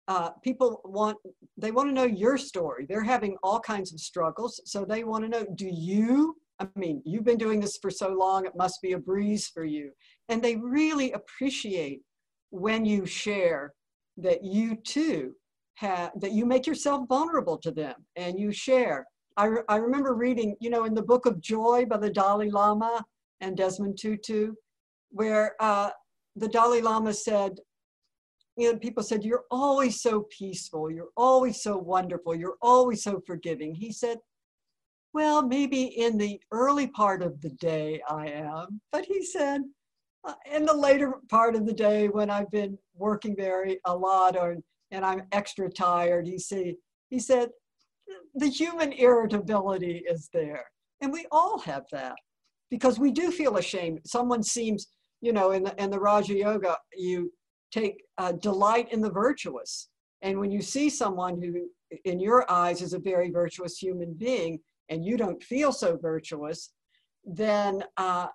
uh, 0.08 0.32
people 0.44 0.82
want 0.84 1.18
they 1.58 1.72
want 1.72 1.88
to 1.88 1.94
know 1.94 2.04
your 2.04 2.38
story. 2.38 2.86
They're 2.90 3.04
having 3.04 3.38
all 3.44 3.60
kinds 3.60 3.94
of 3.94 4.00
struggles 4.00 4.60
so 4.66 4.84
they 4.84 5.04
want 5.04 5.24
to 5.24 5.30
know 5.30 5.46
do 5.56 5.70
you 5.72 6.36
i 6.60 6.68
mean 6.76 7.02
you've 7.06 7.24
been 7.24 7.38
doing 7.38 7.60
this 7.60 7.78
for 7.82 7.92
so 7.92 8.10
long 8.10 8.46
it 8.46 8.56
must 8.56 8.82
be 8.82 8.94
a 8.94 8.98
breeze 8.98 9.48
for 9.48 9.64
you. 9.64 9.92
And 10.28 10.42
they 10.42 10.56
really 10.56 11.12
appreciate 11.14 12.02
when 12.50 12.86
you 12.86 13.06
share 13.06 13.74
that 14.18 14.44
you 14.44 14.76
too 14.76 15.36
have 15.76 16.12
that 16.20 16.34
you 16.34 16.46
make 16.46 16.66
yourself 16.68 17.08
vulnerable 17.08 17.58
to 17.60 17.72
them 17.72 17.96
and 18.16 18.40
you 18.40 18.52
share. 18.52 19.06
I, 19.38 19.46
re- 19.46 19.64
I 19.70 19.76
remember 19.78 20.16
reading 20.16 20.56
you 20.60 20.72
know 20.72 20.86
in 20.86 20.96
the 20.96 21.04
book 21.04 21.28
of 21.28 21.40
joy 21.40 21.86
by 21.86 21.98
the 21.98 22.10
dalai 22.10 22.50
lama 22.50 23.06
and 23.42 23.58
desmond 23.58 23.98
tutu 24.00 24.54
where 25.12 25.56
uh, 25.60 25.90
the 26.36 26.48
dalai 26.48 26.82
lama 26.82 27.14
said 27.14 27.60
and 28.58 28.82
people 28.82 29.04
said, 29.04 29.24
You're 29.24 29.46
always 29.52 30.02
so 30.02 30.28
peaceful. 30.38 30.92
You're 30.92 31.12
always 31.16 31.62
so 31.62 31.78
wonderful. 31.78 32.36
You're 32.36 32.58
always 32.62 33.04
so 33.04 33.22
forgiving. 33.26 33.74
He 33.74 33.92
said, 33.92 34.18
Well, 35.14 35.48
maybe 35.48 35.84
in 35.84 36.18
the 36.18 36.40
early 36.52 36.88
part 36.88 37.22
of 37.22 37.40
the 37.42 37.52
day 37.52 38.02
I 38.08 38.28
am. 38.28 38.82
But 38.92 39.06
he 39.06 39.24
said, 39.24 39.62
uh, 40.26 40.34
in 40.52 40.66
the 40.66 40.74
later 40.74 41.14
part 41.30 41.56
of 41.56 41.66
the 41.66 41.74
day 41.74 42.10
when 42.10 42.30
I've 42.30 42.52
been 42.52 42.78
working 42.96 43.36
very 43.36 43.80
a 43.86 43.96
lot 43.96 44.36
or 44.38 44.58
and 44.92 45.06
I'm 45.06 45.24
extra 45.32 45.70
tired, 45.70 46.28
he 46.28 46.40
said, 46.40 46.74
he 47.10 47.20
said, 47.20 47.50
the 48.36 48.50
human 48.50 48.92
irritability 48.92 50.04
is 50.10 50.30
there. 50.34 50.66
And 51.02 51.14
we 51.14 51.28
all 51.32 51.60
have 51.60 51.86
that 51.92 52.16
because 52.70 53.00
we 53.00 53.12
do 53.12 53.32
feel 53.32 53.58
ashamed. 53.58 54.00
Someone 54.06 54.44
seems, 54.44 54.88
you 55.22 55.34
know, 55.34 55.52
in 55.52 55.64
the 55.64 55.84
in 55.84 55.90
the 55.90 56.00
Raja 56.00 56.36
Yoga, 56.36 56.78
you 56.96 57.32
take 57.72 58.04
uh, 58.18 58.34
delight 58.34 58.92
in 58.92 59.02
the 59.02 59.12
virtuous. 59.12 59.90
And 60.22 60.40
when 60.40 60.52
you 60.52 60.62
see 60.62 60.90
someone 60.90 61.42
who, 61.42 61.70
in 62.06 62.20
your 62.20 62.50
eyes, 62.52 62.82
is 62.82 62.94
a 62.94 63.00
very 63.00 63.30
virtuous 63.30 63.78
human 63.78 64.14
being, 64.14 64.60
and 64.90 65.06
you 65.06 65.18
don't 65.18 65.42
feel 65.42 65.72
so 65.72 65.98
virtuous, 66.02 66.72
then 67.24 67.84
uh, 67.98 68.28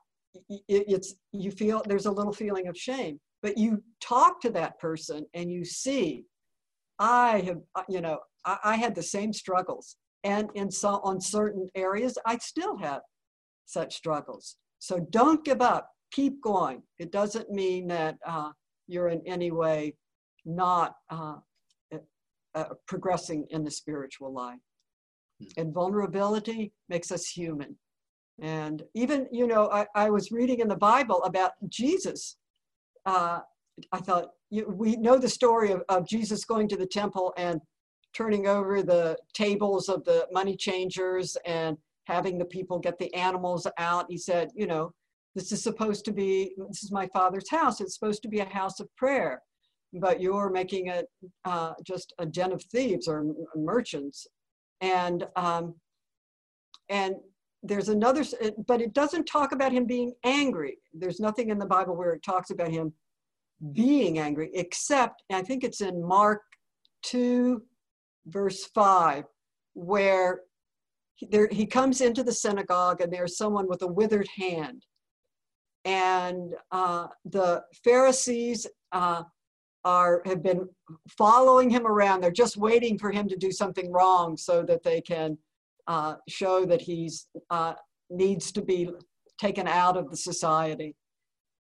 it, 0.48 0.84
it's 0.88 1.14
you 1.32 1.50
feel 1.50 1.82
there's 1.86 2.06
a 2.06 2.12
little 2.12 2.32
feeling 2.32 2.68
of 2.68 2.76
shame. 2.76 3.20
But 3.42 3.58
you 3.58 3.82
talk 4.00 4.40
to 4.42 4.50
that 4.50 4.78
person, 4.78 5.26
and 5.34 5.52
you 5.52 5.64
see, 5.66 6.24
I 6.98 7.40
have, 7.40 7.58
uh, 7.74 7.82
you 7.88 8.00
know, 8.00 8.18
I, 8.46 8.58
I 8.64 8.76
had 8.76 8.94
the 8.94 9.02
same 9.02 9.32
struggles, 9.32 9.96
and 10.22 10.48
in 10.54 10.70
some 10.70 11.00
on 11.04 11.20
certain 11.20 11.68
areas, 11.74 12.16
I 12.24 12.38
still 12.38 12.78
have 12.78 13.02
such 13.66 13.94
struggles. 13.94 14.56
So 14.78 15.06
don't 15.10 15.44
give 15.44 15.62
up. 15.62 15.90
Keep 16.12 16.42
going. 16.42 16.82
It 16.98 17.10
doesn't 17.10 17.50
mean 17.50 17.88
that. 17.88 18.16
Uh, 18.26 18.50
you're 18.86 19.08
in 19.08 19.22
any 19.26 19.50
way 19.50 19.94
not 20.44 20.96
uh, 21.10 21.36
uh, 22.54 22.64
progressing 22.86 23.46
in 23.50 23.64
the 23.64 23.70
spiritual 23.70 24.32
life. 24.32 24.58
Hmm. 25.40 25.48
And 25.56 25.74
vulnerability 25.74 26.72
makes 26.88 27.10
us 27.10 27.26
human. 27.26 27.76
And 28.40 28.82
even, 28.94 29.28
you 29.30 29.46
know, 29.46 29.70
I, 29.70 29.86
I 29.94 30.10
was 30.10 30.32
reading 30.32 30.60
in 30.60 30.68
the 30.68 30.76
Bible 30.76 31.22
about 31.22 31.52
Jesus. 31.68 32.36
Uh, 33.06 33.40
I 33.92 33.98
thought, 33.98 34.30
you, 34.50 34.68
we 34.68 34.96
know 34.96 35.18
the 35.18 35.28
story 35.28 35.70
of, 35.70 35.82
of 35.88 36.06
Jesus 36.06 36.44
going 36.44 36.68
to 36.68 36.76
the 36.76 36.86
temple 36.86 37.32
and 37.36 37.60
turning 38.12 38.46
over 38.46 38.82
the 38.82 39.16
tables 39.32 39.88
of 39.88 40.04
the 40.04 40.26
money 40.32 40.56
changers 40.56 41.36
and 41.44 41.76
having 42.06 42.38
the 42.38 42.44
people 42.44 42.78
get 42.78 42.98
the 42.98 43.12
animals 43.14 43.66
out. 43.78 44.06
He 44.08 44.18
said, 44.18 44.50
you 44.54 44.66
know, 44.66 44.92
this 45.34 45.50
is 45.52 45.62
supposed 45.62 46.04
to 46.04 46.12
be, 46.12 46.54
this 46.68 46.84
is 46.84 46.92
my 46.92 47.08
father's 47.08 47.50
house. 47.50 47.80
It's 47.80 47.94
supposed 47.94 48.22
to 48.22 48.28
be 48.28 48.40
a 48.40 48.48
house 48.48 48.80
of 48.80 48.88
prayer, 48.96 49.42
but 49.92 50.20
you're 50.20 50.50
making 50.50 50.88
it 50.88 51.06
uh, 51.44 51.72
just 51.84 52.14
a 52.18 52.26
den 52.26 52.52
of 52.52 52.62
thieves 52.64 53.08
or 53.08 53.24
merchants. 53.56 54.26
And, 54.80 55.26
um, 55.36 55.74
and 56.88 57.16
there's 57.62 57.88
another, 57.88 58.24
but 58.66 58.80
it 58.80 58.92
doesn't 58.92 59.24
talk 59.24 59.52
about 59.52 59.72
him 59.72 59.86
being 59.86 60.12
angry. 60.24 60.76
There's 60.92 61.18
nothing 61.18 61.48
in 61.48 61.58
the 61.58 61.66
Bible 61.66 61.96
where 61.96 62.12
it 62.12 62.22
talks 62.22 62.50
about 62.50 62.70
him 62.70 62.92
being 63.72 64.18
angry, 64.18 64.50
except 64.54 65.22
I 65.32 65.42
think 65.42 65.64
it's 65.64 65.80
in 65.80 66.04
Mark 66.04 66.42
2, 67.04 67.62
verse 68.26 68.66
5, 68.66 69.24
where 69.72 70.40
he, 71.14 71.26
there, 71.26 71.48
he 71.50 71.66
comes 71.66 72.00
into 72.00 72.22
the 72.22 72.32
synagogue 72.32 73.00
and 73.00 73.12
there's 73.12 73.36
someone 73.36 73.68
with 73.68 73.82
a 73.82 73.86
withered 73.86 74.28
hand. 74.36 74.84
And 75.84 76.54
uh, 76.72 77.08
the 77.24 77.62
Pharisees 77.84 78.66
uh, 78.92 79.24
are 79.84 80.22
have 80.24 80.42
been 80.42 80.66
following 81.18 81.68
him 81.68 81.86
around. 81.86 82.22
They're 82.22 82.30
just 82.30 82.56
waiting 82.56 82.98
for 82.98 83.10
him 83.10 83.28
to 83.28 83.36
do 83.36 83.52
something 83.52 83.92
wrong 83.92 84.36
so 84.36 84.62
that 84.62 84.82
they 84.82 85.00
can 85.00 85.36
uh, 85.86 86.14
show 86.28 86.64
that 86.64 86.80
he 86.80 87.10
uh, 87.50 87.74
needs 88.08 88.50
to 88.52 88.62
be 88.62 88.90
taken 89.38 89.68
out 89.68 89.96
of 89.96 90.10
the 90.10 90.16
society. 90.16 90.94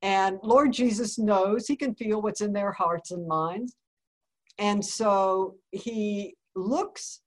And 0.02 0.38
Lord 0.43 0.72
Jesus 0.72 1.18
knows, 1.18 1.68
he 1.68 1.76
can 1.76 1.96
feel 1.96 2.22
what's 2.22 2.41
in 2.41 2.54
their 2.54 2.72
hearts 2.72 3.12
and 3.12 3.28
minds. 3.28 3.76
And 4.58 4.86
so 4.86 5.56
he 5.72 6.36
looks 6.56 7.22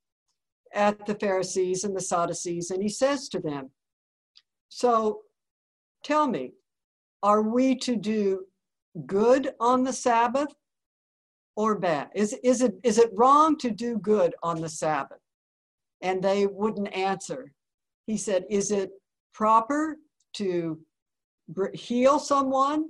at 0.75 1.07
the 1.07 1.15
Pharisees 1.15 1.85
and 1.85 1.97
the 1.97 2.01
Sadducees 2.01 2.71
and 2.71 2.83
he 2.83 2.89
says 2.89 3.29
to 3.31 3.41
them, 3.41 3.71
So 4.69 5.23
tell 6.05 6.27
me, 6.27 6.53
are 7.23 7.43
we 7.43 7.75
to 7.77 7.97
do 7.97 8.45
good 9.07 9.51
on 9.61 9.85
the 9.85 9.93
Sabbath 9.93 10.55
or 11.57 11.79
bad? 11.79 12.09
Is, 12.15 12.35
is, 12.45 12.63
it, 12.63 12.75
is 12.83 12.99
it 12.99 13.11
wrong 13.13 13.57
to 13.59 13.71
do 13.71 13.99
good 13.99 14.35
on 14.43 14.61
the 14.61 14.69
Sabbath? 14.69 15.19
And 16.01 16.23
they 16.23 16.47
wouldn't 16.47 16.95
answer. 16.95 17.53
He 18.07 18.17
said, 18.17 18.45
Is 18.49 18.71
it 18.71 18.91
proper 19.35 19.97
to 20.35 20.79
heal 21.75 22.19
someone 22.19 22.87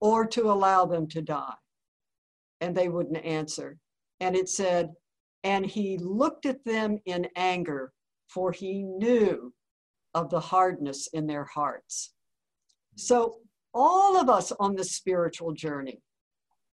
or 0.00 0.26
to 0.26 0.50
allow 0.50 0.86
them 0.86 1.08
to 1.08 1.22
die? 1.22 1.54
And 2.60 2.76
they 2.76 2.88
wouldn't 2.88 3.24
answer. 3.24 3.78
And 4.20 4.36
it 4.36 4.48
said, 4.48 4.90
and 5.44 5.64
he 5.64 5.98
looked 5.98 6.46
at 6.46 6.64
them 6.64 6.98
in 7.06 7.28
anger, 7.36 7.92
for 8.28 8.52
he 8.52 8.82
knew 8.82 9.52
of 10.14 10.30
the 10.30 10.40
hardness 10.40 11.08
in 11.12 11.26
their 11.26 11.44
hearts. 11.44 12.12
So, 12.96 13.36
all 13.74 14.18
of 14.18 14.28
us 14.28 14.52
on 14.58 14.74
this 14.74 14.92
spiritual 14.92 15.52
journey, 15.52 16.00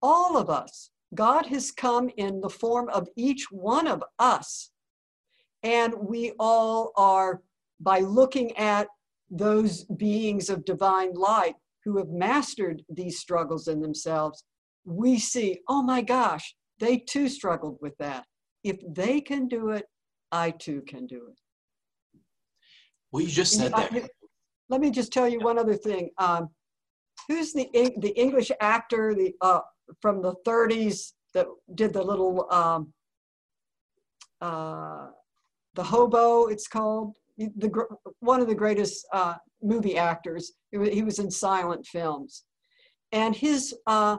all 0.02 0.38
of 0.38 0.50
us, 0.50 0.92
God 1.14 1.46
has 1.48 1.72
come 1.72 2.10
in 2.18 2.40
the 2.40 2.50
form 2.50 2.90
of 2.90 3.08
each 3.16 3.52
one 3.52 3.88
of 3.88 4.04
us. 4.20 4.72
And 5.64 5.94
we 5.94 6.34
all 6.40 6.92
are, 6.96 7.42
by 7.80 8.00
looking 8.00 8.56
at 8.58 8.88
those 9.30 9.84
beings 9.86 10.50
of 10.50 10.66
divine 10.66 11.14
light 11.14 11.56
who 11.84 11.98
have 11.98 12.10
mastered 12.10 12.84
these 12.90 13.20
struggles 13.20 13.68
in 13.68 13.82
themselves, 13.82 14.44
we 14.86 15.18
see, 15.18 15.60
oh 15.68 15.82
my 15.82 16.02
gosh, 16.02 16.56
they 16.80 16.98
too 16.98 17.28
struggled 17.28 17.78
with 17.82 17.98
that. 17.98 18.26
If 18.64 18.78
they 18.88 19.22
can 19.22 19.48
do 19.48 19.70
it, 19.70 19.86
I 20.32 20.52
too 20.52 20.82
can 20.88 21.06
do 21.06 21.28
it. 21.30 21.40
Well, 23.12 23.22
you 23.22 23.30
just 23.30 23.56
said 23.56 23.72
that. 23.74 24.10
let 24.70 24.82
me 24.82 24.90
just 24.90 25.14
tell 25.14 25.28
you 25.28 25.40
one 25.40 25.60
other 25.60 25.76
thing. 25.76 26.10
Um, 26.18 26.50
who's 27.28 27.54
the 27.54 27.70
the 27.74 28.14
English 28.16 28.52
actor 28.60 29.14
the 29.14 29.34
uh, 29.42 29.60
from 30.02 30.22
the 30.22 30.34
30s 30.48 31.14
that 31.34 31.48
did 31.76 31.94
the 31.94 32.02
little 32.02 32.52
um, 32.52 32.94
uh, 34.42 35.08
the 35.76 35.84
hobo? 35.84 36.48
It's 36.48 36.68
called 36.68 37.14
the 37.38 37.86
one 38.20 38.42
of 38.42 38.48
the 38.48 38.56
greatest 38.56 39.06
uh, 39.14 39.36
movie 39.62 39.98
actors. 39.98 40.54
He 40.72 41.04
was 41.04 41.20
in 41.20 41.30
silent 41.30 41.86
films, 41.86 42.46
and 43.12 43.36
his 43.36 43.76
uh, 43.86 44.18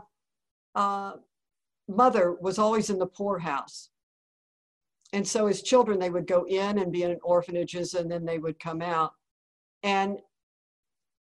uh, 0.75 1.13
mother 1.89 2.37
was 2.41 2.59
always 2.59 2.91
in 2.91 2.99
the 2.99 3.07
poorhouse. 3.07 3.91
And 5.15 5.27
so 5.27 5.47
as 5.47 5.63
children, 5.63 6.01
they 6.01 6.11
would 6.11 6.27
go 6.27 6.43
in 6.43 6.79
and 6.81 6.91
be 6.91 7.05
in 7.05 7.17
orphanages, 7.23 7.95
and 7.95 8.11
then 8.11 8.25
they 8.25 8.41
would 8.41 8.59
come 8.59 8.83
out. 8.83 9.13
And 9.85 10.19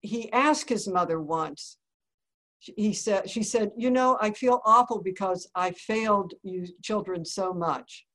he 0.02 0.32
asked 0.32 0.70
his 0.70 0.88
mother 0.88 1.20
once. 1.20 1.78
He 2.60 2.94
said, 2.94 3.28
she 3.28 3.42
said, 3.42 3.72
you 3.76 3.90
know, 3.90 4.16
I 4.22 4.30
feel 4.30 4.62
awful 4.64 5.02
because 5.02 5.50
I 5.56 5.72
failed 5.72 6.36
you 6.44 6.68
children 6.84 7.26
so 7.26 7.52
much. 7.52 8.06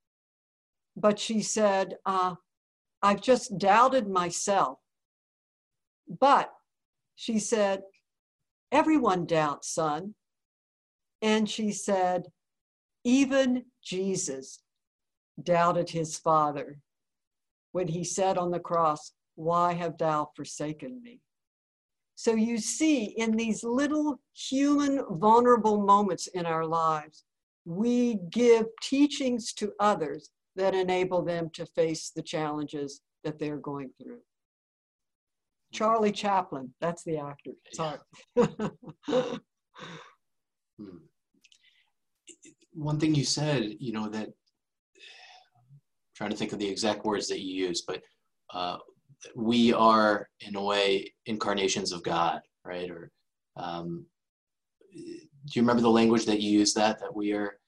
But 0.97 1.19
she 1.19 1.43
said, 1.43 1.97
uh, 2.07 2.37
I've 3.03 3.21
just 3.21 3.59
doubted 3.59 4.09
myself. 4.09 4.79
But 6.09 6.53
she 7.17 7.41
said, 7.41 7.83
Everyone 8.71 9.27
doubts, 9.27 9.75
son. 9.75 10.15
And 11.21 11.51
she 11.51 11.73
said, 11.73 12.27
Even 13.03 13.65
Jesus 13.83 14.64
doubted 15.43 15.91
his 15.91 16.19
Father 16.19 16.79
when 17.73 17.89
he 17.89 18.05
said 18.05 18.39
on 18.39 18.51
the 18.51 18.61
cross, 18.61 19.13
Why 19.35 19.73
have 19.73 19.99
thou 19.99 20.31
forsaken 20.37 21.03
me? 21.03 21.21
So 22.15 22.35
you 22.35 22.59
see, 22.59 23.05
in 23.05 23.33
these 23.33 23.65
little 23.65 24.21
human, 24.35 25.05
vulnerable 25.11 25.81
moments 25.81 26.29
in 26.29 26.47
our 26.47 26.65
lives, 26.65 27.25
we 27.65 28.21
give 28.31 28.67
teachings 28.83 29.53
to 29.55 29.73
others 29.81 30.31
that 30.55 30.75
enable 30.75 31.23
them 31.23 31.51
to 31.55 31.67
face 31.67 32.11
the 32.15 32.23
challenges 32.23 33.01
that 33.25 33.39
they're 33.39 33.57
going 33.57 33.91
through. 34.01 34.21
Charlie 35.73 36.13
Chaplin, 36.13 36.73
that's 36.81 37.03
the 37.03 37.19
actor. 37.19 37.51
Sorry. 37.73 37.99
hmm. 40.79 40.99
One 42.75 43.01
thing 43.01 43.15
you 43.15 43.25
said, 43.25 43.75
you 43.81 43.93
know, 43.93 44.09
that 44.09 44.29
trying 46.15 46.31
to 46.31 46.37
think 46.37 46.53
of 46.53 46.59
the 46.59 46.69
exact 46.69 47.05
words 47.05 47.29
that 47.29 47.41
you 47.41 47.67
use, 47.67 47.83
but 47.83 48.03
uh, 48.53 48.79
we 49.35 49.73
are, 49.73 50.29
in 50.41 50.57
a 50.57 50.63
way, 50.63 51.13
incarnations 51.27 51.93
of 51.93 52.03
God, 52.03 52.41
right? 52.65 52.91
Or 52.91 53.11
um, 53.57 54.07
do 54.93 55.53
you 55.53 55.63
remember 55.63 55.83
the 55.83 55.91
language 55.91 56.27
that 56.27 56.41
you 56.41 56.59
used 56.59 56.77
that 56.77 57.01
that 57.01 57.15
we 57.15 57.33
are 57.33 57.59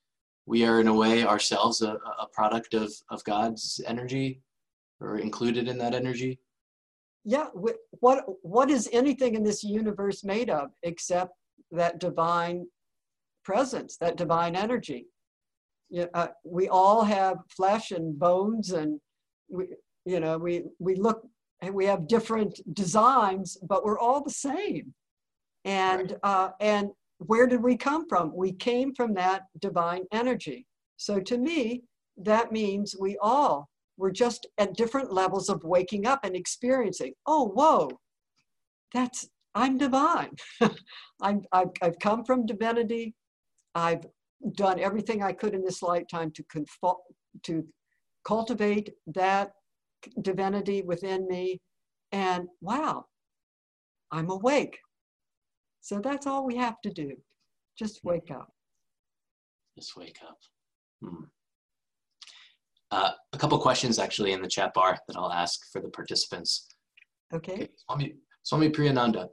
we 0.47 0.65
are 0.65 0.81
in 0.81 0.87
a 0.87 0.95
way 0.95 1.25
ourselves 1.25 1.83
a, 1.83 1.99
a 2.21 2.29
product 2.33 2.73
of, 2.73 2.93
of 3.11 3.23
God's 3.25 3.81
energy 3.87 4.41
or 5.01 5.19
included 5.19 5.67
in 5.67 5.77
that 5.79 5.95
energy? 5.95 6.39
Yeah, 7.25 7.47
what 7.53 8.25
what 8.43 8.71
is 8.71 8.89
anything 8.93 9.35
in 9.35 9.43
this 9.43 9.65
universe 9.65 10.23
made 10.23 10.49
of 10.49 10.71
except 10.85 11.33
that 11.73 11.99
divine 11.99 12.67
presence, 13.45 13.97
that 13.99 14.17
divine 14.17 14.55
energy? 14.55 15.07
Yeah, 15.91 16.07
uh, 16.15 16.29
we 16.45 16.69
all 16.69 17.05
have 17.05 17.39
flesh 17.49 17.93
and 17.93 18.19
bones, 18.19 18.73
and 18.73 19.01
we, 19.49 19.67
you 20.05 20.21
know, 20.21 20.39
we 20.39 20.65
we 20.79 20.97
look 20.97 21.23
and 21.63 21.75
we 21.75 21.87
have 21.87 22.09
different 22.09 22.61
designs, 22.75 23.57
but 23.63 23.85
we're 23.85 23.99
all 23.99 24.23
the 24.23 24.31
same. 24.31 24.93
And 25.65 26.11
right. 26.11 26.21
uh, 26.23 26.51
and 26.61 26.91
where 27.19 27.47
did 27.47 27.63
we 27.63 27.77
come 27.77 28.09
from? 28.09 28.35
We 28.35 28.53
came 28.53 28.95
from 28.95 29.15
that 29.15 29.43
divine 29.61 30.05
energy. 30.13 30.67
So 30.97 31.21
to 31.21 31.39
me, 31.39 31.83
that 32.19 32.53
means 32.53 32.97
we 32.99 33.17
all 33.21 33.69
were 33.97 34.11
just 34.11 34.47
at 34.59 34.75
different 34.75 35.13
levels 35.13 35.49
of 35.49 35.65
waking 35.65 36.07
up 36.07 36.21
and 36.25 36.37
experiencing, 36.37 37.15
oh, 37.27 37.49
whoa, 37.49 37.89
that's, 38.93 39.29
I'm 39.55 39.79
divine. 39.79 40.37
I'm, 41.23 41.43
I've, 41.53 41.71
I've 41.81 41.99
come 41.99 42.25
from 42.25 42.47
divinity. 42.47 43.15
I've 43.75 44.05
done 44.53 44.79
everything 44.79 45.23
I 45.23 45.33
could 45.33 45.55
in 45.55 45.65
this 45.65 45.83
lifetime 45.83 46.31
to, 46.33 46.45
to 47.45 47.67
cultivate 48.25 48.91
that 49.15 49.53
divinity 50.23 50.83
within 50.83 51.27
me. 51.29 51.61
And 52.13 52.49
wow, 52.61 53.07
I'm 54.13 54.31
awake. 54.31 54.79
So 55.81 56.01
that's 56.01 56.27
all 56.27 56.47
we 56.47 56.57
have 56.57 56.81
to 56.83 56.91
do. 56.91 57.13
Just 57.79 58.01
wake 58.05 58.31
up. 58.31 58.49
Just 59.77 59.97
wake 59.97 60.19
up. 60.27 60.39
Hmm. 61.03 61.25
Uh, 62.91 63.11
a 63.33 63.39
couple 63.39 63.59
questions 63.59 63.99
actually 63.99 64.33
in 64.33 64.41
the 64.41 64.49
chat 64.49 64.73
bar 64.75 64.99
that 65.07 65.17
I'll 65.17 65.33
ask 65.33 65.61
for 65.73 65.81
the 65.81 65.89
participants. 65.89 66.69
Okay. 67.35 67.53
okay. 67.53 67.69
Swami, 67.87 68.15
Swami 68.43 68.71
Priyananda, 68.71 69.29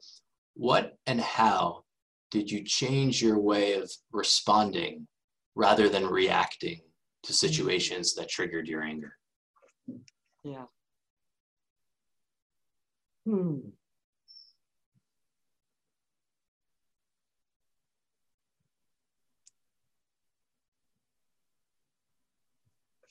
what 0.56 0.98
and 1.08 1.22
how 1.22 1.84
did 2.34 2.50
you 2.50 2.64
change 2.64 3.22
your 3.22 3.38
way 3.38 3.74
of 3.74 3.92
responding 4.12 5.08
rather 5.54 5.88
than 5.88 6.08
reacting 6.08 6.82
to 7.22 7.32
mm. 7.32 7.36
situations 7.36 8.16
that 8.16 8.28
triggered 8.28 8.68
your 8.68 8.82
anger? 8.82 9.16
Yeah. 10.44 10.66
Hmm. 13.28 13.60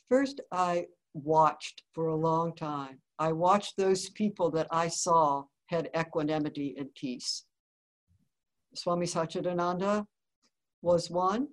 First, 0.09 0.41
I 0.51 0.87
watched 1.15 1.85
for 1.95 2.09
a 2.09 2.17
long 2.17 2.57
time. 2.57 2.99
I 3.21 3.31
watched 3.31 3.77
those 3.77 4.11
people 4.11 4.51
that 4.51 4.67
I 4.73 4.89
saw 4.89 5.45
had 5.67 5.91
equanimity 5.97 6.75
and 6.77 6.93
peace. 6.97 7.45
Swami 8.75 9.07
Satchidananda 9.07 10.07
was 10.83 11.11
one, 11.11 11.49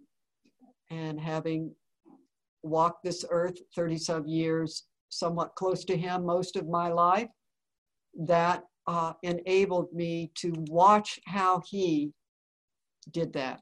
and 0.89 1.19
having 1.19 1.73
walked 2.63 3.03
this 3.03 3.25
earth 3.29 3.57
30 3.75 3.97
some 3.97 4.27
years, 4.27 4.85
somewhat 5.09 5.55
close 5.55 5.85
to 5.85 5.97
him 5.97 6.25
most 6.25 6.55
of 6.55 6.67
my 6.67 6.89
life, 6.89 7.29
that 8.17 8.63
uh, 8.87 9.13
enabled 9.23 9.93
me 9.93 10.31
to 10.35 10.53
watch 10.69 11.19
how 11.25 11.61
he 11.69 12.11
did 13.11 13.33
that. 13.33 13.61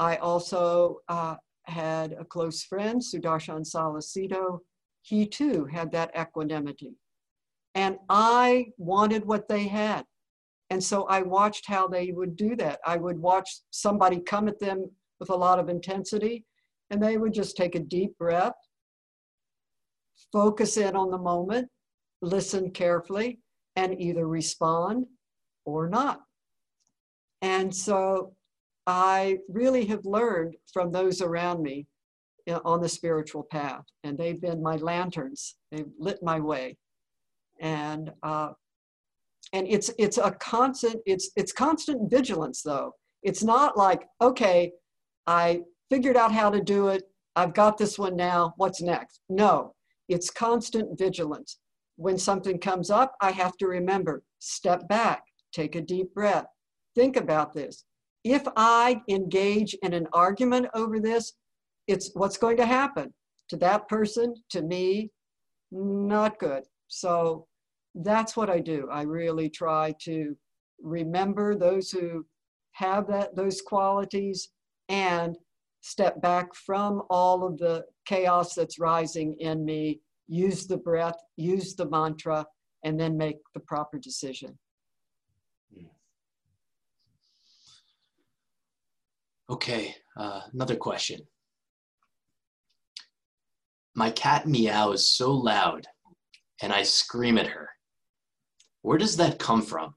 I 0.00 0.16
also 0.16 0.98
uh, 1.08 1.36
had 1.64 2.12
a 2.12 2.24
close 2.24 2.62
friend, 2.62 3.00
Sudarshan 3.00 3.64
Salacito. 3.64 4.60
He 5.02 5.26
too 5.26 5.66
had 5.66 5.92
that 5.92 6.10
equanimity. 6.18 6.94
And 7.74 7.98
I 8.08 8.66
wanted 8.78 9.24
what 9.24 9.48
they 9.48 9.66
had. 9.66 10.04
And 10.74 10.82
so 10.82 11.04
I 11.04 11.22
watched 11.22 11.68
how 11.68 11.86
they 11.86 12.10
would 12.10 12.34
do 12.34 12.56
that. 12.56 12.80
I 12.84 12.96
would 12.96 13.16
watch 13.16 13.48
somebody 13.70 14.18
come 14.18 14.48
at 14.48 14.58
them 14.58 14.90
with 15.20 15.30
a 15.30 15.36
lot 15.36 15.60
of 15.60 15.68
intensity, 15.68 16.44
and 16.90 17.00
they 17.00 17.16
would 17.16 17.32
just 17.32 17.56
take 17.56 17.76
a 17.76 17.78
deep 17.78 18.18
breath, 18.18 18.56
focus 20.32 20.76
in 20.76 20.96
on 20.96 21.12
the 21.12 21.18
moment, 21.18 21.68
listen 22.22 22.72
carefully, 22.72 23.38
and 23.76 24.00
either 24.00 24.26
respond 24.26 25.06
or 25.64 25.88
not. 25.88 26.22
And 27.40 27.72
so 27.72 28.34
I 28.84 29.38
really 29.48 29.84
have 29.84 30.04
learned 30.04 30.56
from 30.72 30.90
those 30.90 31.22
around 31.22 31.62
me 31.62 31.86
on 32.64 32.80
the 32.80 32.88
spiritual 32.88 33.44
path, 33.44 33.84
and 34.02 34.18
they've 34.18 34.40
been 34.40 34.60
my 34.60 34.74
lanterns. 34.74 35.54
They've 35.70 35.92
lit 36.00 36.18
my 36.20 36.40
way, 36.40 36.76
and 37.60 38.10
uh, 38.24 38.54
and 39.52 39.66
it's 39.68 39.90
it's 39.98 40.18
a 40.18 40.32
constant 40.32 40.96
it's 41.06 41.30
it's 41.36 41.52
constant 41.52 42.10
vigilance 42.10 42.62
though. 42.62 42.92
It's 43.22 43.42
not 43.42 43.76
like 43.76 44.06
okay, 44.20 44.72
I 45.26 45.62
figured 45.90 46.16
out 46.16 46.32
how 46.32 46.50
to 46.50 46.60
do 46.60 46.88
it. 46.88 47.04
I've 47.36 47.54
got 47.54 47.78
this 47.78 47.98
one 47.98 48.16
now. 48.16 48.54
What's 48.56 48.82
next? 48.82 49.20
No, 49.28 49.74
it's 50.08 50.30
constant 50.30 50.98
vigilance. 50.98 51.58
When 51.96 52.18
something 52.18 52.58
comes 52.58 52.90
up, 52.90 53.14
I 53.20 53.30
have 53.30 53.56
to 53.58 53.66
remember 53.66 54.22
step 54.40 54.88
back, 54.88 55.22
take 55.52 55.76
a 55.76 55.80
deep 55.80 56.12
breath, 56.14 56.46
think 56.94 57.16
about 57.16 57.54
this 57.54 57.84
if 58.24 58.42
I 58.56 59.02
engage 59.08 59.76
in 59.82 59.92
an 59.92 60.08
argument 60.12 60.66
over 60.74 60.98
this, 60.98 61.34
it's 61.86 62.10
what's 62.14 62.38
going 62.38 62.56
to 62.56 62.66
happen 62.66 63.12
to 63.50 63.56
that 63.58 63.86
person, 63.88 64.34
to 64.50 64.62
me, 64.62 65.10
not 65.70 66.38
good. 66.38 66.64
So 66.88 67.46
that's 67.94 68.36
what 68.36 68.50
I 68.50 68.60
do. 68.60 68.88
I 68.90 69.02
really 69.02 69.48
try 69.48 69.94
to 70.02 70.36
remember 70.82 71.54
those 71.54 71.90
who 71.90 72.26
have 72.72 73.06
that 73.06 73.36
those 73.36 73.60
qualities 73.60 74.48
and 74.88 75.36
step 75.80 76.20
back 76.20 76.54
from 76.54 77.02
all 77.10 77.44
of 77.44 77.58
the 77.58 77.84
chaos 78.06 78.54
that's 78.54 78.78
rising 78.78 79.34
in 79.38 79.64
me, 79.64 80.00
use 80.26 80.66
the 80.66 80.76
breath, 80.76 81.18
use 81.36 81.74
the 81.74 81.88
mantra, 81.88 82.44
and 82.84 82.98
then 82.98 83.16
make 83.16 83.36
the 83.52 83.60
proper 83.60 83.98
decision. 83.98 84.58
Okay, 89.50 89.94
uh, 90.16 90.40
another 90.54 90.76
question. 90.76 91.20
My 93.94 94.10
cat 94.10 94.48
meows 94.48 95.10
so 95.10 95.32
loud 95.32 95.86
and 96.62 96.72
I 96.72 96.82
scream 96.82 97.38
at 97.38 97.46
her. 97.46 97.68
Where 98.84 98.98
does 98.98 99.16
that 99.16 99.38
come 99.38 99.62
from? 99.62 99.94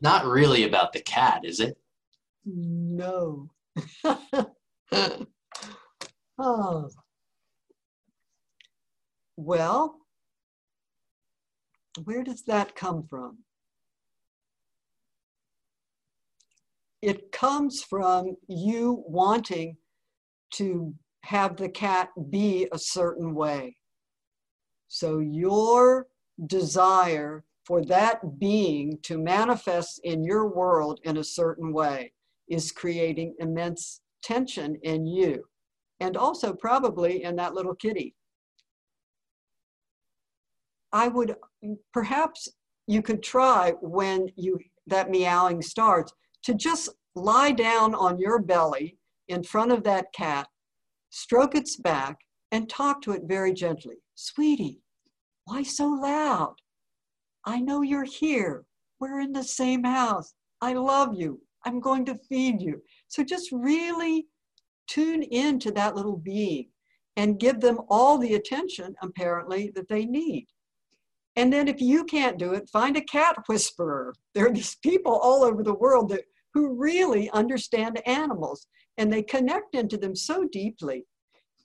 not 0.00 0.24
really 0.24 0.62
about 0.62 0.92
the 0.92 1.00
cat, 1.00 1.44
is 1.44 1.58
it? 1.58 1.76
No. 2.44 3.50
oh. 6.38 6.88
Well, 9.36 9.96
where 12.04 12.22
does 12.22 12.44
that 12.44 12.76
come 12.76 13.02
from? 13.10 13.38
it 17.06 17.30
comes 17.30 17.84
from 17.88 18.36
you 18.48 19.04
wanting 19.06 19.76
to 20.50 20.94
have 21.22 21.56
the 21.56 21.68
cat 21.68 22.08
be 22.30 22.66
a 22.72 22.78
certain 22.78 23.32
way. 23.34 23.76
So 24.88 25.18
your 25.20 26.06
desire 26.46 27.44
for 27.66 27.84
that 27.84 28.38
being 28.38 28.98
to 29.02 29.18
manifest 29.18 30.00
in 30.04 30.22
your 30.22 30.46
world 30.46 31.00
in 31.04 31.16
a 31.16 31.24
certain 31.24 31.72
way 31.72 32.12
is 32.48 32.70
creating 32.70 33.34
immense 33.40 34.00
tension 34.22 34.76
in 34.82 35.04
you 35.04 35.42
and 36.00 36.16
also 36.16 36.52
probably 36.52 37.24
in 37.24 37.34
that 37.36 37.54
little 37.54 37.74
kitty. 37.74 38.14
I 40.92 41.08
would 41.08 41.34
perhaps 41.92 42.48
you 42.86 43.02
could 43.02 43.22
try 43.22 43.72
when 43.80 44.28
you 44.36 44.58
that 44.86 45.10
meowing 45.10 45.60
starts 45.60 46.12
to 46.44 46.54
just 46.54 46.90
lie 47.16 47.50
down 47.50 47.94
on 47.94 48.20
your 48.20 48.40
belly 48.40 48.96
in 49.28 49.42
front 49.42 49.72
of 49.72 49.82
that 49.82 50.12
cat, 50.12 50.46
stroke 51.10 51.56
its 51.56 51.76
back, 51.76 52.16
and 52.52 52.68
talk 52.68 53.02
to 53.02 53.12
it 53.12 53.22
very 53.24 53.52
gently. 53.52 53.96
Sweetie, 54.14 54.80
why 55.44 55.64
so 55.64 55.88
loud? 55.88 56.54
I 57.46 57.60
know 57.60 57.82
you're 57.82 58.04
here. 58.04 58.64
We're 58.98 59.20
in 59.20 59.32
the 59.32 59.44
same 59.44 59.84
house. 59.84 60.34
I 60.60 60.72
love 60.74 61.14
you. 61.14 61.40
I'm 61.64 61.80
going 61.80 62.04
to 62.06 62.18
feed 62.28 62.60
you. 62.60 62.82
So 63.08 63.22
just 63.22 63.50
really 63.52 64.26
tune 64.88 65.22
in 65.22 65.58
to 65.60 65.70
that 65.72 65.94
little 65.94 66.16
being 66.16 66.68
and 67.16 67.40
give 67.40 67.60
them 67.60 67.80
all 67.88 68.18
the 68.18 68.34
attention, 68.34 68.94
apparently, 69.02 69.72
that 69.74 69.88
they 69.88 70.04
need. 70.04 70.46
And 71.36 71.52
then 71.52 71.68
if 71.68 71.80
you 71.80 72.04
can't 72.04 72.38
do 72.38 72.52
it, 72.52 72.68
find 72.70 72.96
a 72.96 73.02
cat 73.02 73.36
whisperer. 73.46 74.14
There 74.34 74.46
are 74.46 74.52
these 74.52 74.76
people 74.76 75.12
all 75.12 75.44
over 75.44 75.62
the 75.62 75.74
world 75.74 76.08
that 76.10 76.24
who 76.54 76.74
really 76.74 77.28
understand 77.30 78.00
animals 78.06 78.66
and 78.96 79.12
they 79.12 79.22
connect 79.22 79.74
into 79.74 79.98
them 79.98 80.16
so 80.16 80.48
deeply 80.50 81.04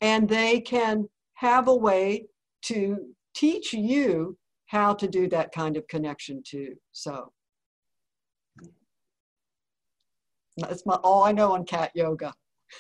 and 0.01 0.27
they 0.27 0.59
can 0.59 1.07
have 1.36 1.69
a 1.69 1.75
way 1.75 2.25
to 2.63 2.97
teach 3.34 3.71
you 3.71 4.38
how 4.72 4.93
to 4.93 5.05
do 5.05 5.28
that 5.28 5.51
kind 5.51 5.76
of 5.76 5.86
connection 5.88 6.41
too 6.45 6.74
so. 6.93 7.32
That's 10.57 10.86
my 10.86 10.95
all 10.95 11.24
i 11.24 11.32
know 11.32 11.53
on 11.53 11.65
cat 11.65 11.91
yoga. 11.95 12.34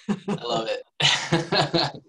I 0.09 0.43
love 0.43 0.69
it. 0.69 0.83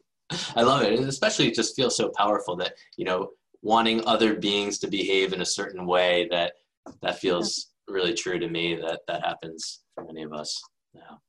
I 0.57 0.63
love 0.63 0.83
it. 0.83 0.99
And 0.99 1.09
especially 1.09 1.49
it 1.49 1.55
just 1.55 1.75
feels 1.75 1.97
so 1.97 2.11
powerful 2.17 2.57
that 2.57 2.75
you 2.97 3.05
know 3.05 3.31
wanting 3.63 4.05
other 4.07 4.35
beings 4.35 4.79
to 4.81 4.89
behave 4.89 5.33
in 5.33 5.41
a 5.41 5.47
certain 5.47 5.87
way 5.87 6.29
that 6.31 6.53
that 7.01 7.19
feels 7.19 7.73
really 7.89 8.15
true 8.15 8.39
to 8.39 8.49
me 8.49 8.77
that 8.77 9.01
that 9.09 9.25
happens 9.25 9.83
for 9.95 10.05
many 10.05 10.23
of 10.23 10.33
us 10.33 10.61
now. 10.95 11.21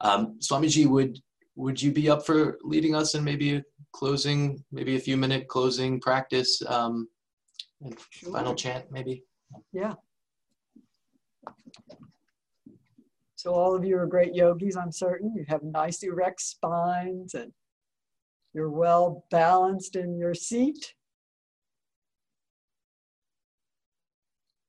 Um, 0.00 0.38
Swamiji, 0.40 0.86
would 0.86 1.18
would 1.56 1.80
you 1.80 1.90
be 1.92 2.08
up 2.08 2.24
for 2.24 2.58
leading 2.62 2.94
us 2.94 3.14
in 3.14 3.24
maybe 3.24 3.56
a 3.56 3.64
closing, 3.92 4.64
maybe 4.70 4.96
a 4.96 5.00
few 5.00 5.16
minute 5.16 5.48
closing 5.48 6.00
practice? 6.00 6.62
Um, 6.66 7.08
sure. 8.10 8.32
final 8.32 8.54
chant, 8.54 8.86
maybe? 8.90 9.24
Yeah. 9.72 9.94
So 13.36 13.52
all 13.52 13.74
of 13.74 13.84
you 13.84 13.98
are 13.98 14.06
great 14.06 14.34
yogis, 14.34 14.76
I'm 14.76 14.92
certain. 14.92 15.34
You 15.34 15.44
have 15.48 15.62
nice 15.64 16.02
erect 16.04 16.40
spines 16.40 17.34
and 17.34 17.52
you're 18.54 18.70
well 18.70 19.24
balanced 19.30 19.96
in 19.96 20.16
your 20.16 20.34
seat. 20.34 20.94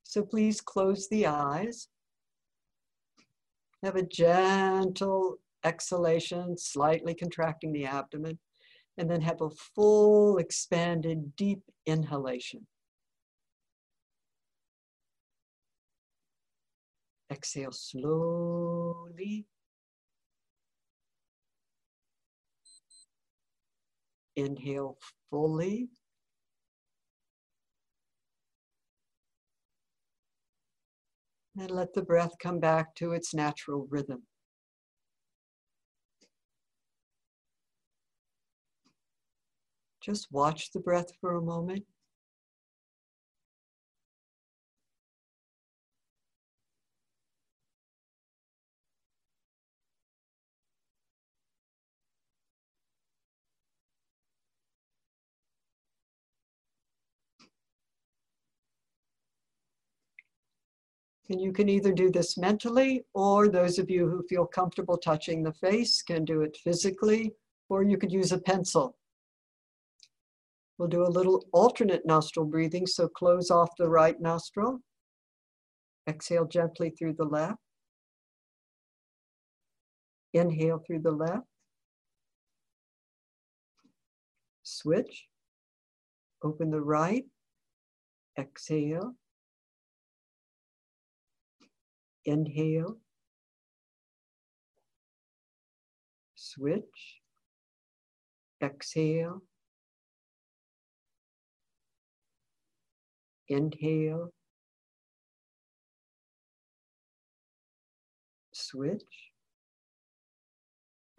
So 0.03 0.23
please 0.23 0.61
close 0.61 1.07
the 1.09 1.27
eyes. 1.27 1.87
Have 3.83 3.95
a 3.95 4.03
gentle 4.03 5.37
exhalation, 5.63 6.57
slightly 6.57 7.13
contracting 7.13 7.73
the 7.73 7.85
abdomen, 7.85 8.39
and 8.97 9.09
then 9.09 9.21
have 9.21 9.41
a 9.41 9.49
full, 9.49 10.37
expanded, 10.37 11.35
deep 11.35 11.61
inhalation. 11.85 12.65
Exhale 17.33 17.71
slowly. 17.71 19.47
Inhale 24.35 24.97
fully. 25.31 25.89
And 31.57 31.71
let 31.71 31.93
the 31.95 32.03
breath 32.03 32.33
come 32.39 32.59
back 32.59 32.93
to 32.95 33.13
its 33.13 33.33
natural 33.33 33.87
rhythm. 33.89 34.23
Just 40.01 40.27
watch 40.31 40.71
the 40.71 40.79
breath 40.79 41.11
for 41.19 41.33
a 41.35 41.41
moment. 41.41 41.83
And 61.29 61.39
you 61.39 61.53
can 61.53 61.69
either 61.69 61.93
do 61.93 62.11
this 62.11 62.37
mentally, 62.37 63.05
or 63.13 63.47
those 63.47 63.79
of 63.79 63.89
you 63.89 64.09
who 64.09 64.27
feel 64.27 64.45
comfortable 64.45 64.97
touching 64.97 65.41
the 65.41 65.53
face 65.53 66.01
can 66.01 66.25
do 66.25 66.41
it 66.41 66.57
physically, 66.63 67.33
or 67.69 67.83
you 67.83 67.97
could 67.97 68.11
use 68.11 68.31
a 68.31 68.37
pencil. 68.37 68.97
We'll 70.77 70.89
do 70.89 71.03
a 71.03 71.07
little 71.07 71.45
alternate 71.53 72.05
nostril 72.05 72.45
breathing, 72.45 72.85
so 72.85 73.07
close 73.07 73.49
off 73.49 73.69
the 73.77 73.87
right 73.87 74.19
nostril. 74.19 74.79
Exhale 76.09 76.45
gently 76.45 76.89
through 76.89 77.13
the 77.13 77.23
left. 77.25 77.59
Inhale 80.33 80.83
through 80.85 80.99
the 80.99 81.11
left. 81.11 81.47
Switch. 84.63 85.27
Open 86.43 86.71
the 86.71 86.81
right. 86.81 87.23
Exhale. 88.37 89.15
Inhale. 92.25 92.97
Switch. 96.35 97.21
Exhale. 98.61 99.41
Inhale. 103.49 104.29
Switch. 108.53 109.31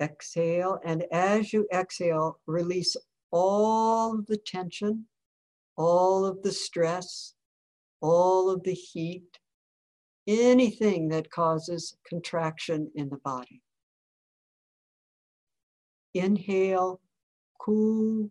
Exhale. 0.01 0.79
And 0.85 1.05
as 1.13 1.53
you 1.53 1.67
exhale, 1.73 2.39
release 2.47 2.97
all 3.31 4.19
of 4.19 4.27
the 4.27 4.37
tension, 4.37 5.07
all 5.77 6.25
of 6.25 6.43
the 6.43 6.53
stress, 6.53 7.35
all 8.01 8.49
of 8.49 8.63
the 8.63 8.73
heat, 8.73 9.39
anything 10.27 11.09
that 11.09 11.31
causes 11.31 11.97
contraction 12.09 12.91
in 12.95 13.09
the 13.09 13.19
body. 13.19 13.63
Inhale, 16.15 17.01
cool, 17.61 18.31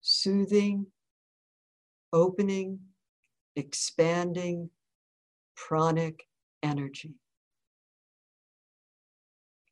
soothing, 0.00 0.86
opening, 2.12 2.78
expanding, 3.56 4.70
pranic 5.56 6.26
energy. 6.62 7.14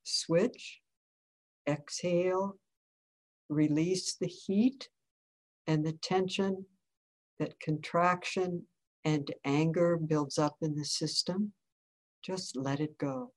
Switch, 0.05 0.81
exhale, 1.69 2.59
release 3.49 4.17
the 4.17 4.27
heat 4.27 4.89
and 5.67 5.85
the 5.85 5.93
tension 5.93 6.65
that 7.39 7.59
contraction 7.61 8.67
and 9.05 9.33
anger 9.45 9.97
builds 9.97 10.39
up 10.39 10.57
in 10.61 10.75
the 10.77 10.85
system, 10.85 11.53
just 12.23 12.57
let 12.57 12.81
it 12.81 12.99
go. 12.99 13.33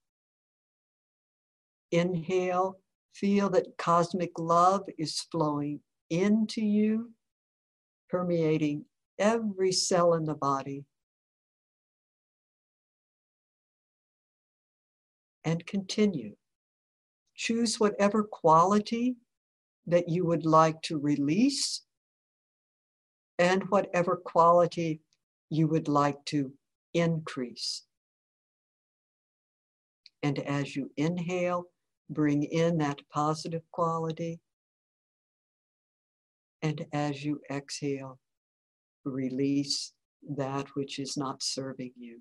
Inhale, 1.91 2.79
feel 3.13 3.49
that 3.51 3.77
cosmic 3.77 4.31
love 4.37 4.83
is 4.97 5.21
flowing 5.31 5.79
into 6.09 6.61
you, 6.61 7.11
permeating 8.09 8.85
every 9.19 9.71
cell 9.71 10.15
in 10.15 10.25
the 10.25 10.35
body. 10.35 10.85
And 15.45 15.65
continue. 15.65 16.35
Choose 17.35 17.79
whatever 17.79 18.23
quality 18.23 19.17
that 19.87 20.07
you 20.07 20.25
would 20.25 20.45
like 20.45 20.81
to 20.83 20.97
release 20.97 21.81
and 23.39 23.63
whatever 23.69 24.15
quality 24.15 25.01
you 25.53 25.67
would 25.67 25.87
like 25.87 26.17
to 26.25 26.51
increase. 26.95 27.83
And 30.23 30.39
as 30.39 30.75
you 30.75 30.89
inhale, 30.97 31.65
bring 32.09 32.43
in 32.43 32.79
that 32.79 33.01
positive 33.13 33.61
quality. 33.71 34.39
And 36.63 36.85
as 36.91 37.23
you 37.23 37.39
exhale, 37.51 38.17
release 39.05 39.93
that 40.37 40.67
which 40.75 40.97
is 40.97 41.17
not 41.17 41.43
serving 41.43 41.91
you. 41.97 42.19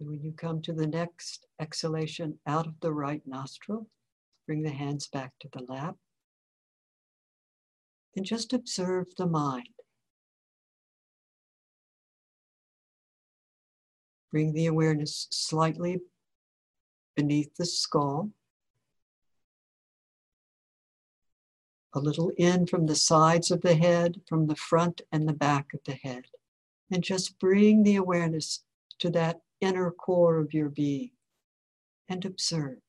And 0.00 0.08
when 0.08 0.22
you 0.22 0.32
come 0.32 0.60
to 0.62 0.72
the 0.72 0.86
next 0.86 1.46
exhalation 1.60 2.38
out 2.46 2.66
of 2.66 2.74
the 2.80 2.92
right 2.92 3.22
nostril, 3.26 3.88
bring 4.46 4.62
the 4.62 4.70
hands 4.70 5.06
back 5.06 5.32
to 5.40 5.48
the 5.52 5.62
lap. 5.62 5.96
And 8.16 8.24
just 8.24 8.52
observe 8.52 9.06
the 9.16 9.26
mind. 9.26 9.68
Bring 14.30 14.52
the 14.52 14.66
awareness 14.66 15.28
slightly 15.30 16.00
beneath 17.14 17.54
the 17.56 17.66
skull. 17.66 18.30
A 21.92 22.00
little 22.00 22.32
in 22.36 22.66
from 22.66 22.86
the 22.86 22.96
sides 22.96 23.52
of 23.52 23.60
the 23.60 23.76
head, 23.76 24.20
from 24.28 24.48
the 24.48 24.56
front 24.56 25.02
and 25.12 25.28
the 25.28 25.32
back 25.32 25.72
of 25.72 25.80
the 25.84 25.94
head. 25.94 26.24
And 26.90 27.04
just 27.04 27.38
bring 27.38 27.84
the 27.84 27.94
awareness 27.94 28.64
to 28.98 29.10
that 29.10 29.43
inner 29.60 29.90
core 29.90 30.38
of 30.38 30.54
your 30.54 30.68
being 30.68 31.10
and 32.08 32.24
observe. 32.24 32.83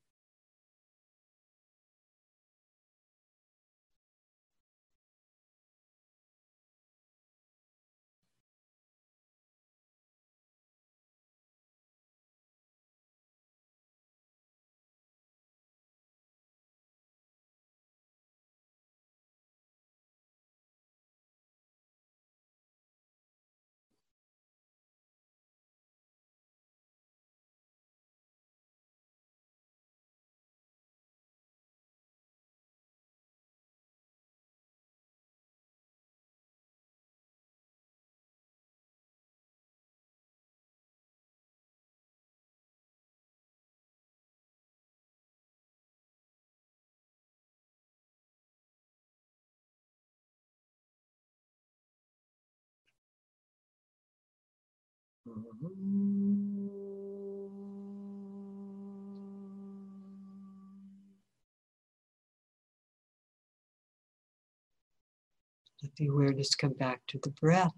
Let 55.26 55.40
the 65.96 66.06
awareness 66.06 66.54
come 66.54 66.74
back 66.74 67.00
to 67.08 67.18
the 67.20 67.30
breath, 67.30 67.72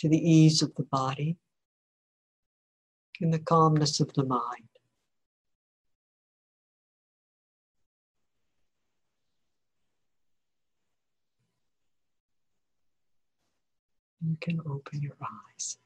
to 0.00 0.08
the 0.10 0.18
ease 0.18 0.60
of 0.60 0.74
the 0.74 0.82
body, 0.82 1.38
and 3.20 3.32
the 3.32 3.38
calmness 3.38 4.00
of 4.00 4.12
the 4.12 4.24
mind. 4.24 4.73
You 14.26 14.36
can 14.40 14.60
open 14.60 15.02
your 15.02 15.16
eyes. 15.20 15.76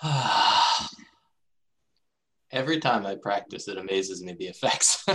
Every 2.50 2.80
time 2.80 3.04
I 3.04 3.16
practice, 3.16 3.68
it 3.68 3.76
amazes 3.76 4.22
me 4.22 4.34
the 4.38 4.46
effects. 4.46 5.04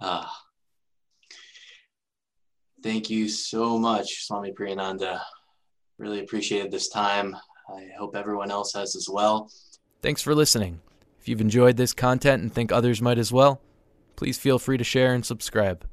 ah. 0.00 0.44
Thank 2.84 3.10
you 3.10 3.28
so 3.28 3.76
much, 3.76 4.24
Swami 4.26 4.52
Priyananda. 4.52 5.20
Really 5.98 6.20
appreciated 6.20 6.70
this 6.70 6.88
time. 6.88 7.36
I 7.68 7.90
hope 7.98 8.16
everyone 8.16 8.50
else 8.50 8.72
has 8.74 8.96
as 8.96 9.08
well. 9.10 9.50
Thanks 10.00 10.22
for 10.22 10.34
listening. 10.34 10.80
If 11.20 11.28
you've 11.28 11.40
enjoyed 11.40 11.76
this 11.76 11.92
content 11.92 12.42
and 12.42 12.52
think 12.52 12.72
others 12.72 13.02
might 13.02 13.18
as 13.18 13.32
well, 13.32 13.60
please 14.16 14.38
feel 14.38 14.58
free 14.58 14.78
to 14.78 14.84
share 14.84 15.14
and 15.14 15.24
subscribe. 15.24 15.84